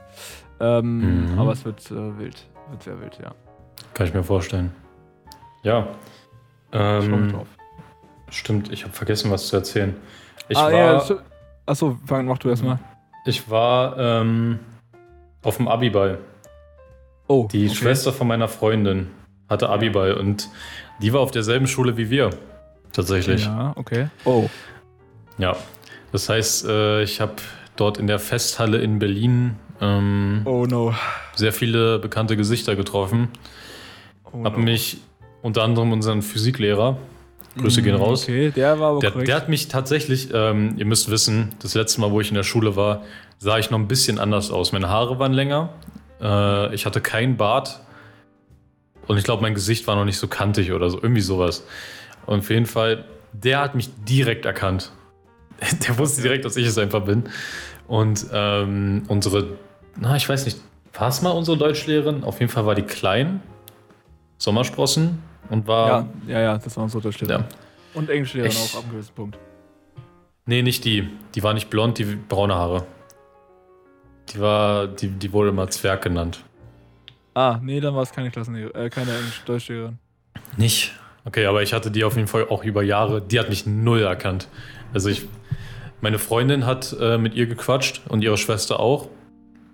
Ähm, 0.60 1.30
Mhm. 1.32 1.38
Aber 1.38 1.52
es 1.52 1.64
wird 1.64 1.90
äh, 1.90 2.18
wild. 2.18 2.46
Wird 2.70 2.82
sehr 2.82 3.00
wild, 3.00 3.18
ja. 3.22 3.34
Kann 3.94 4.06
ich 4.06 4.12
mir 4.14 4.22
vorstellen. 4.22 4.70
Ja. 5.62 5.88
Ich 6.72 6.76
freue 6.78 7.00
mich 7.02 7.10
Ähm, 7.12 7.32
drauf. 7.32 7.48
stimmt, 8.28 8.70
ich 8.70 8.84
habe 8.84 8.92
vergessen, 8.92 9.30
was 9.30 9.48
zu 9.48 9.56
erzählen. 9.56 9.96
Ich 10.48 10.58
ah, 10.58 10.64
war, 10.64 10.72
ja, 10.72 11.02
Achso, 11.66 11.96
fang, 12.06 12.26
mach 12.26 12.38
du 12.38 12.48
erstmal. 12.50 12.78
ich 13.24 13.48
war 13.50 13.96
ähm, 13.98 14.58
auf 15.42 15.56
dem 15.56 15.68
Abiball. 15.68 16.18
Oh, 17.30 17.46
Die 17.52 17.66
okay. 17.66 17.74
Schwester 17.76 18.12
von 18.12 18.26
meiner 18.26 18.48
Freundin 18.48 19.06
hatte 19.48 19.68
Abiball 19.68 20.14
und 20.14 20.48
die 21.00 21.12
war 21.12 21.20
auf 21.20 21.30
derselben 21.30 21.68
Schule 21.68 21.96
wie 21.96 22.10
wir. 22.10 22.30
Tatsächlich. 22.92 23.44
Ja. 23.44 23.56
Ja, 23.56 23.72
okay. 23.76 24.08
Oh. 24.24 24.48
Das 26.12 26.28
heißt, 26.28 26.66
äh, 26.66 27.02
ich 27.04 27.20
habe 27.20 27.34
dort 27.76 27.98
in 27.98 28.08
der 28.08 28.18
Festhalle 28.18 28.78
in 28.78 28.98
Berlin 28.98 29.54
ähm, 29.80 30.42
Oh 30.44 30.66
no. 30.66 30.92
sehr 31.36 31.52
viele 31.52 32.00
bekannte 32.00 32.36
Gesichter 32.36 32.74
getroffen. 32.74 33.28
Oh, 34.32 34.42
Hab 34.44 34.56
no. 34.58 34.64
mich 34.64 34.98
unter 35.40 35.62
anderem 35.62 35.92
unseren 35.92 36.22
Physiklehrer, 36.22 36.98
Grüße 37.56 37.80
gehen 37.82 37.96
Mm, 37.96 38.02
raus. 38.02 38.24
Okay, 38.24 38.50
der 38.50 38.80
war 38.80 38.90
aber 38.90 38.98
Der, 39.00 39.12
korrekt. 39.12 39.28
der 39.28 39.36
hat 39.36 39.48
mich 39.48 39.68
tatsächlich, 39.68 40.30
ähm, 40.34 40.74
ihr 40.76 40.84
müsst 40.84 41.10
wissen, 41.10 41.54
das 41.62 41.74
letzte 41.74 42.00
Mal, 42.00 42.10
wo 42.10 42.20
ich 42.20 42.28
in 42.28 42.34
der 42.34 42.42
Schule 42.42 42.74
war, 42.76 43.02
sah 43.38 43.56
ich 43.58 43.70
noch 43.70 43.78
ein 43.78 43.86
bisschen 43.88 44.18
anders 44.18 44.50
aus. 44.50 44.72
Meine 44.72 44.88
Haare 44.88 45.18
waren 45.20 45.32
länger, 45.32 45.70
äh, 46.20 46.74
ich 46.74 46.86
hatte 46.86 47.00
keinen 47.00 47.36
Bart 47.36 47.80
und 49.06 49.16
ich 49.18 49.24
glaube, 49.24 49.42
mein 49.42 49.54
Gesicht 49.54 49.86
war 49.86 49.96
noch 49.96 50.04
nicht 50.04 50.18
so 50.18 50.28
kantig 50.28 50.72
oder 50.72 50.90
so, 50.90 50.98
irgendwie 51.02 51.20
sowas. 51.22 51.64
Und 52.26 52.40
auf 52.40 52.50
jeden 52.50 52.66
Fall, 52.66 53.04
der 53.32 53.60
hat 53.60 53.74
mich 53.74 53.90
direkt 54.04 54.44
erkannt. 54.44 54.92
Der 55.86 55.98
wusste 55.98 56.22
direkt, 56.22 56.44
dass 56.46 56.56
ich 56.56 56.66
es 56.66 56.78
einfach 56.78 57.02
bin. 57.04 57.24
Und 57.86 58.26
ähm, 58.32 59.02
unsere, 59.08 59.58
na, 59.96 60.16
ich 60.16 60.26
weiß 60.28 60.46
nicht, 60.46 60.58
war 60.94 61.08
es 61.08 61.20
mal 61.22 61.30
unsere 61.30 61.58
Deutschlehrerin? 61.58 62.24
Auf 62.24 62.40
jeden 62.40 62.50
Fall 62.50 62.64
war 62.64 62.74
die 62.74 62.82
klein, 62.82 63.42
Sommersprossen 64.38 65.22
und 65.50 65.66
war 65.66 65.88
ja, 65.88 66.06
ja, 66.28 66.40
ja, 66.40 66.58
das 66.58 66.76
war 66.76 66.84
unser 66.84 66.96
Unterstützer. 66.96 67.40
Ja. 67.40 67.44
Und 67.94 68.08
Englischlehrer 68.08 68.46
Ich- 68.46 68.56
auch 68.58 68.78
ab 68.78 68.84
einem 68.84 68.92
gewissen 68.92 69.14
Punkt. 69.14 69.38
Nee, 70.46 70.62
nicht 70.62 70.84
die. 70.84 71.08
Die 71.34 71.42
war 71.42 71.52
nicht 71.52 71.68
blond, 71.68 71.98
die 71.98 72.04
braune 72.04 72.54
Haare. 72.54 72.86
Die 74.30 74.40
war, 74.40 74.86
die, 74.86 75.08
die 75.08 75.32
wurde 75.32 75.50
immer 75.50 75.68
Zwerg 75.68 76.02
genannt. 76.02 76.44
Ah, 77.34 77.58
nee, 77.62 77.80
dann 77.80 77.94
war 77.94 78.02
es 78.02 78.12
keine 78.12 78.30
Klassenlehrerin, 78.30 78.86
äh, 78.86 78.90
keine 78.90 79.12
Englisch-Deutschlehrerin. 79.16 79.98
Nicht? 80.56 80.92
Okay, 81.24 81.46
aber 81.46 81.62
ich 81.62 81.72
hatte 81.72 81.90
die 81.90 82.04
auf 82.04 82.16
jeden 82.16 82.28
Fall 82.28 82.48
auch 82.48 82.64
über 82.64 82.82
Jahre. 82.82 83.20
Die 83.22 83.38
hat 83.38 83.48
mich 83.48 83.66
null 83.66 84.02
erkannt. 84.02 84.48
Also 84.92 85.08
ich, 85.08 85.28
meine 86.00 86.18
Freundin 86.18 86.66
hat 86.66 86.96
äh, 86.98 87.18
mit 87.18 87.34
ihr 87.34 87.46
gequatscht 87.46 88.02
und 88.08 88.22
ihre 88.22 88.36
Schwester 88.36 88.80
auch. 88.80 89.08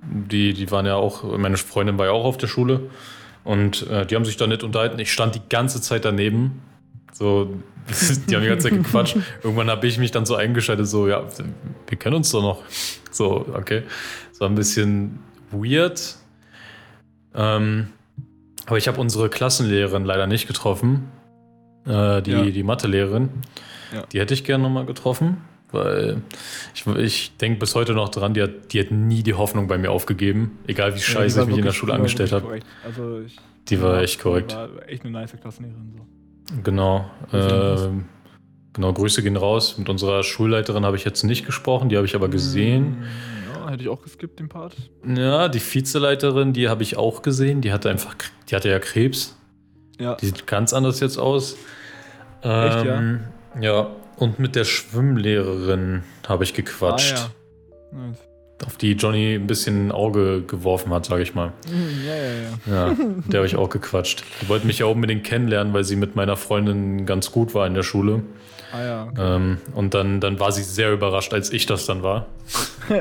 Die, 0.03 0.53
die 0.53 0.71
waren 0.71 0.87
ja 0.87 0.97
auch, 0.97 1.25
meine 1.39 1.57
Freundin 1.57 1.99
war 1.99 2.07
ja 2.07 2.13
auch 2.13 2.25
auf 2.25 2.37
der 2.37 2.47
Schule. 2.47 2.91
Und 3.45 3.87
äh, 3.89 4.07
die 4.07 4.17
haben 4.17 4.25
sich 4.25 4.37
da 4.37 4.47
nicht 4.47 4.65
unterhalten. 4.65 4.99
Ich 4.99 5.13
stand 5.13 5.35
die 5.35 5.43
ganze 5.49 5.81
Zeit 5.81 6.05
daneben. 6.05 6.63
So, 7.13 7.55
die 8.29 8.35
haben 8.35 8.43
die 8.43 8.49
ganze 8.49 8.69
Zeit 8.69 8.79
gequatscht. 8.79 9.17
Irgendwann 9.43 9.71
habe 9.71 9.87
ich 9.87 9.99
mich 9.99 10.11
dann 10.11 10.27
so 10.27 10.35
eingeschaltet, 10.35 10.87
so, 10.87 11.09
ja, 11.09 11.25
wir 11.87 11.99
kennen 11.99 12.17
uns 12.17 12.31
doch 12.31 12.43
noch. 12.43 12.63
So, 13.11 13.47
okay. 13.55 13.85
Das 14.37 14.43
war 14.43 14.51
ein 14.51 14.55
bisschen 14.55 15.19
weird. 15.51 16.17
Ähm, 17.35 17.89
aber 18.67 18.77
ich 18.77 18.87
habe 18.87 19.01
unsere 19.01 19.31
Klassenlehrerin 19.31 20.05
leider 20.05 20.27
nicht 20.27 20.47
getroffen. 20.47 21.09
Äh, 21.87 22.21
die, 22.21 22.33
Ja. 22.33 22.43
die 22.43 22.63
Mathelehrerin. 22.63 23.31
Ja. 23.95 24.03
Die 24.13 24.21
hätte 24.21 24.35
ich 24.35 24.45
gerne 24.45 24.63
nochmal 24.65 24.85
getroffen. 24.85 25.39
Weil 25.73 26.21
ich, 26.75 26.87
ich 26.87 27.37
denke 27.39 27.61
bis 27.61 27.75
heute 27.75 27.95
noch 27.95 28.11
dran, 28.11 28.35
die 28.35 28.43
hat, 28.43 28.75
die 28.75 28.81
hat 28.81 28.91
nie 28.91 29.23
die 29.23 29.33
Hoffnung 29.33 29.69
bei 29.69 29.79
mir 29.79 29.91
aufgegeben. 29.91 30.59
Egal 30.67 30.93
wie 30.93 30.99
Ja, 30.99 31.03
scheiße 31.05 31.37
war 31.39 31.45
ich 31.45 31.49
mich 31.49 31.59
in 31.59 31.65
der 31.65 31.73
Schule 31.73 31.95
angestellt 31.95 32.33
habe. 32.33 32.61
Also 32.85 33.23
Die 33.71 33.81
war 33.81 33.95
ja, 33.97 34.03
echt 34.03 34.21
korrekt. 34.21 34.53
Die 34.53 34.57
war 34.57 34.69
echt 34.87 35.03
eine 35.05 35.13
nice 35.13 35.33
Klassenlehrerin. 35.41 35.95
So. 35.97 36.61
Genau. 36.63 37.07
Grüße 37.31 37.49
gehen 37.49 37.57
raus. 37.59 37.85
ähm, 37.87 38.05
genau, 38.75 38.93
Grüße 38.93 39.23
gehen 39.23 39.37
raus. 39.39 39.79
Mit 39.79 39.89
unserer 39.89 40.23
Schulleiterin 40.23 40.85
habe 40.85 40.97
ich 40.99 41.07
jetzt 41.07 41.23
nicht 41.25 41.47
gesprochen, 41.47 41.89
die 41.89 41.97
habe 41.97 42.05
ich 42.07 42.15
aber 42.15 42.29
gesehen. 42.29 42.99
Mm, 43.01 43.05
Ja, 43.67 43.73
hätte 43.73 43.83
ich 43.83 43.89
auch 43.89 44.03
geskippt, 44.03 44.39
den 44.39 44.49
Part. 44.49 44.75
Ja, 45.05 45.49
die 45.49 45.61
Vizeleiterin, 45.61 46.53
die 46.53 46.69
habe 46.69 46.83
ich 46.83 46.97
auch 46.97 47.23
gesehen. 47.23 47.61
Die 47.61 47.73
hatte 47.73 47.91
einfach, 47.91 48.15
die 48.49 48.55
hatte 48.55 48.69
ja 48.69 48.79
Krebs. 48.79 49.37
Ja. 49.99 50.15
Die 50.15 50.27
sieht 50.27 50.47
ganz 50.47 50.73
anders 50.73 51.01
jetzt 51.01 51.19
aus. 51.19 51.55
Echt, 52.43 52.45
ja? 52.45 52.99
Ähm, 52.99 53.21
ja, 53.61 53.89
und 54.17 54.39
mit 54.39 54.55
der 54.55 54.65
Schwimmlehrerin 54.65 56.03
habe 56.29 56.45
ich 56.45 56.55
gequatscht. 56.55 57.15
Ah, 57.17 57.31
ja. 57.93 57.99
Nice. 58.09 58.19
Auf 58.65 58.77
die 58.79 58.93
Johnny 58.93 59.35
ein 59.35 59.47
bisschen 59.47 59.89
ein 59.89 59.93
Auge 59.93 60.43
geworfen 60.43 60.93
hat, 60.93 61.05
sage 61.05 61.23
ich 61.23 61.35
mal. 61.35 61.49
Mm, 61.69 62.07
Ja, 62.07 62.15
ja, 62.15 62.33
ja. 62.33 62.89
Ja, 62.89 62.95
mit 62.95 63.27
der 63.33 63.41
habe 63.41 63.47
ich 63.47 63.57
auch 63.57 63.69
gequatscht. 63.69 64.25
Die 64.41 64.49
wollte 64.49 64.67
mich 64.67 64.79
ja 64.79 64.87
unbedingt 64.87 65.25
kennenlernen, 65.25 65.75
weil 65.75 65.85
sie 65.85 65.97
mit 65.97 66.17
meiner 66.17 66.37
Freundin 66.37 67.05
ganz 67.05 67.33
gut 67.33 67.53
war 67.55 67.67
in 67.67 67.75
der 67.75 67.83
Schule. 67.83 68.23
Ah 68.73 68.83
ja. 68.83 69.05
Okay. 69.05 69.37
Ähm, 69.37 69.59
und 69.75 69.95
dann, 69.95 70.21
dann 70.21 70.41
war 70.41 70.53
sie 70.53 70.63
sehr 70.63 70.93
überrascht, 70.93 71.33
als 71.33 71.53
ich 71.53 71.67
das 71.67 71.87
dann 71.87 72.03
war. 72.03 72.27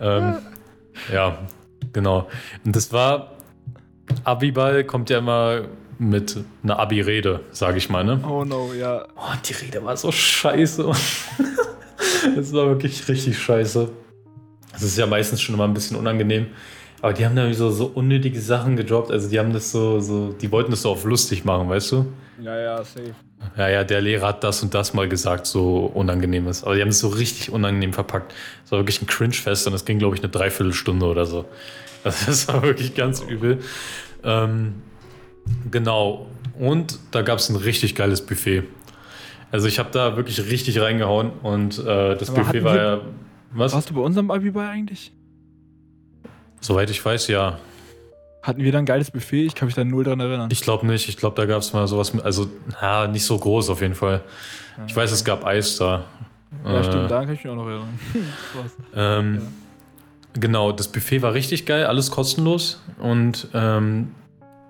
ähm, 0.00 0.36
ja, 1.12 1.38
genau. 1.92 2.28
Und 2.64 2.76
das 2.76 2.92
war, 2.92 3.32
Abiball 4.24 4.84
kommt 4.84 5.10
ja 5.10 5.18
immer 5.18 5.62
mit 5.98 6.38
einer 6.62 6.78
Abi-Rede, 6.78 7.40
sage 7.52 7.78
ich 7.78 7.90
mal, 7.90 8.04
ne? 8.04 8.22
Oh 8.26 8.44
no, 8.44 8.72
ja. 8.72 9.06
Oh, 9.16 9.34
die 9.46 9.52
Rede 9.52 9.84
war 9.84 9.96
so 9.96 10.10
scheiße. 10.10 10.84
das 12.36 12.52
war 12.52 12.68
wirklich 12.68 13.06
richtig 13.08 13.38
scheiße. 13.38 13.88
Das 14.72 14.82
ist 14.82 14.96
ja 14.96 15.06
meistens 15.06 15.42
schon 15.42 15.54
immer 15.54 15.64
ein 15.64 15.74
bisschen 15.74 15.96
unangenehm. 15.96 16.46
Aber 17.02 17.12
die 17.12 17.24
haben 17.24 17.36
da 17.36 17.52
so, 17.52 17.70
so 17.70 17.86
unnötige 17.86 18.40
Sachen 18.40 18.76
gedroppt. 18.76 19.10
Also 19.10 19.28
die 19.28 19.38
haben 19.38 19.52
das 19.52 19.70
so, 19.70 20.00
so, 20.00 20.32
die 20.32 20.50
wollten 20.52 20.70
das 20.70 20.82
so 20.82 20.90
auf 20.90 21.04
lustig 21.04 21.44
machen, 21.44 21.68
weißt 21.68 21.92
du? 21.92 22.06
Ja, 22.40 22.58
ja, 22.58 22.76
safe. 22.78 23.14
Ja, 23.56 23.68
ja, 23.68 23.84
der 23.84 24.00
Lehrer 24.00 24.28
hat 24.28 24.44
das 24.44 24.62
und 24.62 24.74
das 24.74 24.94
mal 24.94 25.08
gesagt, 25.08 25.46
so 25.46 25.86
unangenehm 25.86 26.46
ist. 26.48 26.64
Aber 26.64 26.74
die 26.74 26.82
haben 26.82 26.88
es 26.88 26.98
so 26.98 27.08
richtig 27.08 27.50
unangenehm 27.50 27.92
verpackt. 27.92 28.34
Es 28.64 28.72
war 28.72 28.78
wirklich 28.80 29.00
ein 29.02 29.06
Cringe-Fest 29.06 29.66
und 29.66 29.74
es 29.74 29.84
ging, 29.84 29.98
glaube 29.98 30.16
ich, 30.16 30.22
eine 30.22 30.30
Dreiviertelstunde 30.30 31.06
oder 31.06 31.26
so. 31.26 31.44
Also 32.02 32.26
das 32.28 32.48
war 32.48 32.62
wirklich 32.62 32.94
ganz 32.94 33.20
übel. 33.20 33.58
Ähm, 34.24 34.76
genau. 35.70 36.28
Und 36.58 36.98
da 37.10 37.20
gab 37.20 37.40
es 37.40 37.50
ein 37.50 37.56
richtig 37.56 37.94
geiles 37.94 38.24
Buffet. 38.24 38.62
Also 39.50 39.68
ich 39.68 39.78
habe 39.78 39.90
da 39.92 40.16
wirklich 40.16 40.40
richtig 40.50 40.80
reingehauen 40.80 41.30
und 41.42 41.78
äh, 41.78 42.16
das 42.16 42.30
Aber 42.30 42.44
Buffet 42.44 42.64
war 42.64 42.76
ja. 42.76 43.00
Was? 43.52 43.74
Warst 43.74 43.90
du 43.90 43.94
bei 43.94 44.00
unserem 44.00 44.30
Abi-Ball 44.30 44.68
eigentlich? 44.68 45.12
Soweit 46.60 46.88
ich 46.88 47.04
weiß, 47.04 47.28
ja. 47.28 47.58
Hatten 48.42 48.62
wir 48.62 48.72
da 48.72 48.78
ein 48.78 48.86
geiles 48.86 49.10
Buffet? 49.10 49.44
Ich 49.44 49.54
kann 49.54 49.66
mich 49.66 49.74
da 49.74 49.84
null 49.84 50.04
dran 50.04 50.20
erinnern. 50.20 50.48
Ich 50.50 50.62
glaube 50.62 50.86
nicht. 50.86 51.08
Ich 51.08 51.16
glaube, 51.16 51.36
da 51.36 51.46
gab 51.46 51.60
es 51.60 51.72
mal 51.72 51.86
sowas 51.86 52.14
mit. 52.14 52.24
Also, 52.24 52.48
na, 52.80 53.06
nicht 53.06 53.24
so 53.24 53.38
groß 53.38 53.68
auf 53.70 53.80
jeden 53.82 53.94
Fall. 53.94 54.22
Ich 54.86 54.96
weiß, 54.96 55.12
es 55.12 55.24
gab 55.24 55.44
Eis 55.44 55.76
da. 55.76 56.04
Ja, 56.64 56.80
Äh, 56.80 56.84
stimmt, 56.84 57.10
daran 57.10 57.26
kann 57.26 57.34
ich 57.34 57.44
mich 57.44 57.52
auch 57.52 57.56
noch 57.56 57.66
erinnern. 57.66 57.98
Ähm, 58.94 59.42
Genau, 60.34 60.70
das 60.72 60.88
Buffet 60.88 61.22
war 61.22 61.34
richtig 61.34 61.66
geil, 61.66 61.86
alles 61.86 62.10
kostenlos. 62.10 62.80
Und 63.00 63.48
ähm, 63.52 64.14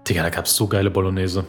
Digga, 0.09 0.23
da 0.23 0.31
gab 0.31 0.47
es 0.47 0.57
so 0.57 0.67
geile 0.67 0.91
Bolognese. 0.91 1.45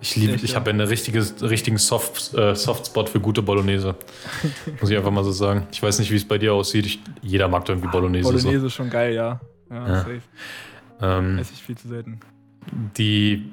Ich 0.00 0.14
liebe, 0.16 0.34
ich 0.34 0.50
ja? 0.50 0.56
habe 0.56 0.70
einen 0.70 0.86
richtige, 0.86 1.24
richtigen 1.42 1.78
Soft, 1.78 2.34
äh, 2.34 2.54
Softspot 2.54 3.08
für 3.08 3.18
gute 3.18 3.42
Bolognese. 3.42 3.94
Muss 4.80 4.90
ich 4.90 4.96
einfach 4.96 5.10
mal 5.10 5.24
so 5.24 5.32
sagen. 5.32 5.66
Ich 5.72 5.82
weiß 5.82 5.98
nicht, 5.98 6.10
wie 6.10 6.16
es 6.16 6.26
bei 6.26 6.38
dir 6.38 6.52
aussieht. 6.54 6.86
Ich, 6.86 7.00
jeder 7.22 7.48
mag 7.48 7.68
irgendwie 7.68 7.88
Bolognese. 7.88 8.28
Bolognese 8.30 8.66
ist 8.66 8.74
schon 8.74 8.90
geil, 8.90 9.14
ja. 9.14 9.40
Ja, 9.70 9.88
Ja. 9.88 10.06
Ähm, 11.00 11.38
Esse 11.38 11.52
ich 11.54 11.62
viel 11.62 11.76
zu 11.76 11.88
selten. 11.88 12.20
die, 12.96 13.44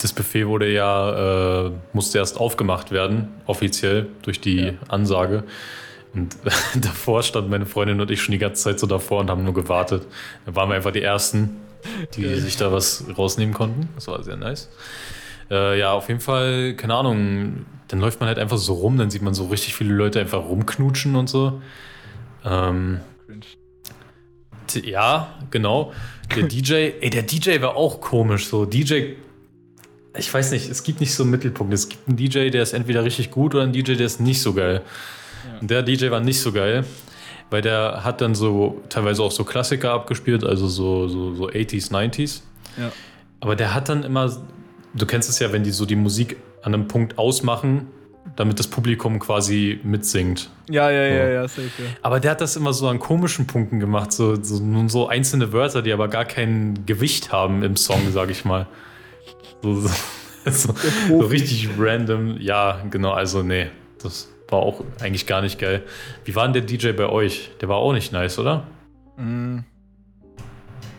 das 0.00 0.12
Buffet 0.12 0.46
wurde 0.46 0.72
ja, 0.72 1.66
äh, 1.66 1.70
musste 1.92 2.18
erst 2.18 2.38
aufgemacht 2.38 2.90
werden, 2.90 3.28
offiziell, 3.46 4.06
durch 4.22 4.40
die 4.40 4.60
Ja. 4.60 4.72
Ansage. 4.88 5.44
Und 6.14 6.36
davor 6.80 7.22
standen 7.22 7.50
meine 7.50 7.66
Freundin 7.66 8.00
und 8.00 8.10
ich 8.10 8.22
schon 8.22 8.32
die 8.32 8.38
ganze 8.38 8.62
Zeit 8.62 8.78
so 8.78 8.86
davor 8.86 9.20
und 9.20 9.30
haben 9.30 9.44
nur 9.44 9.54
gewartet. 9.54 10.06
Dann 10.46 10.54
waren 10.56 10.68
wir 10.68 10.76
einfach 10.76 10.92
die 10.92 11.02
Ersten, 11.02 11.56
die 12.16 12.34
sich 12.36 12.56
da 12.56 12.70
was 12.72 13.04
rausnehmen 13.18 13.54
konnten. 13.54 13.88
Das 13.96 14.06
war 14.08 14.22
sehr 14.22 14.36
nice. 14.36 14.70
Äh, 15.50 15.78
ja, 15.78 15.92
auf 15.92 16.08
jeden 16.08 16.20
Fall, 16.20 16.74
keine 16.74 16.94
Ahnung, 16.94 17.66
dann 17.88 18.00
läuft 18.00 18.20
man 18.20 18.28
halt 18.28 18.38
einfach 18.38 18.56
so 18.56 18.72
rum, 18.74 18.96
dann 18.96 19.10
sieht 19.10 19.20
man 19.20 19.34
so 19.34 19.46
richtig 19.48 19.74
viele 19.74 19.92
Leute 19.92 20.18
einfach 20.20 20.42
rumknutschen 20.44 21.16
und 21.16 21.28
so. 21.28 21.60
Ähm, 22.44 23.00
Ja, 24.72 25.34
genau. 25.50 25.92
Der 26.34 26.42
DJ, 26.48 26.92
ey, 27.00 27.10
der 27.10 27.22
DJ 27.22 27.60
war 27.60 27.76
auch 27.76 28.00
komisch. 28.00 28.46
So, 28.46 28.64
DJ, 28.64 29.14
ich 30.16 30.32
weiß 30.32 30.50
nicht, 30.52 30.68
es 30.70 30.82
gibt 30.82 31.00
nicht 31.00 31.14
so 31.14 31.22
einen 31.22 31.30
Mittelpunkt. 31.30 31.72
Es 31.72 31.88
gibt 31.88 32.08
einen 32.08 32.16
DJ, 32.16 32.50
der 32.50 32.62
ist 32.62 32.72
entweder 32.72 33.04
richtig 33.04 33.30
gut 33.30 33.54
oder 33.54 33.64
einen 33.64 33.72
DJ, 33.72 33.94
der 33.94 34.06
ist 34.06 34.20
nicht 34.20 34.40
so 34.40 34.54
geil. 34.54 34.82
Ja. 35.46 35.60
Und 35.60 35.70
der 35.70 35.82
DJ 35.82 36.10
war 36.10 36.20
nicht 36.20 36.40
so 36.40 36.52
geil, 36.52 36.84
weil 37.50 37.62
der 37.62 38.04
hat 38.04 38.20
dann 38.20 38.34
so 38.34 38.82
teilweise 38.88 39.22
auch 39.22 39.32
so 39.32 39.44
Klassiker 39.44 39.92
abgespielt, 39.92 40.44
also 40.44 40.68
so, 40.68 41.08
so, 41.08 41.34
so 41.34 41.48
80s, 41.48 41.90
90s. 41.90 42.42
Ja. 42.78 42.92
Aber 43.40 43.56
der 43.56 43.74
hat 43.74 43.88
dann 43.88 44.04
immer, 44.04 44.34
du 44.94 45.06
kennst 45.06 45.28
es 45.28 45.38
ja, 45.38 45.52
wenn 45.52 45.64
die 45.64 45.70
so 45.70 45.84
die 45.84 45.96
Musik 45.96 46.36
an 46.62 46.74
einem 46.74 46.88
Punkt 46.88 47.18
ausmachen, 47.18 47.88
damit 48.36 48.58
das 48.58 48.68
Publikum 48.68 49.18
quasi 49.18 49.80
mitsingt. 49.82 50.50
Ja, 50.68 50.90
ja, 50.90 51.02
ja, 51.02 51.26
So. 51.26 51.32
ja, 51.32 51.48
safe, 51.48 51.82
ja. 51.82 51.90
Aber 52.02 52.20
der 52.20 52.32
hat 52.32 52.40
das 52.40 52.56
immer 52.56 52.72
so 52.72 52.88
an 52.88 52.98
komischen 52.98 53.46
Punkten 53.46 53.80
gemacht, 53.80 54.12
so, 54.12 54.42
so, 54.42 54.62
nun 54.62 54.88
so 54.88 55.08
einzelne 55.08 55.52
Wörter, 55.52 55.82
die 55.82 55.92
aber 55.92 56.08
gar 56.08 56.24
kein 56.24 56.86
Gewicht 56.86 57.32
haben 57.32 57.62
im 57.62 57.76
Song, 57.76 58.00
sag 58.10 58.30
ich 58.30 58.44
mal. 58.44 58.66
So, 59.62 59.80
so, 59.80 59.88
so, 60.50 60.74
so 61.08 61.18
richtig 61.20 61.68
random. 61.78 62.38
Ja, 62.40 62.82
genau, 62.90 63.12
also 63.12 63.42
nee, 63.42 63.68
das 64.02 64.28
war 64.48 64.60
auch 64.60 64.82
eigentlich 65.00 65.26
gar 65.26 65.42
nicht 65.42 65.58
geil. 65.58 65.82
Wie 66.24 66.34
war 66.34 66.44
denn 66.48 66.52
der 66.52 66.62
DJ 66.62 66.92
bei 66.92 67.06
euch? 67.06 67.50
Der 67.60 67.68
war 67.68 67.76
auch 67.76 67.92
nicht 67.92 68.12
nice, 68.12 68.38
oder? 68.38 68.66
Mm. 69.16 69.60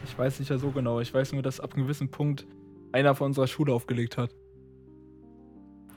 Ich 0.05 0.17
weiß 0.17 0.39
nicht 0.39 0.49
ja 0.49 0.57
so 0.57 0.71
genau. 0.71 1.01
Ich 1.01 1.13
weiß 1.13 1.33
nur, 1.33 1.41
dass 1.41 1.59
ab 1.59 1.73
einem 1.73 1.83
gewissen 1.83 2.09
Punkt 2.09 2.45
einer 2.93 3.13
von 3.15 3.27
unserer 3.27 3.47
Schule 3.47 3.73
aufgelegt 3.73 4.17
hat. 4.17 4.31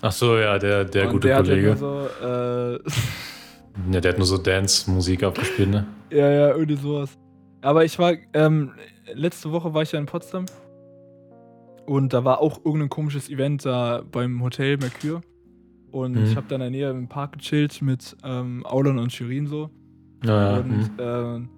Ach 0.00 0.12
so, 0.12 0.36
ja, 0.38 0.58
der, 0.58 0.84
der 0.84 1.06
Und 1.06 1.12
gute 1.12 1.28
der 1.28 1.36
Hat 1.38 1.44
Kollege. 1.46 1.66
immer 1.68 1.76
so, 1.76 2.06
äh, 2.22 2.78
Ja, 3.92 4.00
der 4.00 4.12
hat 4.12 4.18
nur 4.18 4.26
so 4.26 4.38
Dance-Musik 4.38 5.22
abgespielt, 5.22 5.70
ne? 5.70 5.86
ja, 6.10 6.28
ja, 6.30 6.48
irgendwie 6.50 6.76
sowas. 6.76 7.16
Aber 7.62 7.84
ich 7.84 7.98
war, 7.98 8.12
ähm, 8.34 8.72
letzte 9.14 9.52
Woche 9.52 9.72
war 9.74 9.82
ich 9.82 9.92
ja 9.92 9.98
in 9.98 10.06
Potsdam. 10.06 10.46
Und 11.86 12.12
da 12.12 12.24
war 12.24 12.40
auch 12.40 12.64
irgendein 12.64 12.88
komisches 12.90 13.30
Event 13.30 13.64
da 13.64 14.02
beim 14.10 14.42
Hotel 14.42 14.76
Mercure. 14.78 15.20
Und 15.90 16.12
Mhm. 16.16 16.24
ich 16.24 16.36
habe 16.36 16.46
da 16.48 16.56
in 16.56 16.60
der 16.60 16.70
Nähe 16.70 16.90
im 16.90 17.08
Park 17.08 17.38
gechillt 17.38 17.80
mit 17.80 18.16
ähm, 18.24 18.64
Aulan 18.66 18.98
und 18.98 19.12
Shirin 19.12 19.46
so. 19.46 19.70
Ja, 20.24 20.58
und, 20.58 20.90
hm. 20.98 20.98
äh, 20.98 21.48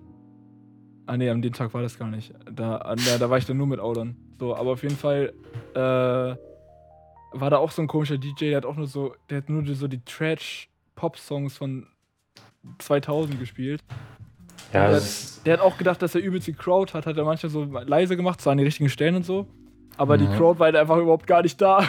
ah 1.06 1.16
nee, 1.16 1.30
an 1.30 1.42
dem 1.42 1.52
Tag 1.52 1.72
war 1.74 1.82
das 1.82 1.98
gar 1.98 2.08
nicht. 2.10 2.32
Da, 2.52 2.78
da, 2.78 3.18
da 3.18 3.30
war 3.30 3.38
ich 3.38 3.46
dann 3.46 3.56
nur 3.56 3.66
mit 3.66 3.80
Aulan. 3.80 4.14
So, 4.38 4.54
aber 4.54 4.72
auf 4.72 4.82
jeden 4.82 4.96
Fall 4.96 5.32
äh, 5.74 6.34
war 7.32 7.50
da 7.50 7.58
auch 7.58 7.70
so 7.70 7.82
ein 7.82 7.88
komischer 7.88 8.18
DJ, 8.18 8.46
der 8.50 8.56
hat 8.58 8.66
auch 8.66 8.76
nur 8.76 8.86
so, 8.86 9.14
der 9.28 9.38
hat 9.38 9.48
nur 9.48 9.64
so 9.74 9.88
die 9.88 10.02
Trash-Pop-Songs 10.04 11.56
von 11.56 11.86
2000 12.78 13.38
gespielt. 13.38 13.82
ja, 14.72 14.82
der, 14.88 14.90
das, 14.92 15.42
der 15.44 15.54
hat 15.54 15.60
auch 15.60 15.76
gedacht, 15.78 16.02
dass 16.02 16.14
er 16.14 16.20
übelst 16.20 16.46
die 16.46 16.52
Crowd 16.52 16.92
hat, 16.92 17.06
hat 17.06 17.16
er 17.16 17.24
manchmal 17.24 17.50
so 17.50 17.64
leise 17.64 18.16
gemacht, 18.16 18.40
so 18.40 18.50
an 18.50 18.58
die 18.58 18.64
richtigen 18.64 18.88
Stellen 18.90 19.16
und 19.16 19.24
so. 19.24 19.46
Aber 19.96 20.16
die 20.18 20.26
Mhm. 20.26 20.36
Crowd 20.36 20.58
war 20.58 20.66
halt 20.66 20.76
einfach 20.76 20.96
überhaupt 20.96 21.26
gar 21.26 21.42
nicht 21.42 21.60
da. 21.60 21.78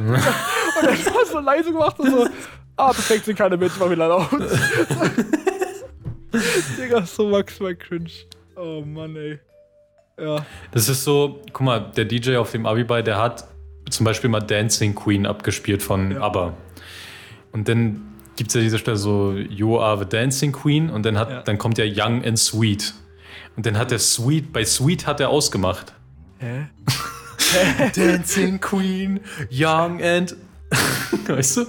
Und 0.00 0.88
er 0.88 0.92
hat 0.92 1.26
so 1.30 1.38
leise 1.40 1.70
gemacht 1.70 1.98
und 2.00 2.10
so, 2.10 2.26
ah, 2.76 2.92
perfekt, 2.92 3.26
sind 3.26 3.36
keine 3.36 3.56
Menschen, 3.58 3.78
mach 3.78 3.90
wieder 3.90 4.08
laut. 4.08 4.26
Digga, 6.78 7.04
so 7.04 7.28
maximal 7.28 7.74
cringe. 7.76 8.10
Oh 8.56 8.82
Mann, 8.84 9.14
ey. 9.16 9.38
Ja. 10.18 10.44
Das 10.70 10.88
ist 10.88 11.04
so, 11.04 11.42
guck 11.52 11.60
mal, 11.62 11.80
der 11.96 12.04
DJ 12.06 12.36
auf 12.36 12.50
dem 12.52 12.64
Abiball, 12.66 13.02
der 13.02 13.18
hat 13.18 13.44
zum 13.92 14.04
Beispiel 14.04 14.30
mal 14.30 14.40
Dancing 14.40 14.94
Queen 14.94 15.26
abgespielt 15.26 15.82
von 15.82 16.12
Ja. 16.12 16.20
ABBA. 16.22 16.54
Und 17.52 17.68
dann 17.68 18.02
gibt 18.36 18.48
es 18.50 18.54
ja 18.54 18.60
diese 18.62 18.78
Stelle 18.78 18.96
so, 18.96 19.32
You 19.34 19.78
are 19.78 19.98
the 19.98 20.06
Dancing 20.08 20.52
Queen 20.52 20.90
und 20.90 21.04
dann, 21.04 21.18
hat, 21.18 21.30
Ja. 21.30 21.42
dann 21.42 21.58
kommt 21.58 21.78
ja 21.78 21.84
Young 21.84 22.24
and 22.24 22.38
Sweet. 22.38 22.94
Und 23.56 23.66
dann 23.66 23.76
hat 23.76 23.90
der 23.90 23.98
Sweet, 23.98 24.52
bei 24.52 24.64
Sweet 24.64 25.06
hat 25.06 25.20
er 25.20 25.28
ausgemacht. 25.28 25.92
Hä? 26.38 26.66
Dancing 27.94 28.60
Queen, 28.60 29.20
Young 29.50 30.02
and. 30.02 30.34
weißt 31.26 31.58
du? 31.58 31.66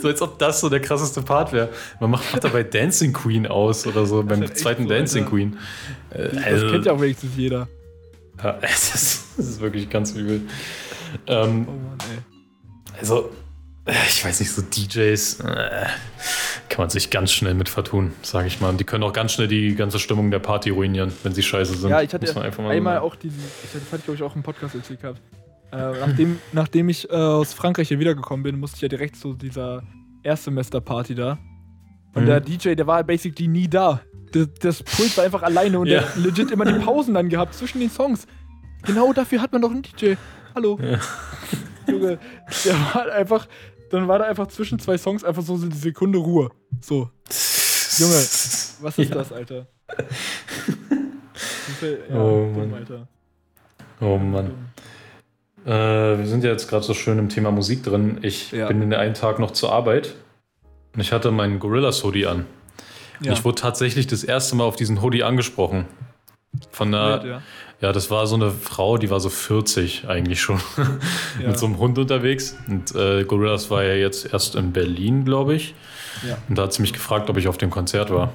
So 0.00 0.08
als 0.08 0.20
ob 0.22 0.38
das 0.38 0.60
so 0.60 0.68
der 0.68 0.80
krasseste 0.80 1.22
Part 1.22 1.52
wäre. 1.52 1.68
Man 2.00 2.10
macht, 2.10 2.32
macht 2.32 2.42
dabei 2.44 2.62
Dancing 2.64 3.12
Queen 3.12 3.46
aus 3.46 3.86
oder 3.86 4.06
so 4.06 4.22
beim 4.22 4.40
halt 4.40 4.56
zweiten 4.58 4.84
so, 4.84 4.88
Dancing 4.88 5.24
Alter. 5.24 5.30
Queen. 5.36 5.58
Äh, 6.10 6.28
Das 6.34 6.44
also- 6.44 6.70
kennt 6.70 6.86
ja 6.86 6.92
auch 6.92 7.00
wenigstens 7.00 7.30
jeder. 7.36 7.68
ja, 8.42 8.58
es 8.62 8.94
ist, 8.94 9.23
es 9.38 9.48
ist 9.48 9.60
wirklich 9.60 9.90
ganz 9.90 10.12
übel. 10.12 10.42
Ähm, 11.26 11.66
Oh 11.68 11.72
Mann, 11.72 11.98
ey. 12.12 12.98
also, 12.98 13.30
äh, 13.86 13.92
ich 14.08 14.24
weiß 14.24 14.40
nicht, 14.40 14.50
so 14.52 14.62
DJs 14.62 15.40
äh, 15.40 15.86
kann 16.68 16.82
man 16.84 16.90
sich 16.90 17.10
ganz 17.10 17.32
schnell 17.32 17.54
mit 17.54 17.68
vertun, 17.68 18.12
sage 18.22 18.48
ich 18.48 18.60
mal. 18.60 18.70
Und 18.70 18.78
die 18.80 18.84
können 18.84 19.04
auch 19.04 19.12
ganz 19.12 19.32
schnell 19.32 19.48
die 19.48 19.74
ganze 19.74 19.98
Stimmung 19.98 20.30
der 20.30 20.38
Party 20.40 20.70
ruinieren, 20.70 21.12
wenn 21.22 21.32
sie 21.34 21.42
scheiße 21.42 21.76
sind. 21.76 21.90
Ja, 21.90 22.02
ich 22.02 22.12
hatte 22.12 22.46
einmal 22.68 22.98
auch 22.98 23.14
diesen, 23.16 23.38
ich 23.62 23.68
hatte, 23.70 23.78
das 23.80 23.86
hatte 23.88 23.96
ich 23.98 24.04
glaube 24.04 24.16
ich 24.16 24.22
auch 24.22 24.34
im 24.36 24.42
Podcast 24.42 24.74
erzählt 24.74 25.00
gehabt. 25.02 25.20
Äh, 25.72 25.76
nachdem, 26.06 26.38
nachdem 26.52 26.88
ich 26.88 27.08
äh, 27.10 27.14
aus 27.14 27.52
Frankreich 27.52 27.88
hier 27.88 27.98
wiedergekommen 27.98 28.42
bin, 28.44 28.58
musste 28.60 28.76
ich 28.76 28.82
ja 28.82 28.88
direkt 28.88 29.16
zu 29.16 29.34
dieser 29.34 29.82
Erstsemester-Party 30.22 31.14
da. 31.14 31.38
Und 32.14 32.22
Mhm. 32.22 32.26
der 32.26 32.40
DJ, 32.40 32.74
der 32.74 32.86
war 32.86 33.02
basically 33.04 33.48
nie 33.48 33.68
da. 33.68 34.00
Das, 34.32 34.48
das 34.60 34.82
Pult 34.82 35.16
war 35.16 35.24
einfach 35.24 35.42
alleine 35.42 35.78
und 35.78 35.86
Ja. 35.88 36.00
der 36.00 36.08
hat 36.08 36.16
legit 36.16 36.50
immer 36.50 36.64
die 36.64 36.78
Pausen 36.84 37.14
dann 37.14 37.28
gehabt 37.28 37.54
zwischen 37.54 37.80
den 37.80 37.90
Songs. 37.90 38.26
Genau 38.86 39.12
dafür 39.12 39.40
hat 39.40 39.52
man 39.52 39.62
doch 39.62 39.70
einen 39.70 39.82
DJ. 39.82 40.14
Hallo. 40.54 40.78
Ja. 40.82 40.98
Junge, 41.86 42.18
der 42.64 42.72
war 42.74 42.94
halt 42.94 43.10
einfach, 43.10 43.46
dann 43.90 44.08
war 44.08 44.18
da 44.18 44.24
einfach 44.26 44.46
zwischen 44.48 44.78
zwei 44.78 44.96
Songs 44.96 45.22
einfach 45.24 45.42
so 45.42 45.54
eine 45.54 45.74
Sekunde 45.74 46.18
Ruhe. 46.18 46.50
So, 46.80 47.10
Junge, 47.98 48.14
was 48.80 48.98
ist 48.98 49.08
Ja. 49.10 49.14
das, 49.14 49.32
Alter? 49.32 49.66
Ja, 52.08 52.16
Oh, 52.16 52.50
dumm, 52.54 52.70
Mann. 52.70 52.74
Alter. 52.74 53.08
Oh 54.00 54.16
Mann. 54.16 54.52
Äh, 55.66 55.70
wir 56.18 56.26
sind 56.26 56.42
ja 56.44 56.50
jetzt 56.50 56.68
gerade 56.68 56.84
so 56.84 56.94
schön 56.94 57.18
im 57.18 57.28
Thema 57.28 57.50
Musik 57.50 57.82
drin. 57.82 58.18
Ich 58.22 58.52
Ja. 58.52 58.68
bin 58.68 58.80
in 58.80 58.90
den 58.90 58.98
einen 58.98 59.14
Tag 59.14 59.38
noch 59.38 59.50
zur 59.50 59.72
Arbeit 59.72 60.14
und 60.94 61.00
ich 61.00 61.12
hatte 61.12 61.30
meinen 61.30 61.58
Gorillas 61.58 62.02
Hoodie 62.04 62.26
an. 62.26 62.46
Und 63.20 63.26
Ja. 63.26 63.32
Ich 63.32 63.44
wurde 63.44 63.60
tatsächlich 63.60 64.06
das 64.06 64.24
erste 64.24 64.56
Mal 64.56 64.64
auf 64.64 64.76
diesen 64.76 65.02
Hoodie 65.02 65.24
angesprochen. 65.24 65.86
Von 66.70 66.94
einer, 66.94 67.24
ja. 67.26 67.42
Ja, 67.84 67.92
das 67.92 68.10
war 68.10 68.26
so 68.26 68.34
eine 68.34 68.50
Frau, 68.50 68.96
die 68.96 69.10
war 69.10 69.20
so 69.20 69.28
40 69.28 70.08
eigentlich 70.08 70.40
schon, 70.40 70.58
Ja. 71.38 71.48
mit 71.48 71.58
so 71.58 71.66
einem 71.66 71.76
Hund 71.76 71.98
unterwegs. 71.98 72.56
Und 72.66 72.94
äh, 72.94 73.24
Gorillas 73.24 73.70
war 73.70 73.84
ja 73.84 73.92
jetzt 73.92 74.32
erst 74.32 74.54
in 74.54 74.72
Berlin, 74.72 75.26
glaube 75.26 75.54
ich. 75.54 75.74
Ja. 76.26 76.38
Und 76.48 76.56
da 76.56 76.62
hat 76.62 76.72
sie 76.72 76.80
mich 76.80 76.94
gefragt, 76.94 77.28
ob 77.28 77.36
ich 77.36 77.46
auf 77.46 77.58
dem 77.58 77.68
Konzert 77.68 78.08
war. 78.10 78.32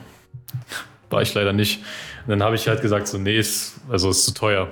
War 1.10 1.24
ich 1.24 1.34
leider 1.34 1.52
nicht. 1.52 1.80
Und 2.26 2.30
dann 2.30 2.44
habe 2.44 2.58
ich 2.58 2.68
halt 2.68 2.84
gesagt, 2.84 3.08
so, 3.08 3.18
nee, 3.18 3.40
ist, 3.40 3.78
also 3.90 4.12
ist 4.12 4.24
zu 4.24 4.36
teuer. 4.36 4.72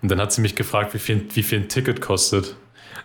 Und 0.00 0.10
dann 0.10 0.18
hat 0.18 0.32
sie 0.32 0.40
mich 0.40 0.56
gefragt, 0.56 0.94
wie 0.94 0.98
viel, 0.98 1.26
wie 1.34 1.42
viel 1.42 1.58
ein 1.60 1.68
Ticket 1.68 2.00
kostet. 2.00 2.56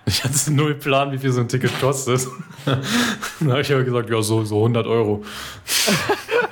Ich 0.06 0.24
hatte 0.24 0.54
null 0.54 0.76
Plan, 0.76 1.12
wie 1.12 1.18
viel 1.18 1.34
so 1.34 1.42
ein 1.42 1.50
Ticket 1.50 1.78
kostet. 1.82 2.26
dann 2.66 3.52
habe 3.52 3.60
ich 3.60 3.74
aber 3.74 3.84
gesagt, 3.84 4.10
ja, 4.10 4.22
so, 4.22 4.46
so 4.46 4.60
100 4.60 4.88
Euro. 4.88 5.26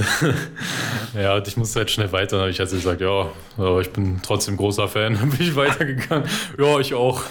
Ja, 1.14 1.36
und 1.36 1.46
ich 1.46 1.56
musste 1.58 1.80
halt 1.80 1.90
schnell 1.90 2.10
weiter. 2.12 2.30
Dann 2.36 2.40
habe 2.40 2.50
ich 2.50 2.60
also 2.60 2.74
gesagt, 2.76 3.00
ja, 3.02 3.28
aber 3.58 3.80
ich 3.82 3.90
bin 3.90 4.20
trotzdem 4.22 4.56
großer 4.56 4.88
Fan. 4.88 5.14
Dann 5.20 5.28
bin 5.30 5.40
ich 5.46 5.54
weitergegangen. 5.54 6.26
Ja, 6.58 6.78
ich 6.78 6.94
auch. 6.94 7.22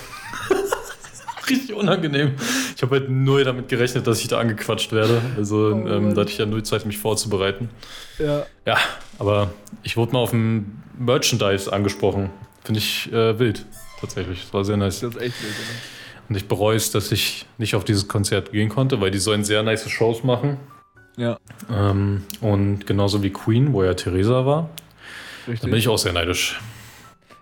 Richtig 1.50 1.74
unangenehm. 1.74 2.36
Ich 2.76 2.82
habe 2.84 3.00
halt 3.00 3.10
null 3.10 3.44
damit 3.44 3.68
gerechnet, 3.68 4.06
dass 4.06 4.22
ich 4.22 4.28
da 4.28 4.40
angequatscht 4.40 4.92
werde. 4.92 5.20
Also 5.36 5.74
Oh 5.74 5.88
ähm, 5.88 6.14
da 6.14 6.22
hatte 6.22 6.32
ich 6.32 6.38
ja 6.38 6.46
null 6.46 6.64
Zeit, 6.64 6.86
mich 6.86 6.98
vorzubereiten. 7.00 7.70
ja. 8.20 8.46
Ja, 8.66 8.78
aber 9.18 9.52
ich 9.84 9.98
wurde 9.98 10.14
mal 10.14 10.20
auf 10.20 10.30
dem 10.30 10.78
Merchandise 11.00 11.72
angesprochen. 11.74 12.30
Finde 12.64 12.80
ich 12.80 13.12
äh, 13.12 13.40
wild, 13.40 13.66
tatsächlich. 14.00 14.44
Das 14.44 14.54
war 14.54 14.64
sehr 14.64 14.78
nice. 14.78 15.00
Das 15.00 15.16
ist 15.16 15.22
echt 15.22 15.42
wild, 15.42 15.54
oder? 15.56 16.30
Und 16.30 16.36
ich 16.36 16.48
bereue 16.48 16.78
es, 16.78 16.92
dass 16.92 17.12
ich 17.12 17.48
nicht 17.58 17.74
auf 17.76 17.84
dieses 17.84 18.08
Konzert 18.08 18.52
gehen 18.52 18.70
konnte, 18.70 19.02
weil 19.02 19.10
die 19.12 19.18
sollen 19.18 19.44
sehr 19.44 19.64
nice 19.64 19.90
Shows 19.90 20.24
machen. 20.24 20.58
Ja, 21.18 21.38
Ähm, 21.70 22.24
und 22.40 22.88
genauso 22.88 23.22
wie 23.24 23.30
Queen, 23.32 23.74
wo 23.74 23.84
ja 23.84 23.94
Theresa 23.94 24.46
war. 24.46 24.70
Da 25.46 25.52
richtig. 25.52 25.70
bin 25.70 25.80
ich 25.80 25.88
auch 25.88 25.98
sehr 25.98 26.14
neidisch. 26.14 26.60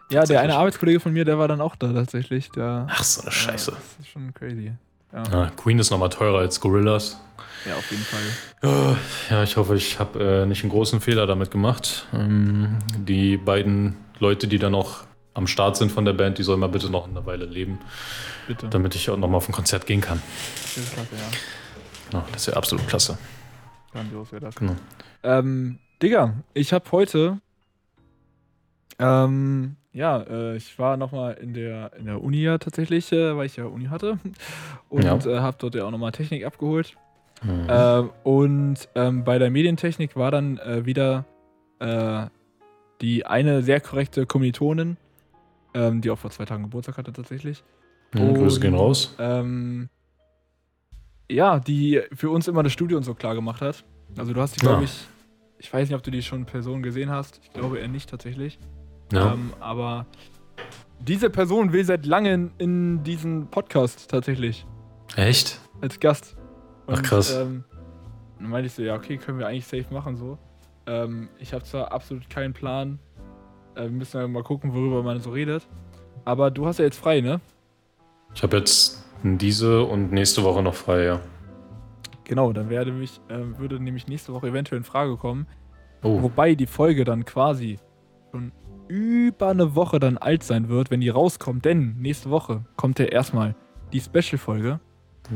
ja, 0.09 0.23
der 0.23 0.41
eine. 0.41 0.55
Arbeitskollege 0.57 0.99
von 0.99 1.13
mir, 1.13 1.23
der 1.25 1.37
war 1.37 1.47
dann 1.47 1.61
auch 1.61 1.75
da 1.75 1.91
tatsächlich. 1.93 2.49
Der, 2.51 2.87
Ach, 2.89 3.03
so 3.03 3.21
eine 3.21 3.31
Scheiße. 3.31 3.71
Ja, 3.71 3.77
das 3.77 4.05
ist 4.05 4.11
schon 4.11 4.33
crazy. 4.33 4.73
Ja, 5.13 5.23
Ah, 5.31 5.51
Queen 5.55 5.79
ist 5.79 5.89
nochmal 5.91 6.09
teurer 6.09 6.39
als 6.39 6.59
Gorillas. 6.59 7.19
ja 7.65 7.75
auf 7.75 7.89
jeden 7.91 8.03
Fall. 8.03 8.19
Ja, 8.63 8.97
Ja, 9.37 9.43
ich 9.43 9.57
hoffe, 9.57 9.75
ich 9.75 9.99
habe 9.99 10.19
äh, 10.23 10.45
nicht 10.45 10.63
einen 10.63 10.71
großen 10.71 11.01
Fehler 11.01 11.25
damit 11.27 11.51
gemacht. 11.51 12.07
Ähm, 12.13 12.77
die 12.97 13.37
beiden 13.37 13.95
Leute, 14.19 14.47
die 14.47 14.59
dann 14.59 14.71
noch 14.73 15.03
am 15.33 15.47
Start 15.47 15.77
sind 15.77 15.91
von 15.91 16.05
der 16.05 16.13
Band, 16.13 16.37
die 16.37 16.43
sollen 16.43 16.59
mal 16.59 16.67
bitte 16.69 16.89
noch 16.89 17.07
eine 17.07 17.25
Weile 17.25 17.45
leben, 17.45 17.79
Bitte. 18.47 18.67
damit 18.67 18.93
ich 18.95 19.09
auch 19.09 19.17
nochmal 19.17 19.37
auf 19.37 19.47
ein 19.47 19.51
Konzert 19.53 19.85
gehen 19.85 20.01
kann. 20.01 20.21
Das 20.63 20.77
ist 20.77 20.93
klasse, 20.93 21.09
ja. 22.11 22.19
Ja, 22.19 22.25
das 22.33 22.47
wäre 22.47 22.57
absolut 22.57 22.87
klasse. 22.87 23.17
Grandios 23.91 24.31
wäre 24.31 24.41
das. 24.41 24.55
Genau. 24.55 24.75
Ähm, 25.23 25.79
Digga, 26.01 26.33
ich 26.53 26.71
habe 26.73 26.91
heute, 26.91 27.39
ähm, 28.99 29.75
ja, 29.91 30.21
äh, 30.21 30.55
ich 30.55 30.77
war 30.77 30.97
nochmal 30.97 31.33
in 31.35 31.53
der, 31.53 31.91
in 31.97 32.05
der 32.05 32.21
Uni 32.23 32.41
ja 32.43 32.57
tatsächlich, 32.57 33.11
äh, 33.11 33.35
weil 33.35 33.45
ich 33.45 33.55
ja 33.57 33.65
Uni 33.65 33.85
hatte 33.85 34.17
und 34.89 35.03
Ja. 35.03 35.15
äh, 35.17 35.39
habe 35.39 35.57
dort 35.59 35.75
ja 35.75 35.85
auch 35.85 35.91
nochmal 35.91 36.11
Technik 36.11 36.45
abgeholt. 36.45 36.95
Mhm. 37.43 37.67
Ähm, 37.69 38.09
und 38.23 38.89
ähm, 38.95 39.23
bei 39.23 39.39
der 39.39 39.49
Medientechnik 39.49 40.15
war 40.17 40.29
dann 40.31 40.57
äh, 40.57 40.85
wieder 40.85 41.25
äh, 41.79 42.25
die 43.01 43.25
eine 43.25 43.61
sehr 43.63 43.79
korrekte 43.79 44.25
Kommilitonin, 44.25 44.97
ähm, 45.73 46.01
die 46.01 46.11
auch 46.11 46.17
vor 46.19 46.31
zwei 46.31 46.43
Tagen 46.45 46.63
Geburtstag 46.63 46.97
hatte 46.97 47.13
tatsächlich. 47.13 47.63
Mhm, 48.13 48.33
Grüße 48.33 48.59
gehen 48.59 48.73
und- 48.73 48.79
raus. 48.79 49.15
Ähm, 49.19 49.87
ja, 51.29 51.59
die 51.59 52.01
für 52.13 52.29
uns 52.29 52.47
immer 52.47 52.63
das 52.63 52.73
Studio 52.73 52.97
und 52.97 53.03
so 53.03 53.13
klar 53.13 53.35
gemacht 53.35 53.61
hat. 53.61 53.83
Also 54.17 54.33
du 54.33 54.41
hast 54.41 54.55
die, 54.59 54.65
Ja. 54.65 54.71
glaube 54.71 54.85
ich, 54.85 55.07
ich 55.59 55.71
weiß 55.71 55.87
nicht, 55.89 55.95
ob 55.95 56.03
du 56.03 56.11
die 56.11 56.21
schon 56.23 56.39
in 56.39 56.45
Person 56.45 56.81
gesehen 56.83 57.09
hast. 57.09 57.39
Ich 57.43 57.51
glaube 57.53 57.79
eher 57.79 57.87
nicht 57.87 58.09
tatsächlich. 58.09 58.59
Ja. 59.11 59.33
Ähm, 59.33 59.53
aber 59.59 60.05
diese 60.99 61.29
Person 61.29 61.71
will 61.73 61.83
seit 61.85 62.05
langem 62.05 62.51
in 62.57 63.03
diesen 63.03 63.47
Podcast 63.47 64.09
tatsächlich 64.09 64.65
Echt? 65.15 65.59
als 65.81 65.99
Gast. 65.99 66.35
Ach, 66.87 67.01
krass. 67.01 67.33
Ähm, 67.35 67.63
dann 68.39 68.49
meinte 68.49 68.67
ich 68.67 68.73
so, 68.73 68.81
ja, 68.81 68.95
okay, 68.95 69.17
können 69.17 69.37
wir 69.39 69.47
eigentlich 69.47 69.65
safe 69.65 69.93
machen 69.93 70.15
so. 70.17 70.37
Ähm, 70.87 71.29
ich 71.39 71.53
habe 71.53 71.63
zwar 71.63 71.91
absolut 71.91 72.29
keinen 72.29 72.53
Plan. 72.53 72.99
Äh, 73.75 73.83
wir 73.83 73.89
müssen 73.91 74.19
ja 74.19 74.27
mal 74.27 74.43
gucken, 74.43 74.73
worüber 74.73 75.03
man 75.03 75.19
so 75.19 75.31
redet. 75.31 75.67
Aber 76.25 76.49
du 76.51 76.65
hast 76.65 76.79
ja 76.79 76.85
jetzt 76.85 76.97
frei, 76.99 77.21
ne? 77.21 77.39
Ich 78.33 78.43
habe 78.43 78.57
jetzt 78.57 78.98
diese 79.23 79.83
und 79.83 80.11
nächste 80.11 80.43
Woche 80.43 80.63
noch 80.63 80.75
frei, 80.75 81.03
ja. 81.03 81.19
Genau, 82.23 82.53
dann 82.53 82.69
werde 82.69 82.91
mich, 82.91 83.19
äh, 83.27 83.57
würde 83.57 83.79
nämlich 83.79 84.07
nächste 84.07 84.33
Woche 84.33 84.47
eventuell 84.47 84.77
in 84.77 84.83
Frage 84.83 85.17
kommen. 85.17 85.47
Oh, 86.03 86.21
Wobei 86.21 86.55
die 86.55 86.67
Folge 86.67 87.03
dann 87.03 87.25
quasi 87.25 87.79
schon 88.31 88.51
über 88.87 89.49
eine 89.49 89.75
Woche 89.75 89.99
dann 89.99 90.17
alt 90.17 90.43
sein 90.43 90.69
wird, 90.69 90.91
wenn 90.91 91.01
die 91.01 91.09
rauskommt. 91.09 91.65
Denn 91.65 91.95
nächste 91.99 92.29
Woche 92.29 92.63
kommt 92.75 92.99
ja 92.99 93.05
erstmal 93.05 93.55
die 93.93 93.99
Special-Folge. 93.99 94.79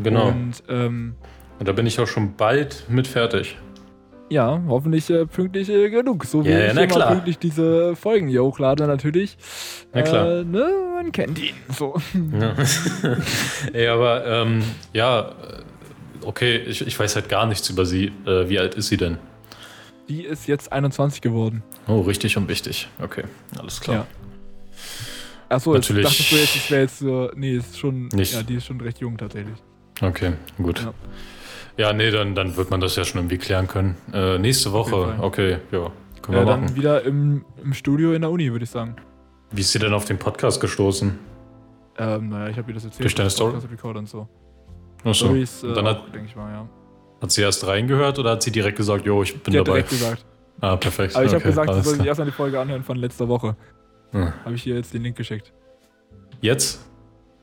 genau. 0.04 0.30
Und 0.30 0.64
ähm, 0.70 1.16
Und 1.60 1.68
da 1.68 1.72
bin 1.72 1.86
ich 1.86 2.00
auch 2.00 2.08
schon 2.08 2.36
bald 2.36 2.86
mit 2.90 3.08
fertig. 3.08 3.58
Ja, 4.34 4.62
hoffentlich 4.68 5.10
äh, 5.10 5.26
pünktlich 5.26 5.70
äh, 5.70 5.90
genug. 5.90 6.26
So 6.26 6.44
wie 6.44 6.50
Ja, 6.50 6.60
ja, 6.60 6.68
ich 6.70 6.74
na 6.74 6.82
immer 6.84 6.96
klar. 6.96 7.12
pünktlich 7.12 7.38
diese 7.38 7.96
Folgen 7.96 8.28
hier 8.28 8.44
hochlade 8.44 8.88
natürlich. 8.88 9.38
Na 9.94 10.02
klar. 10.02 10.40
Äh, 10.40 10.44
ne, 10.44 10.68
man 10.96 11.12
kennt 11.12 11.40
ihn. 11.40 11.54
So. 11.78 11.96
Ja. 12.40 12.56
Ey, 13.74 13.88
aber 13.88 14.26
ähm, 14.26 14.64
ja, 14.94 15.20
äh, 15.22 15.26
okay, 16.26 16.58
ich, 16.58 16.86
ich 16.86 17.00
weiß 17.00 17.16
halt 17.16 17.30
gar 17.30 17.46
nichts 17.46 17.70
über 17.70 17.86
sie. 17.86 18.12
Äh, 18.26 18.50
wie 18.50 18.60
alt 18.60 18.76
ist 18.76 18.88
sie 18.90 18.98
denn? 18.98 19.18
Die 20.10 20.24
ist 20.24 20.48
jetzt 20.48 20.72
21 20.74 21.22
geworden. 21.22 21.64
Oh, 21.88 22.02
richtig 22.02 22.36
und 22.36 22.48
wichtig. 22.50 22.88
Okay, 23.02 23.24
alles 23.60 23.80
klar. 23.80 23.96
Ja. 23.98 24.08
Achso, 25.50 25.76
jetzt 25.76 25.90
Natürlich- 25.90 26.08
dachtest 26.08 26.32
du 26.32 26.36
jetzt, 26.38 26.56
es 26.56 26.72
wäre 26.72 26.82
jetzt 26.82 27.00
so. 27.00 27.32
Nee, 27.36 27.58
ist 27.58 27.78
schon. 27.78 28.08
Nicht. 28.08 28.34
Ja, 28.34 28.42
die 28.44 28.56
ist 28.56 28.66
schon 28.66 28.82
recht 28.82 29.00
jung 29.00 29.18
tatsächlich. 29.18 29.56
Okay, 30.02 30.34
gut. 30.58 30.82
Ja. 30.82 30.94
Ja, 31.78 31.92
nee, 31.94 32.12
dann, 32.12 32.36
dann 32.36 32.56
wird 32.56 32.70
man 32.70 32.82
das 32.82 32.96
ja 32.96 33.04
schon 33.04 33.20
irgendwie 33.22 33.38
klären 33.40 33.68
können. 33.68 33.96
Äh, 34.14 34.38
nächste 34.38 34.72
Woche, 34.74 35.16
okay, 35.20 35.58
ja, 35.72 35.92
können 36.22 36.38
Ja, 36.38 36.44
wir 36.44 36.46
dann 36.46 36.62
machen. 36.62 36.76
wieder 36.76 37.04
im, 37.04 37.44
im 37.64 37.74
Studio 37.74 38.14
in 38.14 38.22
der 38.22 38.30
Uni, 38.32 38.52
würde 38.52 38.64
ich 38.64 38.70
sagen. 38.70 38.96
Wie 39.52 39.62
ist 39.62 39.72
sie 39.72 39.80
denn 39.80 39.94
auf 39.94 40.06
den 40.06 40.18
Podcast 40.20 40.62
gestoßen? 40.62 41.18
Ähm, 41.98 42.30
naja, 42.30 42.50
ich 42.50 42.58
habe 42.58 42.70
ihr 42.72 42.76
das 42.76 42.86
erzählt. 42.86 43.04
Durch 43.04 43.16
deine 43.16 43.30
Story? 43.30 43.56
Record 43.72 43.98
und 43.98 44.08
so. 44.10 44.28
Achso. 45.04 45.26
Stories, 45.26 45.64
äh, 45.64 45.74
Dann 45.74 45.86
auch, 45.88 45.92
hat, 46.06 46.14
denke 46.14 46.28
ich 46.28 46.36
mal, 46.36 46.52
ja. 46.52 46.70
hat 47.22 47.32
sie 47.32 47.42
erst 47.42 47.66
reingehört 47.68 48.18
oder 48.20 48.32
hat 48.32 48.44
sie 48.44 48.52
direkt 48.52 48.78
gesagt, 48.78 49.06
jo, 49.06 49.22
ich 49.24 49.34
bin 49.42 49.52
Die 49.54 49.60
hat 49.60 49.68
dabei? 49.68 49.80
direkt 49.82 49.90
gesagt. 49.90 50.26
Ah, 50.62 50.76
perfekt. 50.76 51.16
Aber 51.16 51.26
ich 51.26 51.32
habe 51.32 51.38
okay, 51.40 51.50
gesagt, 51.50 51.74
sie 51.74 51.82
soll 51.82 51.96
sich 51.98 52.06
erstmal 52.06 52.28
die 52.28 52.32
Folge 52.34 52.60
anhören 52.60 52.84
von 52.84 52.98
letzter 52.98 53.28
Woche. 53.28 53.56
Hm. 54.12 54.32
Habe 54.46 54.56
ich 54.56 54.66
ihr 54.68 54.76
jetzt 54.76 54.94
den 54.94 55.02
Link 55.04 55.18
geschickt. 55.18 55.52
Jetzt? 56.42 56.80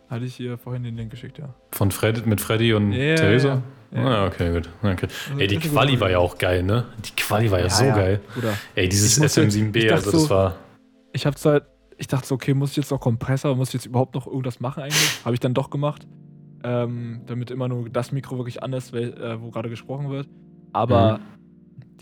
Hatte 0.09 0.25
ich 0.25 0.39
ihr 0.41 0.57
vorhin 0.57 0.85
den 0.85 0.97
Link 0.97 1.11
geschickt, 1.11 1.39
ja. 1.39 1.55
Von 1.73 1.91
Fred, 1.91 2.27
mit 2.27 2.41
Freddy 2.41 2.73
und 2.75 2.93
Ja, 2.93 3.17
Theresa? 3.17 3.63
Ja. 3.93 4.05
Ah, 4.05 4.27
okay, 4.27 4.53
gut. 4.53 4.69
Okay. 4.83 5.09
Ey, 5.39 5.47
die 5.47 5.59
Quali 5.59 5.99
war 6.01 6.11
ja 6.11 6.19
auch 6.19 6.39
geil, 6.39 6.63
ne? 6.63 6.85
Die 7.05 7.11
Quali 7.23 7.51
war 7.51 7.59
ja, 7.59 7.65
Ja, 7.67 7.71
so 7.71 7.85
ja. 7.85 7.95
geil. 7.97 8.21
Bruder, 8.35 8.55
Ey, 8.75 8.89
dieses 8.89 9.17
Ich 9.17 9.23
musste- 9.23 9.43
ich 9.43 9.55
SM7B, 9.55 9.83
dachte 9.89 9.95
also 9.95 10.11
das 10.13 10.23
so- 10.25 10.31
war. 10.31 10.55
ich 11.13 11.27
habe 11.27 11.37
zwar, 11.37 11.63
ich 11.99 12.07
dachte 12.07 12.27
so, 12.27 12.35
okay, 12.37 12.55
muss 12.55 12.71
ich 12.71 12.77
jetzt 12.79 12.91
noch 12.91 13.01
Kompressor, 13.01 13.55
muss 13.57 13.69
ich 13.69 13.75
jetzt 13.75 13.87
überhaupt 13.87 14.15
noch 14.15 14.27
irgendwas 14.27 14.61
machen 14.61 14.83
eigentlich? 14.85 15.21
Habe 15.25 15.35
ich 15.35 15.41
dann 15.41 15.55
doch 15.55 15.71
gemacht. 15.71 16.07
Ähm, 16.63 17.23
damit 17.27 17.51
immer 17.51 17.69
nur 17.69 17.89
das 17.89 18.13
Mikro 18.13 18.37
wirklich 18.37 18.63
an 18.63 18.73
ist, 18.75 18.93
wel- 18.93 19.17
äh, 19.19 19.41
wo 19.41 19.51
gerade 19.51 19.71
gesprochen 19.71 20.11
wird. 20.11 20.29
Aber 20.73 21.19
Mhm. 21.19 21.23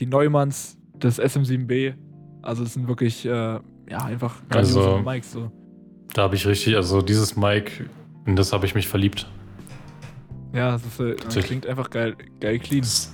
die 0.01 0.07
Neumanns 0.07 0.76
des 0.97 1.18
SM7B, 1.20 1.95
also 2.43 2.64
es 2.64 2.74
sind 2.74 2.89
wirklich, 2.89 3.24
äh, 3.24 3.30
ja, 3.30 3.61
einfach 4.05 4.43
Also- 4.51 4.99
Mics 4.99 5.30
so. 5.32 5.53
Da 6.12 6.22
habe 6.22 6.34
ich 6.34 6.45
richtig, 6.47 6.74
also 6.74 7.03
dieses 7.03 7.36
Mic, 7.36 7.84
in 8.26 8.34
das 8.34 8.53
habe 8.53 8.66
ich 8.66 8.74
mich 8.74 8.89
verliebt. 8.89 9.28
Ja, 10.59 10.74
es 10.76 10.82
ist, 10.84 11.00
äh, 11.00 11.14
Tatsächlich. 11.14 11.46
klingt 11.46 11.66
einfach 11.66 11.88
geil, 11.90 12.16
geil 12.40 12.59
clean. 12.59 12.82
Das 12.82 13.12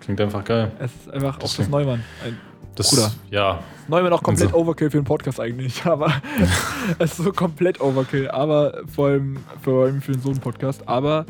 klingt 0.00 0.20
einfach 0.20 0.44
geil. 0.44 0.70
Es 0.78 0.90
ist 0.94 1.10
einfach 1.12 1.36
auch 1.38 1.54
das. 1.56 1.68
Neumann. 1.68 2.02
Ein 2.24 2.38
Das, 2.74 2.90
Bruder. 2.90 3.12
Ja, 3.30 3.60
Neumann 3.88 4.12
auch 4.12 4.22
komplett 4.22 4.48
Also- 4.48 4.58
Overkill 4.58 4.90
für 4.90 4.98
einen 4.98 5.04
Podcast 5.06 5.40
eigentlich, 5.40 5.84
aber 5.86 6.12
es 6.98 7.18
ist 7.18 7.24
so 7.24 7.32
komplett 7.32 7.80
Overkill, 7.80 8.30
aber 8.30 8.82
vor 8.94 9.08
allem, 9.08 9.38
vor 9.62 9.84
allem 9.86 10.00
für 10.02 10.14
so 10.18 10.30
einen 10.30 10.40
Podcast, 10.40 10.86
aber 10.88 11.26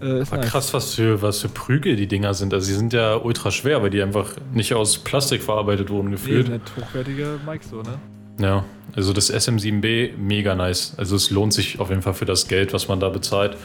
äh, 0.00 0.20
ist 0.22 0.32
war 0.32 0.38
nice. 0.38 0.50
krass, 0.50 0.74
was 0.74 0.94
für, 0.94 1.22
was 1.22 1.40
für 1.40 1.48
Prügel 1.48 1.94
die 1.96 2.06
Dinger 2.08 2.34
sind. 2.34 2.52
Also, 2.52 2.66
sie 2.66 2.74
sind 2.74 2.92
ja 2.92 3.14
ultra 3.16 3.50
schwer, 3.52 3.82
weil 3.82 3.90
die 3.90 4.02
einfach 4.02 4.32
nicht 4.52 4.74
aus 4.74 4.98
Plastik 4.98 5.42
verarbeitet 5.42 5.88
wurden, 5.90 6.06
Nee, 6.06 6.12
gefühlt. 6.16 6.46
sind 6.48 6.62
hochwertige 6.76 7.38
Mics 7.46 7.70
so, 7.70 7.76
ne? 7.82 7.98
Ja, 8.40 8.64
also 8.96 9.12
das 9.12 9.32
SM7B, 9.32 10.16
mega 10.16 10.54
nice. 10.54 10.94
Also, 10.96 11.16
es 11.16 11.30
lohnt 11.30 11.52
sich 11.52 11.78
auf 11.80 11.90
jeden 11.90 12.02
Fall 12.02 12.14
für 12.14 12.24
das 12.24 12.48
Geld, 12.48 12.72
was 12.72 12.88
man 12.88 13.00
da 13.00 13.08
bezahlt. 13.08 13.56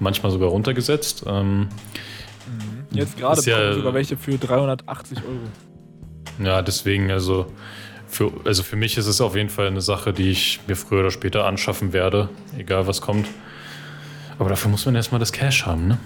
Manchmal 0.00 0.32
sogar 0.32 0.48
runtergesetzt. 0.48 1.24
Ähm, 1.26 1.68
Jetzt 2.90 3.16
gerade 3.16 3.40
ja- 3.42 3.74
sogar 3.74 3.94
welche 3.94 4.16
für 4.16 4.38
380 4.38 5.18
Euro. 5.18 6.44
Ja, 6.46 6.62
deswegen, 6.62 7.10
also 7.10 7.46
für, 8.06 8.32
also 8.44 8.62
für 8.62 8.76
mich 8.76 8.96
ist 8.96 9.06
es 9.06 9.20
auf 9.20 9.34
jeden 9.36 9.48
Fall 9.50 9.66
eine 9.66 9.80
Sache, 9.80 10.12
die 10.12 10.30
ich 10.30 10.60
mir 10.66 10.76
früher 10.76 11.00
oder 11.00 11.10
später 11.10 11.44
anschaffen 11.46 11.92
werde, 11.92 12.28
egal 12.56 12.86
was 12.86 13.00
kommt. 13.00 13.26
Aber 14.38 14.48
dafür 14.48 14.70
muss 14.70 14.84
man 14.86 14.94
erstmal 14.94 15.18
das 15.18 15.32
Cash 15.32 15.66
haben, 15.66 15.88
ne? 15.88 15.98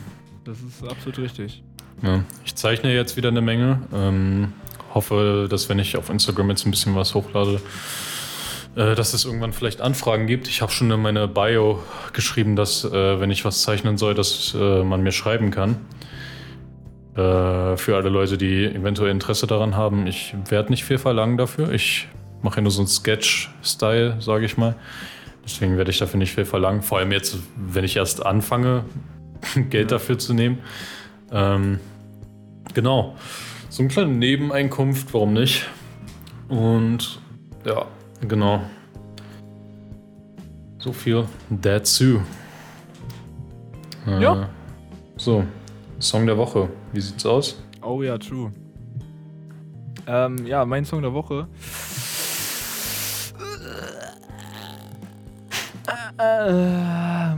Das 0.45 0.59
ist 0.61 0.83
absolut 0.83 1.19
richtig. 1.19 1.63
Ja. 2.03 2.25
Ich 2.45 2.55
zeichne 2.55 2.93
jetzt 2.95 3.17
wieder 3.17 3.29
eine 3.29 3.41
Menge. 3.43 3.81
Ähm, 3.95 4.53
hoffe, 4.95 5.47
dass 5.51 5.69
wenn 5.69 5.79
ich 5.79 5.97
auf 5.97 6.09
Instagram 6.11 6.51
jetzt 6.51 6.67
ein 6.67 6.71
bisschen 6.71 6.95
was 6.95 7.15
hochlade, 7.15 7.61
dass 8.75 9.13
es 9.13 9.25
irgendwann 9.25 9.53
vielleicht 9.53 9.81
Anfragen 9.81 10.27
gibt. 10.27 10.47
Ich 10.47 10.63
habe 10.63 10.71
schon 10.71 10.91
in 10.91 11.01
meine 11.01 11.27
Bio 11.27 11.83
geschrieben, 12.13 12.55
dass 12.55 12.85
äh, 12.85 13.21
wenn 13.21 13.31
ich 13.31 13.45
was 13.45 13.63
zeichnen 13.63 13.99
soll, 13.99 14.15
dass 14.15 14.55
äh, 14.55 14.85
man 14.85 15.03
mir 15.03 15.13
schreiben 15.13 15.51
kann. 15.51 15.77
Äh, 17.19 17.77
für 17.77 17.97
alle 17.97 18.11
Leute, 18.11 18.39
die 18.39 18.65
eventuell 18.65 19.11
Interesse 19.11 19.49
daran 19.49 19.75
haben. 19.75 20.07
Ich 20.07 20.37
werde 20.49 20.71
nicht 20.71 20.85
viel 20.85 20.99
verlangen 20.99 21.37
dafür. 21.37 21.73
Ich 21.73 22.07
mache 22.43 22.57
ja 22.57 22.63
nur 22.63 22.71
so 22.71 22.81
einen 22.81 22.89
Sketch-Style, 22.89 24.19
sage 24.21 24.45
ich 24.45 24.57
mal. 24.57 24.77
Deswegen 25.45 25.77
werde 25.77 25.91
ich 25.91 25.99
dafür 25.99 26.19
nicht 26.19 26.33
viel 26.33 26.45
verlangen. 26.45 26.83
Vor 26.83 26.99
allem 26.99 27.11
jetzt, 27.11 27.39
wenn 27.57 27.83
ich 27.83 27.97
erst 27.97 28.25
anfange, 28.25 28.85
Geld 29.71 29.91
dafür 29.91 30.19
zu 30.19 30.33
nehmen. 30.33 30.59
Ähm, 31.33 31.81
genau. 32.75 33.17
So 33.69 33.83
eine 33.83 33.89
kleine 33.89 34.13
Nebeneinkunft, 34.13 35.13
warum 35.13 35.33
nicht? 35.33 35.67
Und 36.49 37.21
ja, 37.67 37.87
genau. 38.27 38.61
So 40.79 40.93
viel 40.93 41.25
dazu. 41.51 42.21
Äh, 44.07 44.23
Ja. 44.23 44.49
So, 45.17 45.45
Song 45.99 46.27
der 46.27 46.37
Woche. 46.39 46.69
Wie 46.93 47.01
sieht's 47.01 47.27
aus? 47.27 47.61
Oh 47.83 48.03
ja, 48.03 48.17
true. 48.19 48.53
Ähm, 50.07 50.47
ja, 50.47 50.65
mein 50.65 50.85
Song 50.85 51.03
der 51.03 51.13
Woche. 51.13 51.49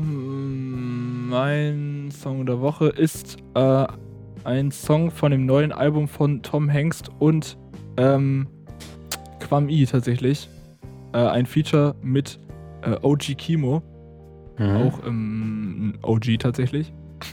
Ähm, 0.00 1.28
mein 1.28 2.10
Song 2.10 2.46
der 2.46 2.60
Woche 2.60 2.88
ist 2.88 3.36
äh, 3.54 3.86
ein 4.44 4.70
Song 4.70 5.10
von 5.10 5.30
dem 5.30 5.46
neuen 5.46 5.72
Album 5.72 6.08
von 6.08 6.42
Tom 6.42 6.68
Hengst 6.68 7.10
und 7.18 7.56
ähm, 7.96 8.46
Quam 9.40 9.68
I 9.68 9.86
tatsächlich. 9.86 10.48
Äh, 11.12 11.18
ein 11.18 11.46
Feature 11.46 11.94
mit 12.02 12.38
äh, 12.82 12.96
OG 13.02 13.36
Kimo, 13.36 13.82
Mhm. 14.58 14.76
auch 14.76 15.06
ähm, 15.06 15.94
OG 16.02 16.38
tatsächlich. 16.38 16.92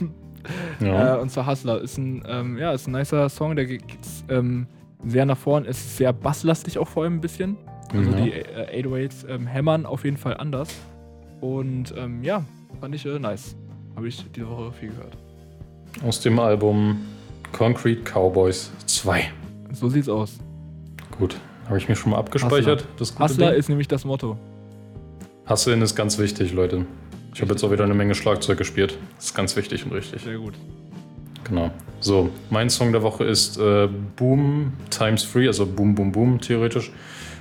Ja. 0.80 1.16
Äh, 1.16 1.20
und 1.20 1.30
zwar 1.30 1.46
Hustler. 1.46 1.80
Ist 1.82 1.98
ein, 1.98 2.22
ähm, 2.26 2.56
ja, 2.56 2.72
ist 2.72 2.86
ein 2.86 2.92
nicer 2.92 3.28
Song, 3.28 3.54
der 3.56 3.66
geht 3.66 3.82
ähm, 4.30 4.66
sehr 5.04 5.26
nach 5.26 5.36
vorn, 5.36 5.66
ist 5.66 5.96
sehr 5.98 6.12
basslastig 6.12 6.78
auch 6.78 6.88
vor 6.88 7.02
allem 7.02 7.14
ein 7.16 7.20
bisschen. 7.20 7.56
Also 7.92 8.10
ja. 8.12 8.16
die 8.16 8.32
äh, 8.32 8.82
808s 8.82 9.28
ähm, 9.28 9.46
hämmern 9.46 9.84
auf 9.84 10.04
jeden 10.04 10.16
Fall 10.16 10.36
anders. 10.38 10.70
Und 11.40 11.92
ähm, 11.98 12.22
ja, 12.22 12.44
fand 12.80 12.94
ich 12.94 13.04
äh, 13.04 13.18
nice. 13.18 13.56
Habe 13.94 14.08
ich 14.08 14.24
diese 14.32 14.48
Woche 14.48 14.72
viel 14.72 14.88
gehört. 14.90 15.18
Aus 16.06 16.20
dem 16.20 16.38
Album 16.38 16.98
Concrete 17.52 18.02
Cowboys 18.02 18.70
2. 18.86 19.30
So 19.72 19.88
sieht's 19.88 20.08
aus. 20.08 20.38
Gut, 21.18 21.38
habe 21.68 21.78
ich 21.78 21.88
mir 21.88 21.96
schon 21.96 22.12
mal 22.12 22.18
abgespeichert. 22.18 22.80
Hustler, 22.80 22.96
das 22.98 23.18
Hustler 23.18 23.54
ist 23.54 23.68
nämlich 23.68 23.88
das 23.88 24.04
Motto. 24.04 24.38
Hustlen 25.48 25.82
ist 25.82 25.94
ganz 25.94 26.18
wichtig, 26.18 26.52
Leute. 26.52 26.86
Ich 27.34 27.40
habe 27.40 27.52
jetzt 27.52 27.62
auch 27.62 27.70
wieder 27.70 27.84
eine 27.84 27.94
Menge 27.94 28.14
Schlagzeug 28.14 28.58
gespielt. 28.58 28.98
Das 29.16 29.26
ist 29.26 29.34
ganz 29.34 29.54
wichtig 29.56 29.84
und 29.84 29.92
richtig. 29.92 30.22
Sehr 30.22 30.38
gut. 30.38 30.54
Genau. 31.44 31.70
So, 32.00 32.30
mein 32.50 32.68
Song 32.70 32.92
der 32.92 33.02
Woche 33.02 33.24
ist 33.24 33.58
äh, 33.58 33.88
Boom 34.16 34.72
Times 34.90 35.24
Free, 35.24 35.46
also 35.46 35.66
Boom 35.66 35.94
Boom 35.94 36.12
Boom 36.12 36.40
theoretisch, 36.40 36.90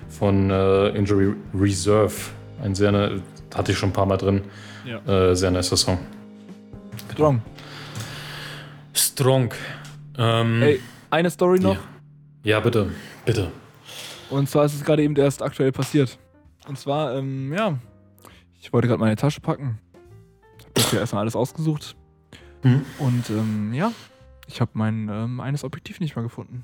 von 0.10 0.50
äh, 0.50 0.90
Injury 0.90 1.34
Reserve. 1.54 2.14
Ein 2.62 2.76
sehr, 2.76 2.92
ne, 2.92 3.22
hatte 3.54 3.72
ich 3.72 3.78
schon 3.78 3.90
ein 3.90 3.94
paar 3.94 4.06
Mal 4.06 4.18
drin. 4.18 4.42
Ja. 4.86 5.32
Äh, 5.32 5.36
sehr 5.36 5.52
nicer 5.52 5.78
Song. 5.78 6.00
Strong. 7.12 7.42
Strong. 8.94 9.54
Ähm, 10.18 10.62
Ey, 10.62 10.80
eine 11.10 11.30
Story 11.30 11.60
noch. 11.60 11.76
Ja. 11.76 11.82
ja, 12.44 12.60
bitte, 12.60 12.90
bitte. 13.26 13.52
Und 14.30 14.50
zwar 14.50 14.66
ist 14.66 14.76
es 14.76 14.84
gerade 14.84 15.04
eben 15.04 15.16
erst 15.16 15.42
aktuell 15.42 15.72
passiert. 15.72 16.18
Und 16.68 16.78
zwar, 16.78 17.16
ähm, 17.16 17.54
ja, 17.54 17.78
ich 18.60 18.74
wollte 18.74 18.88
gerade 18.88 19.00
meine 19.00 19.16
Tasche 19.16 19.40
packen. 19.42 19.80
Ich 20.76 20.86
habe 20.86 20.96
mir 20.96 21.02
erstmal 21.02 21.22
alles 21.22 21.36
ausgesucht. 21.36 21.96
Mhm. 22.64 22.86
Und 23.00 23.30
ähm, 23.30 23.74
ja, 23.74 23.92
ich 24.48 24.60
habe 24.60 24.72
mein 24.74 25.10
ähm, 25.10 25.40
eines 25.40 25.64
Objektiv 25.64 26.00
nicht 26.00 26.16
mehr 26.16 26.24
gefunden. 26.24 26.64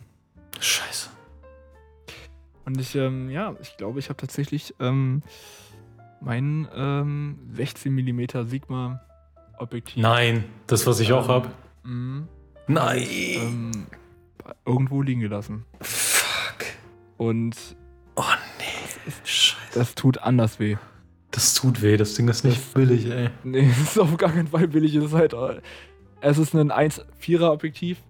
Scheiße. 0.59 1.09
Und 2.65 2.79
ich, 2.79 2.95
ähm, 2.95 3.29
ja, 3.29 3.55
ich 3.61 3.75
glaube, 3.77 3.99
ich 3.99 4.09
habe 4.09 4.17
tatsächlich 4.17 4.73
ähm, 4.79 5.21
mein 6.21 6.67
ähm, 6.75 7.39
16 7.53 7.93
mm 7.93 8.47
Sigma 8.47 9.01
Objektiv. 9.57 10.01
Nein, 10.01 10.45
das, 10.67 10.85
was 10.87 10.99
ich 10.99 11.13
auch 11.13 11.27
habe. 11.27 11.51
Mhm. 11.83 12.27
Nein. 12.67 13.07
Ähm, 13.07 13.71
irgendwo 14.65 15.01
liegen 15.01 15.21
gelassen. 15.21 15.65
Und. 17.17 17.55
Oh 18.15 18.23
nee. 18.59 18.65
Das, 19.05 19.15
ist, 19.15 19.27
Scheiße. 19.27 19.79
das 19.79 19.95
tut 19.95 20.17
anders 20.19 20.59
weh. 20.59 20.77
Das 21.31 21.55
tut 21.55 21.81
weh, 21.81 21.97
das 21.97 22.13
Ding 22.13 22.27
ist 22.27 22.43
nicht 22.43 22.57
das, 22.57 22.73
billig, 22.73 23.09
ey. 23.09 23.29
Nee, 23.43 23.69
es 23.71 23.81
ist 23.81 23.99
auf 23.99 24.15
gar 24.17 24.31
keinen 24.31 24.47
Fall 24.47 24.67
billig. 24.67 24.95
Es 24.95 25.05
ist 25.05 25.13
halt. 25.13 25.35
Es 26.21 26.37
ist 26.37 26.53
ein 26.53 26.71
1,4er 26.71 27.51
Objektiv. 27.51 28.01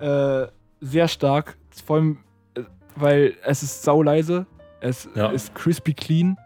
Äh, 0.00 0.46
sehr 0.80 1.08
stark. 1.08 1.56
Vor 1.84 1.96
allem, 1.96 2.18
äh, 2.54 2.62
weil 2.96 3.36
es 3.44 3.62
ist 3.62 3.82
sauleise. 3.82 4.46
Es 4.80 5.08
ja. 5.14 5.30
ist 5.30 5.54
crispy 5.54 5.94
clean. 5.94 6.36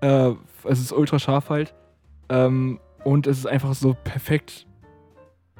Äh, 0.00 0.32
es 0.64 0.80
ist 0.80 0.92
ultra 0.92 1.18
scharf 1.18 1.50
halt. 1.50 1.74
Ähm, 2.28 2.80
und 3.04 3.26
es 3.26 3.38
ist 3.38 3.46
einfach 3.46 3.74
so 3.74 3.94
perfekt. 4.04 4.66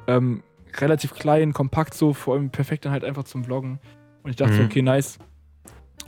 Ähm, 0.07 0.43
relativ 0.79 1.13
klein, 1.13 1.53
kompakt 1.53 1.93
so, 1.93 2.13
vor 2.13 2.35
allem 2.35 2.49
perfekt 2.49 2.85
dann 2.85 2.91
halt 2.91 3.03
einfach 3.03 3.23
zum 3.23 3.43
Vloggen. 3.43 3.79
Und 4.23 4.29
ich 4.29 4.35
dachte, 4.35 4.53
mhm. 4.53 4.65
okay, 4.65 4.81
nice. 4.81 5.19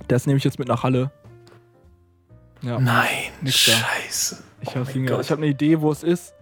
Das 0.08 0.26
nehme 0.26 0.38
ich 0.38 0.44
jetzt 0.44 0.60
mit 0.60 0.68
nach 0.68 0.84
Halle. 0.84 1.12
Ja. 2.62 2.80
Nein, 2.80 3.32
scheiße. 3.46 4.36
Da. 4.36 4.44
Ich 4.62 4.76
habe 4.76 5.14
oh 5.14 5.20
hab 5.20 5.38
eine 5.38 5.48
Idee, 5.48 5.82
wo 5.82 5.91
es 5.91 6.04
ist. 6.04 6.34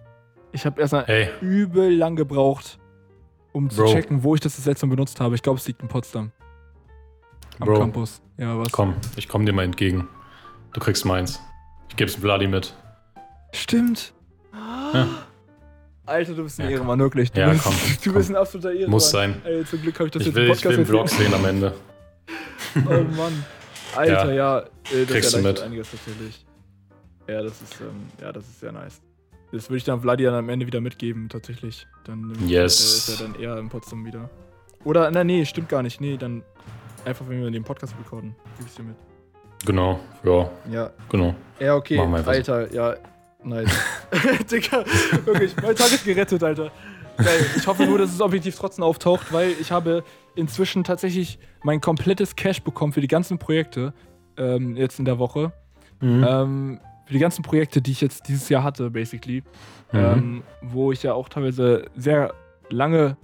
Ich 0.52 0.64
habe 0.64 0.80
erstmal 0.80 1.06
hey. 1.06 1.30
übel 1.40 1.90
lang 1.90 2.14
gebraucht, 2.14 2.78
um 3.52 3.68
Bro. 3.68 3.86
zu 3.86 3.92
checken, 3.92 4.22
wo 4.22 4.34
ich 4.34 4.40
das 4.40 4.56
das 4.56 4.66
letzte 4.66 4.86
Mal 4.86 4.90
benutzt 4.90 5.18
habe. 5.18 5.34
Ich 5.34 5.42
glaube, 5.42 5.58
es 5.58 5.66
liegt 5.66 5.82
in 5.82 5.88
Potsdam. 5.88 6.30
Am 7.58 7.66
Bro. 7.66 7.78
Campus. 7.78 8.22
Ja, 8.38 8.56
was? 8.58 8.70
Komm, 8.70 8.94
ich 9.16 9.28
komme 9.28 9.44
dir 9.44 9.52
mal 9.52 9.64
entgegen. 9.64 10.08
Du 10.72 10.80
kriegst 10.80 11.04
meins. 11.04 11.40
Ich 11.88 11.96
geb's 11.96 12.14
Vladi 12.14 12.46
mit. 12.46 12.74
Stimmt. 13.52 14.14
Ja. 14.54 15.08
Alter, 16.06 16.34
du 16.34 16.42
bist 16.44 16.60
ein 16.60 16.66
ja, 16.66 16.72
Ehrenmann, 16.72 16.98
wirklich. 16.98 17.32
Du 17.32 17.40
ja, 17.40 17.50
bist, 17.50 17.64
komm. 17.64 17.74
Du 18.04 18.10
komm. 18.10 18.14
bist 18.14 18.30
ein 18.30 18.36
absoluter 18.36 18.70
Ehrenmann. 18.70 18.90
Muss 18.90 19.10
sein. 19.10 19.42
Ey, 19.44 19.64
zum 19.64 19.82
Glück 19.82 19.94
habe 19.98 20.06
ich 20.06 20.12
das 20.12 20.22
ich 20.22 20.26
jetzt 20.28 20.36
will, 20.36 20.44
im 20.44 20.48
Podcast 20.48 20.64
Ich 20.64 20.70
will 20.70 20.76
einen 20.76 20.86
Vlog 20.86 21.08
sehen 21.08 21.34
am 21.34 21.44
Ende. 21.44 21.74
oh 22.86 23.16
Mann. 23.16 23.44
Alter, 23.94 24.32
ja. 24.32 24.58
ja 24.58 24.58
äh, 24.60 25.04
das 25.04 25.08
Kriegst 25.08 25.34
du 25.34 25.38
mit. 25.38 25.60
einiges 25.60 25.90
tatsächlich. 25.90 26.46
Ja, 27.28 27.42
das 27.42 27.62
ist, 27.62 27.80
ähm, 27.80 28.08
ja, 28.20 28.32
das 28.32 28.44
ist 28.44 28.60
sehr 28.60 28.72
nice. 28.72 29.00
Das 29.52 29.68
würde 29.68 29.78
ich 29.78 29.84
dann 29.84 30.00
Vladi 30.00 30.24
dann 30.24 30.34
am 30.34 30.48
Ende 30.48 30.66
wieder 30.66 30.80
mitgeben, 30.80 31.28
tatsächlich. 31.28 31.86
Dann 32.04 32.34
yes. 32.46 32.80
ist 32.80 33.20
er 33.20 33.26
dann 33.26 33.34
eher 33.34 33.58
in 33.58 33.68
Potsdam 33.68 34.04
wieder. 34.04 34.30
Oder, 34.84 35.10
na, 35.10 35.22
nee, 35.24 35.44
stimmt 35.44 35.68
gar 35.68 35.82
nicht. 35.82 36.00
Nee, 36.00 36.16
dann 36.16 36.42
einfach, 37.04 37.28
wenn 37.28 37.42
wir 37.42 37.50
den 37.50 37.62
Podcast 37.62 37.94
recorden, 38.02 38.34
gebe 38.56 38.68
ich 38.68 38.74
dir 38.74 38.82
mit. 38.82 38.96
Genau, 39.64 40.00
ja. 40.24 40.50
Ja. 40.70 40.90
Genau. 41.10 41.34
Ja, 41.60 41.76
okay. 41.76 41.98
Alter, 41.98 42.68
so. 42.68 42.74
ja, 42.74 42.96
nice. 43.44 43.70
Digga, 44.50 44.84
wirklich, 45.24 45.54
mein 45.56 45.76
Tag 45.76 45.92
ist 45.92 46.04
gerettet, 46.04 46.42
Alter. 46.42 46.72
Geil. 47.18 47.46
Ich 47.56 47.66
hoffe 47.66 47.84
nur, 47.84 47.98
dass 47.98 48.10
das 48.10 48.20
Objektiv 48.20 48.56
trotzdem 48.56 48.84
auftaucht, 48.84 49.32
weil 49.32 49.50
ich 49.60 49.70
habe 49.70 50.02
inzwischen 50.34 50.84
tatsächlich 50.84 51.38
mein 51.62 51.80
komplettes 51.80 52.36
Cash 52.36 52.62
bekommen 52.62 52.92
für 52.92 53.00
die 53.00 53.08
ganzen 53.08 53.38
Projekte 53.38 53.92
ähm, 54.36 54.76
jetzt 54.76 54.98
in 54.98 55.04
der 55.04 55.18
Woche. 55.18 55.52
Mhm. 56.00 56.26
Ähm, 56.28 56.80
für 57.06 57.12
die 57.12 57.18
ganzen 57.18 57.42
Projekte, 57.42 57.82
die 57.82 57.92
ich 57.92 58.00
jetzt 58.00 58.28
dieses 58.28 58.48
Jahr 58.48 58.62
hatte, 58.62 58.90
basically. 58.90 59.42
Mhm. 59.92 59.98
Ähm, 59.98 60.42
wo 60.62 60.92
ich 60.92 61.02
ja 61.02 61.14
auch 61.14 61.28
teilweise 61.28 61.86
sehr 61.96 62.34
lange 62.70 63.16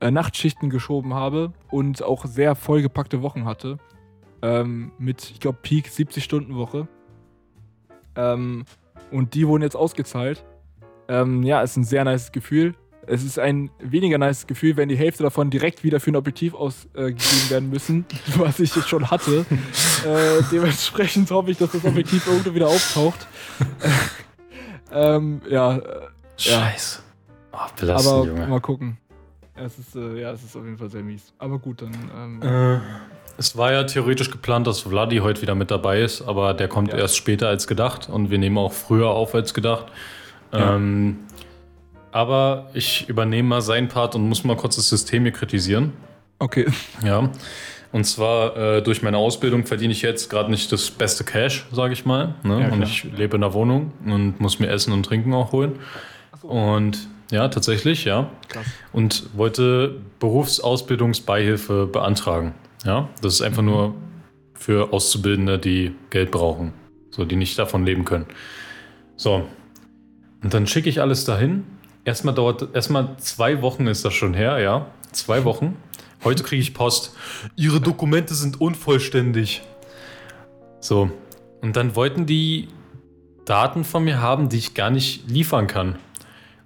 äh, 0.00 0.10
Nachtschichten 0.10 0.70
geschoben 0.70 1.14
habe 1.14 1.52
und 1.70 2.02
auch 2.02 2.26
sehr 2.26 2.54
vollgepackte 2.54 3.22
Wochen 3.22 3.44
hatte. 3.44 3.78
Ähm, 4.42 4.92
mit, 4.98 5.30
ich 5.30 5.40
glaube, 5.40 5.58
Peak 5.62 5.88
70-Stunden-Woche. 5.88 6.86
Ähm, 8.16 8.64
und 9.10 9.34
die 9.34 9.48
wurden 9.48 9.62
jetzt 9.62 9.76
ausgezahlt. 9.76 10.44
Ähm, 11.08 11.42
ja, 11.42 11.62
ist 11.62 11.76
ein 11.76 11.84
sehr 11.84 12.04
nice 12.04 12.32
Gefühl 12.32 12.74
es 13.06 13.24
ist 13.24 13.38
ein 13.38 13.70
weniger 13.78 14.18
nice 14.18 14.46
Gefühl, 14.46 14.76
wenn 14.76 14.88
die 14.88 14.96
Hälfte 14.96 15.22
davon 15.22 15.50
direkt 15.50 15.84
wieder 15.84 16.00
für 16.00 16.10
ein 16.10 16.16
Objektiv 16.16 16.54
ausgegeben 16.54 17.18
äh, 17.18 17.50
werden 17.50 17.70
müssen, 17.70 18.06
was 18.36 18.60
ich 18.60 18.74
jetzt 18.74 18.88
schon 18.88 19.10
hatte. 19.10 19.46
äh, 20.06 20.42
dementsprechend 20.50 21.30
hoffe 21.30 21.50
ich, 21.50 21.58
dass 21.58 21.72
das 21.72 21.84
Objektiv 21.84 22.26
irgendwo 22.26 22.54
wieder 22.54 22.68
auftaucht. 22.68 23.26
ähm, 24.92 25.40
ja. 25.48 25.76
Äh, 25.76 25.82
Scheiße. 26.36 27.02
Oh, 27.52 27.58
belastend, 27.78 28.14
Aber 28.14 28.26
Junge. 28.26 28.46
mal 28.46 28.60
gucken. 28.60 28.98
Es 29.54 29.78
ist, 29.78 29.94
äh, 29.94 30.20
ja, 30.20 30.32
es 30.32 30.42
ist 30.42 30.56
auf 30.56 30.64
jeden 30.64 30.78
Fall 30.78 30.90
sehr 30.90 31.02
mies. 31.02 31.32
Aber 31.38 31.58
gut, 31.58 31.82
dann. 31.82 31.94
Ähm, 32.42 32.42
äh, 32.42 32.80
es 33.36 33.56
war 33.56 33.72
ja 33.72 33.84
theoretisch 33.84 34.30
geplant, 34.30 34.66
dass 34.66 34.80
Vladi 34.80 35.18
heute 35.18 35.42
wieder 35.42 35.54
mit 35.54 35.70
dabei 35.70 36.00
ist, 36.00 36.22
aber 36.22 36.54
der 36.54 36.68
kommt 36.68 36.92
ja. 36.92 36.98
erst 36.98 37.16
später 37.16 37.48
als 37.48 37.66
gedacht 37.66 38.08
und 38.08 38.30
wir 38.30 38.38
nehmen 38.38 38.58
auch 38.58 38.72
früher 38.72 39.10
auf 39.10 39.34
als 39.34 39.54
gedacht. 39.54 39.86
Ja. 40.52 40.76
Ähm, 40.76 41.18
aber 42.14 42.70
ich 42.74 43.08
übernehme 43.08 43.48
mal 43.48 43.60
seinen 43.60 43.88
Part 43.88 44.14
und 44.14 44.28
muss 44.28 44.44
mal 44.44 44.56
kurz 44.56 44.76
das 44.76 44.88
System 44.88 45.24
hier 45.24 45.32
kritisieren. 45.32 45.92
Okay. 46.38 46.66
Ja. 47.04 47.28
Und 47.90 48.04
zwar 48.04 48.56
äh, 48.56 48.82
durch 48.82 49.02
meine 49.02 49.18
Ausbildung 49.18 49.66
verdiene 49.66 49.92
ich 49.92 50.02
jetzt 50.02 50.30
gerade 50.30 50.48
nicht 50.48 50.70
das 50.70 50.92
beste 50.92 51.24
Cash, 51.24 51.66
sage 51.72 51.92
ich 51.92 52.06
mal. 52.06 52.36
Ne? 52.44 52.60
Ja, 52.60 52.68
und 52.68 52.82
ich 52.82 53.02
lebe 53.02 53.34
in 53.34 53.40
der 53.40 53.52
Wohnung 53.52 53.92
und 54.06 54.38
muss 54.38 54.60
mir 54.60 54.68
Essen 54.68 54.92
und 54.92 55.02
Trinken 55.02 55.34
auch 55.34 55.50
holen. 55.50 55.80
So. 56.40 56.46
Und 56.46 57.08
ja, 57.32 57.48
tatsächlich, 57.48 58.04
ja. 58.04 58.30
Krass. 58.48 58.66
Und 58.92 59.36
wollte 59.36 59.96
Berufsausbildungsbeihilfe 60.20 61.88
beantragen. 61.88 62.54
Ja, 62.84 63.08
das 63.22 63.34
ist 63.34 63.42
einfach 63.42 63.62
mhm. 63.62 63.68
nur 63.68 63.94
für 64.54 64.92
Auszubildende, 64.92 65.58
die 65.58 65.96
Geld 66.10 66.30
brauchen, 66.30 66.74
so 67.10 67.24
die 67.24 67.34
nicht 67.34 67.58
davon 67.58 67.84
leben 67.84 68.04
können. 68.04 68.26
So. 69.16 69.48
Und 70.44 70.54
dann 70.54 70.68
schicke 70.68 70.88
ich 70.88 71.00
alles 71.00 71.24
dahin 71.24 71.64
Erstmal 72.04 72.34
dauert, 72.34 72.74
erstmal 72.74 73.16
zwei 73.18 73.62
Wochen 73.62 73.86
ist 73.86 74.04
das 74.04 74.12
schon 74.12 74.34
her, 74.34 74.58
ja. 74.58 74.86
Zwei 75.12 75.44
Wochen. 75.44 75.76
Heute 76.22 76.42
kriege 76.42 76.60
ich 76.60 76.74
Post. 76.74 77.14
Ihre 77.56 77.80
Dokumente 77.80 78.34
sind 78.34 78.60
unvollständig. 78.60 79.62
So. 80.80 81.10
Und 81.62 81.76
dann 81.76 81.96
wollten 81.96 82.26
die 82.26 82.68
Daten 83.46 83.84
von 83.84 84.04
mir 84.04 84.20
haben, 84.20 84.48
die 84.48 84.58
ich 84.58 84.74
gar 84.74 84.90
nicht 84.90 85.28
liefern 85.30 85.66
kann. 85.66 85.98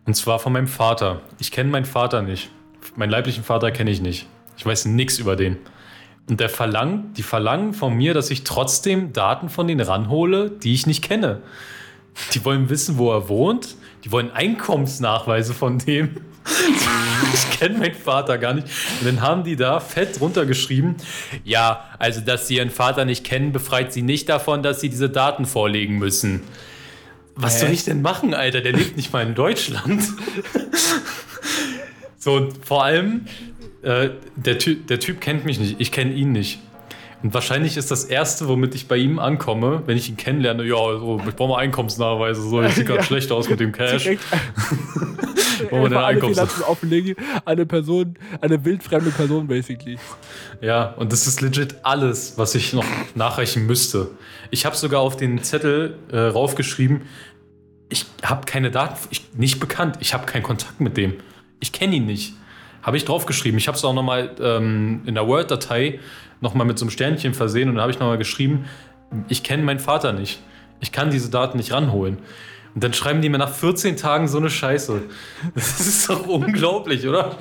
Und 0.07 0.15
zwar 0.15 0.39
von 0.39 0.53
meinem 0.53 0.67
Vater. 0.67 1.21
Ich 1.39 1.53
kenne 1.53 1.71
meinen 1.71 1.85
Vater 1.85 2.23
nicht. 2.23 2.51
Meinen 2.97 3.11
leiblichen 3.11 3.45
Vater 3.45 3.71
kenne 3.71 3.91
ich 3.91 4.01
nicht. 4.01 4.27
Ich 4.57 4.67
weiß 4.67 4.87
nichts 4.87 5.19
über 5.19 5.37
den. 5.37 5.57
Und 6.29 6.41
der 6.41 6.49
verlangt, 6.49 7.17
die 7.17 7.23
verlangen 7.23 7.75
von 7.75 7.95
mir, 7.95 8.13
dass 8.13 8.31
ich 8.31 8.43
trotzdem 8.43 9.13
Daten 9.13 9.49
von 9.49 9.69
denen 9.69 9.81
ranhole, 9.81 10.51
die 10.51 10.75
ich 10.75 10.87
nicht 10.87 11.03
kenne. 11.03 11.43
Die 12.35 12.45
wollen 12.45 12.69
wissen, 12.71 12.99
wo 12.99 13.13
er 13.13 13.29
wohnt. 13.29 13.77
Die 14.09 14.13
wollen 14.13 14.31
Einkommensnachweise 14.31 15.53
von 15.53 15.77
dem. 15.77 16.17
ich 17.35 17.59
kenne 17.59 17.77
meinen 17.77 17.95
Vater 17.95 18.39
gar 18.39 18.55
nicht. 18.55 18.67
Und 19.01 19.07
dann 19.07 19.21
haben 19.21 19.45
die 19.45 19.55
da 19.55 19.81
fett 19.81 20.19
runtergeschrieben, 20.23 20.97
ja, 21.45 21.85
also 21.99 22.23
dass 22.23 22.49
sie 22.49 22.57
ihren 22.57 22.71
Vater 22.71 23.05
nicht 23.05 23.23
kennen, 23.23 23.53
befreit 23.53 23.93
sie 23.93 24.01
nicht 24.01 24.31
davon, 24.31 24.63
dass 24.63 24.81
sie 24.81 24.89
diese 24.89 25.11
Daten 25.11 25.45
vorlegen 25.45 25.99
müssen. 25.99 26.41
Was 27.35 27.57
Hä? 27.57 27.67
soll 27.67 27.75
ich 27.75 27.85
denn 27.85 28.01
machen, 28.01 28.33
Alter? 28.33 28.63
Der 28.63 28.73
lebt 28.73 28.97
nicht 28.97 29.13
mal 29.13 29.27
in 29.27 29.35
Deutschland. 29.35 30.03
So, 32.17 32.33
und 32.33 32.65
vor 32.67 32.85
allem, 32.85 33.27
äh, 33.83 34.09
der, 34.37 34.59
Ty 34.59 34.77
der 34.77 35.01
Typ 35.01 35.21
kennt 35.21 35.45
mich 35.45 35.61
nicht, 35.61 35.77
ich 35.79 35.93
kenne 35.93 36.15
ihn 36.15 36.33
nicht. 36.33 36.61
Und 37.23 37.35
wahrscheinlich 37.35 37.77
ist 37.77 37.91
das 37.91 38.05
Erste, 38.05 38.47
womit 38.47 38.75
ich 38.77 38.87
bei 38.87 38.97
ihm 38.97 39.19
ankomme, 39.19 39.83
wenn 39.87 39.97
ich 39.97 40.09
ihn 40.09 40.17
kennenlerne, 40.17 40.63
ja, 40.65 40.77
so, 40.77 41.21
ich 41.27 41.35
brauche 41.35 41.49
mal 41.51 41.59
Einkommensnachweise, 41.59 42.41
so, 42.43 42.63
ich 42.63 42.75
sieht 42.75 42.87
gerade 42.87 43.01
Ja. 43.01 43.05
schlecht 43.05 43.33
aus 43.33 43.49
mit 43.49 43.59
dem 43.59 43.73
Cash. 43.73 44.05
Direkt 44.05 44.23
Wo 45.71 45.77
man 45.79 45.91
den 45.91 45.95
einfach 45.95 45.97
alle 45.97 46.07
Einkaufs- 46.07 46.35
Finanzen 46.35 46.63
offenlegen. 46.63 47.17
Eine 47.45 47.67
Person, 47.67 48.15
eine 48.41 48.65
wildfremde 48.65 49.11
Person, 49.11 49.49
basically. 49.49 49.99
Ja, 50.61 50.93
und 50.93 51.13
das 51.13 51.27
ist 51.27 51.41
legit 51.41 51.75
alles, 51.83 52.35
was 52.37 52.55
ich 52.55 52.73
noch 52.73 52.85
nachreichen 53.17 53.67
müsste. 53.67 54.11
Ich 54.51 54.65
habe 54.65 54.77
sogar 54.77 55.01
auf 55.01 55.17
den 55.17 55.43
Zettel 55.43 55.99
äh, 56.13 56.19
raufgeschrieben, 56.19 57.03
ich 57.89 58.07
habe 58.23 58.45
keine 58.47 58.71
Daten, 58.71 58.97
ich, 59.11 59.33
nicht 59.35 59.59
bekannt, 59.61 59.97
ich 60.01 60.15
habe 60.15 60.27
keinen 60.27 60.43
Kontakt 60.43 60.81
mit 60.81 60.97
dem. 60.97 61.15
Ich 61.59 61.73
kenne 61.73 61.97
ihn 61.97 62.07
nicht. 62.07 62.35
Habe 62.83 62.97
ich 62.97 63.05
draufgeschrieben. 63.05 63.59
Ich 63.59 63.67
habe 63.67 63.77
es 63.77 63.85
auch 63.85 63.93
nochmal 63.95 64.31
ähm, 64.41 65.03
in 65.07 65.15
der 65.15 65.27
Word-Datei 65.27 65.99
nochmal 66.41 66.67
mit 66.67 66.79
so 66.79 66.85
einem 66.85 66.91
Sternchen 66.91 67.35
versehen 67.35 67.69
und 67.69 67.77
da 67.77 67.83
habe 67.83 67.93
ich 67.93 67.99
nochmal 67.99 68.19
geschrieben, 68.19 68.65
ich 69.29 69.43
kenne 69.43 69.63
meinen 69.63 69.81
Vater 69.81 70.13
nicht. 70.13 70.41
Ich 70.81 70.93
kann 70.93 71.11
diese 71.11 71.31
Daten 71.31 71.57
nicht 71.59 71.73
ranholen. 71.73 72.19
Und 72.75 72.85
dann 72.85 72.93
schreiben 72.93 73.23
die 73.23 73.29
mir 73.29 73.39
nach 73.39 73.53
14 73.53 73.97
Tagen 73.97 74.29
so 74.29 74.39
eine 74.39 74.51
Scheiße. 74.51 75.03
Das 75.55 75.81
ist 75.81 76.09
doch 76.09 76.27
unglaublich, 76.27 77.09
oder? 77.09 77.37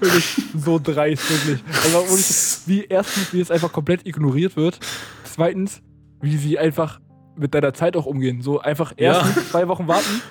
Wirklich 0.00 0.42
so 0.56 0.80
dreist, 0.82 1.30
wirklich. 1.30 1.62
Also 1.84 2.08
wirklich, 2.08 2.56
wie 2.66 2.84
erstens, 2.88 3.32
wie 3.32 3.40
es 3.40 3.50
einfach 3.50 3.72
komplett 3.72 4.06
ignoriert 4.06 4.56
wird. 4.56 4.80
Zweitens, 5.24 5.82
wie 6.20 6.36
sie 6.36 6.58
einfach 6.58 7.00
mit 7.36 7.54
deiner 7.54 7.74
Zeit 7.74 7.96
auch 7.96 8.06
umgehen. 8.06 8.42
So 8.42 8.60
einfach 8.60 8.92
Ja. 8.96 9.18
erstens 9.18 9.50
zwei 9.50 9.68
Wochen 9.68 9.86
warten. 9.86 10.22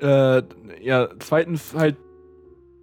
Äh, 0.00 0.36
äh, 0.38 0.42
ja, 0.82 1.08
zweitens 1.18 1.74
halt, 1.74 1.96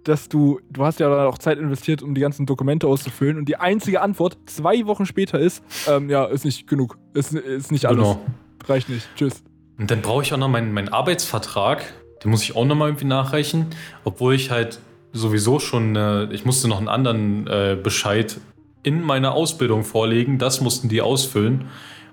dass 0.04 0.28
du, 0.28 0.60
du 0.70 0.84
hast 0.84 1.00
ja 1.00 1.08
dann 1.08 1.26
auch 1.26 1.38
Zeit 1.38 1.58
investiert, 1.58 2.02
um 2.02 2.14
die 2.14 2.20
ganzen 2.20 2.46
Dokumente 2.46 2.86
auszufüllen 2.86 3.38
und 3.38 3.48
die 3.48 3.56
einzige 3.56 4.00
Antwort 4.00 4.36
zwei 4.46 4.86
Wochen 4.86 5.06
später 5.06 5.38
ist, 5.38 5.62
ähm, 5.88 6.08
ja, 6.10 6.24
ist 6.24 6.44
nicht 6.44 6.66
genug. 6.66 6.98
Ist, 7.14 7.32
ist 7.32 7.72
nicht 7.72 7.86
alles. 7.86 7.98
Genau. 7.98 8.20
Reicht 8.66 8.88
nicht. 8.88 9.08
Tschüss. 9.16 9.42
Und 9.78 9.90
dann 9.90 10.02
brauche 10.02 10.22
ich 10.22 10.32
auch 10.32 10.38
noch 10.38 10.48
meinen, 10.48 10.72
meinen 10.72 10.88
Arbeitsvertrag. 10.88 11.84
Den 12.22 12.30
muss 12.30 12.42
ich 12.42 12.56
auch 12.56 12.64
noch 12.64 12.74
mal 12.74 12.88
irgendwie 12.88 13.06
nachreichen. 13.06 13.66
Obwohl 14.04 14.34
ich 14.34 14.50
halt 14.50 14.78
sowieso 15.12 15.58
schon, 15.58 15.96
äh, 15.96 16.24
ich 16.32 16.44
musste 16.44 16.68
noch 16.68 16.78
einen 16.78 16.88
anderen 16.88 17.46
äh, 17.46 17.76
Bescheid 17.80 18.38
in 18.82 19.02
meiner 19.02 19.32
Ausbildung 19.32 19.84
vorlegen. 19.84 20.38
Das 20.38 20.60
mussten 20.60 20.88
die 20.88 21.02
ausfüllen. 21.02 21.66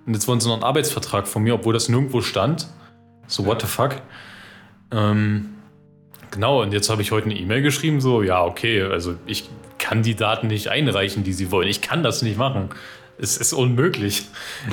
Und 0.06 0.14
jetzt 0.14 0.28
wollen 0.28 0.40
sie 0.40 0.48
noch 0.48 0.56
einen 0.56 0.64
Arbeitsvertrag 0.64 1.28
von 1.28 1.44
mir, 1.44 1.54
obwohl 1.54 1.74
das 1.74 1.90
nirgendwo 1.90 2.22
stand. 2.22 2.68
So, 3.28 3.46
what 3.46 3.62
the 3.62 3.68
fuck? 3.68 4.02
Ähm, 4.92 5.50
genau, 6.32 6.62
und 6.62 6.74
jetzt 6.74 6.90
habe 6.90 7.02
ich 7.02 7.12
heute 7.12 7.26
eine 7.26 7.38
E-Mail 7.38 7.62
geschrieben, 7.62 8.02
so, 8.02 8.24
ja, 8.24 8.44
okay, 8.44 8.82
also 8.84 9.16
ich 9.26 9.50
kann 9.78 10.04
die 10.04 10.16
Daten 10.16 10.48
nicht 10.48 10.70
einreichen, 10.70 11.24
die 11.24 11.34
sie 11.34 11.52
wollen. 11.52 11.68
Ich 11.68 11.82
kann 11.82 12.04
das 12.04 12.22
nicht 12.22 12.38
machen. 12.38 12.70
Es 13.18 13.38
ist 13.38 13.54
unmöglich. 13.54 14.26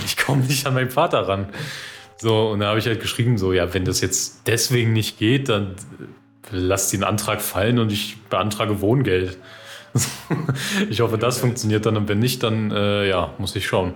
Ich 0.05 0.17
komme 0.17 0.45
nicht 0.45 0.67
an 0.67 0.75
meinen 0.75 0.91
Vater 0.91 1.29
ran. 1.29 1.49
So, 2.19 2.51
und 2.51 2.61
da 2.61 2.69
habe 2.69 2.79
ich 2.79 2.87
halt 2.87 3.01
geschrieben, 3.01 3.39
so, 3.39 3.53
ja, 3.53 3.73
wenn 3.75 3.85
das 3.85 4.01
jetzt 4.01 4.43
deswegen 4.47 4.93
nicht 4.93 5.19
geht, 5.19 5.49
dann 5.49 5.77
lasst 6.51 6.93
den 6.93 7.05
Antrag 7.05 7.43
fallen 7.43 7.79
und 7.79 7.93
ich 7.93 8.17
beantrage 8.29 8.81
Wohngeld. 8.81 9.39
ich 10.91 11.01
hoffe, 11.01 11.19
das 11.19 11.39
funktioniert 11.39 11.87
dann 11.87 11.97
und 11.97 12.09
wenn 12.09 12.19
nicht, 12.19 12.43
dann, 12.43 12.71
äh, 12.71 13.09
ja, 13.09 13.35
muss 13.39 13.55
ich 13.57 13.67
schauen. 13.67 13.95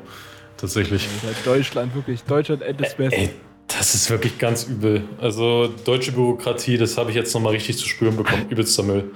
Tatsächlich. 0.56 1.08
Deutschland, 1.44 1.94
wirklich. 1.94 2.22
Deutschland 2.22 2.62
at 2.62 2.80
its 2.80 2.94
best. 2.94 3.16
Ey, 3.16 3.30
das 3.78 3.94
ist 3.94 4.10
wirklich 4.10 4.38
ganz 4.38 4.64
übel. 4.64 5.04
Also, 5.20 5.68
deutsche 5.84 6.12
Bürokratie, 6.12 6.78
das 6.78 6.96
habe 6.98 7.10
ich 7.10 7.16
jetzt 7.16 7.32
nochmal 7.34 7.52
richtig 7.52 7.78
zu 7.78 7.86
spüren 7.88 8.16
bekommen. 8.16 8.46
Übelster 8.48 8.82
Müll. 8.82 9.10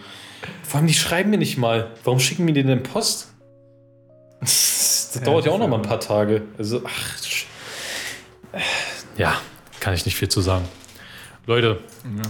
Vor 0.62 0.78
allem, 0.78 0.86
die 0.86 0.94
schreiben 0.94 1.30
mir 1.30 1.38
nicht 1.38 1.56
mal. 1.58 1.92
Warum 2.04 2.20
schicken 2.20 2.44
mir 2.44 2.52
die 2.52 2.62
denn 2.62 2.82
Post? 2.82 3.32
Das 4.40 5.12
Ja, 5.14 5.20
dauert 5.22 5.46
ja 5.46 5.52
auch 5.52 5.58
das 5.58 5.66
noch 5.66 5.68
mal 5.68 5.76
ist 5.80 5.84
ein 5.84 5.88
paar 5.88 6.00
Tage. 6.00 6.42
Also, 6.58 6.82
ach. 6.84 8.60
Ja, 9.16 9.34
kann 9.80 9.94
ich 9.94 10.04
nicht 10.04 10.16
viel 10.16 10.28
zu 10.28 10.40
sagen. 10.40 10.64
Leute, 11.46 11.78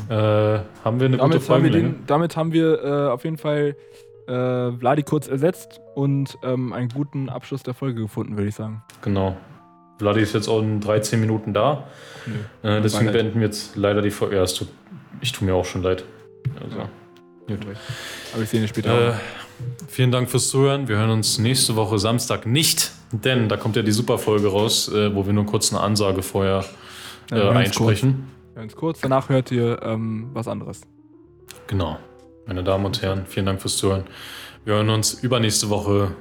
äh, 0.08 0.14
haben 0.14 1.00
wir 1.00 1.06
eine 1.06 1.16
gute 1.16 1.18
damit, 1.18 1.20
haben 1.20 1.32
wir 1.32 1.40
Folgenlänge? 1.40 1.88
den, 1.90 2.06
damit 2.06 2.36
haben 2.36 2.52
wir 2.52 2.84
äh, 2.84 3.08
auf 3.08 3.24
jeden 3.24 3.38
Fall 3.38 3.74
äh, 4.28 4.72
Vladi 4.78 5.02
kurz 5.02 5.26
ersetzt 5.28 5.80
und 5.94 6.36
ähm, 6.42 6.72
einen 6.72 6.88
guten 6.90 7.28
Abschluss 7.30 7.62
der 7.62 7.74
Folge 7.74 8.02
gefunden, 8.02 8.36
würde 8.36 8.48
ich 8.48 8.54
sagen. 8.54 8.82
Genau. 9.02 9.36
Vladi 9.98 10.20
ist 10.20 10.34
jetzt 10.34 10.48
auch 10.48 10.60
in 10.60 10.80
13 10.80 11.20
Minuten 11.20 11.54
da. 11.54 11.88
Äh, 12.62 12.80
deswegen 12.82 13.12
beenden 13.12 13.40
wir 13.40 13.46
jetzt 13.46 13.76
leider 13.76 14.02
die 14.02 14.10
Folge. 14.10 14.36
Ja, 14.36 14.42
es 14.42 14.54
tut, 14.54 14.68
ich 15.20 15.32
tue 15.32 15.46
mir 15.46 15.54
auch 15.54 15.64
schon 15.64 15.82
leid. 15.82 16.04
Also. 16.62 16.88
Gut. 17.46 17.58
Aber 18.34 18.42
ich 18.42 18.48
sehe 18.48 18.60
ihn 18.60 18.68
später. 18.68 19.10
Äh, 19.10 19.14
vielen 19.88 20.10
Dank 20.10 20.28
fürs 20.28 20.48
Zuhören. 20.48 20.88
Wir 20.88 20.96
hören 20.96 21.10
uns 21.10 21.38
nächste 21.38 21.76
Woche 21.76 21.98
Samstag 21.98 22.46
nicht, 22.46 22.90
denn 23.12 23.48
da 23.48 23.56
kommt 23.56 23.76
ja 23.76 23.82
die 23.82 23.92
Superfolge 23.92 24.48
raus, 24.48 24.88
äh, 24.88 25.14
wo 25.14 25.26
wir 25.26 25.32
nur 25.32 25.46
kurz 25.46 25.72
eine 25.72 25.80
Ansage 25.80 26.22
vorher 26.22 26.64
äh, 27.30 27.38
Ja, 27.38 27.52
ganz 27.52 27.68
einsprechen. 27.68 28.28
Ganz 28.54 28.74
kurz, 28.74 29.00
danach 29.00 29.28
hört 29.28 29.50
ihr 29.50 29.80
ähm, 29.82 30.30
was 30.32 30.48
anderes. 30.48 30.80
Genau. 31.66 31.98
Meine 32.46 32.64
Damen 32.64 32.84
und 32.86 33.02
Herren, 33.02 33.26
vielen 33.26 33.46
Dank 33.46 33.60
fürs 33.60 33.76
Zuhören. 33.76 34.04
Wir 34.64 34.74
hören 34.74 34.88
uns 34.88 35.14
übernächste 35.14 35.68
Woche 35.68 36.12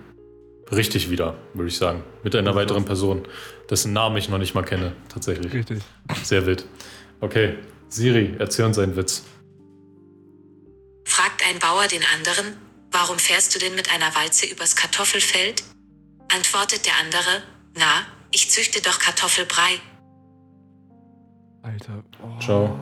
richtig 0.72 1.10
wieder, 1.10 1.36
würde 1.54 1.70
ich 1.70 1.78
sagen. 1.78 2.04
Mit 2.24 2.36
einer 2.36 2.56
weiteren 2.56 2.86
Person, 2.86 3.28
dessen 3.70 3.94
Namen 3.94 4.18
ich 4.18 4.30
noch 4.30 4.38
nicht 4.38 4.56
mal 4.56 4.64
kenne, 4.64 4.94
tatsächlich. 5.10 5.54
Richtig. 5.54 5.82
Sehr 6.24 6.46
wild. 6.46 6.66
Okay, 7.22 7.58
Siri, 7.90 8.36
erzähl 8.40 8.66
uns 8.66 8.78
einen 8.78 8.96
Witz. 8.96 9.24
Fragt 11.06 11.44
ein 11.48 11.60
Bauer 11.60 11.88
den 11.88 12.04
anderen, 12.16 12.58
warum 12.92 13.20
fährst 13.20 13.54
du 13.56 13.60
denn 13.60 13.76
mit 13.76 13.92
einer 13.92 14.16
Walze 14.16 14.48
übers 14.48 14.76
Kartoffelfeld? 14.76 15.64
Antwortet 16.34 16.86
der 16.86 16.94
andere, 17.00 17.44
na, 17.76 18.06
ich 18.32 18.50
züchte 18.50 18.82
doch 18.82 19.00
Kartoffelbrei. 19.00 19.80
Alter. 21.62 22.04
Oh, 22.22 22.40
Ciao. 22.40 22.80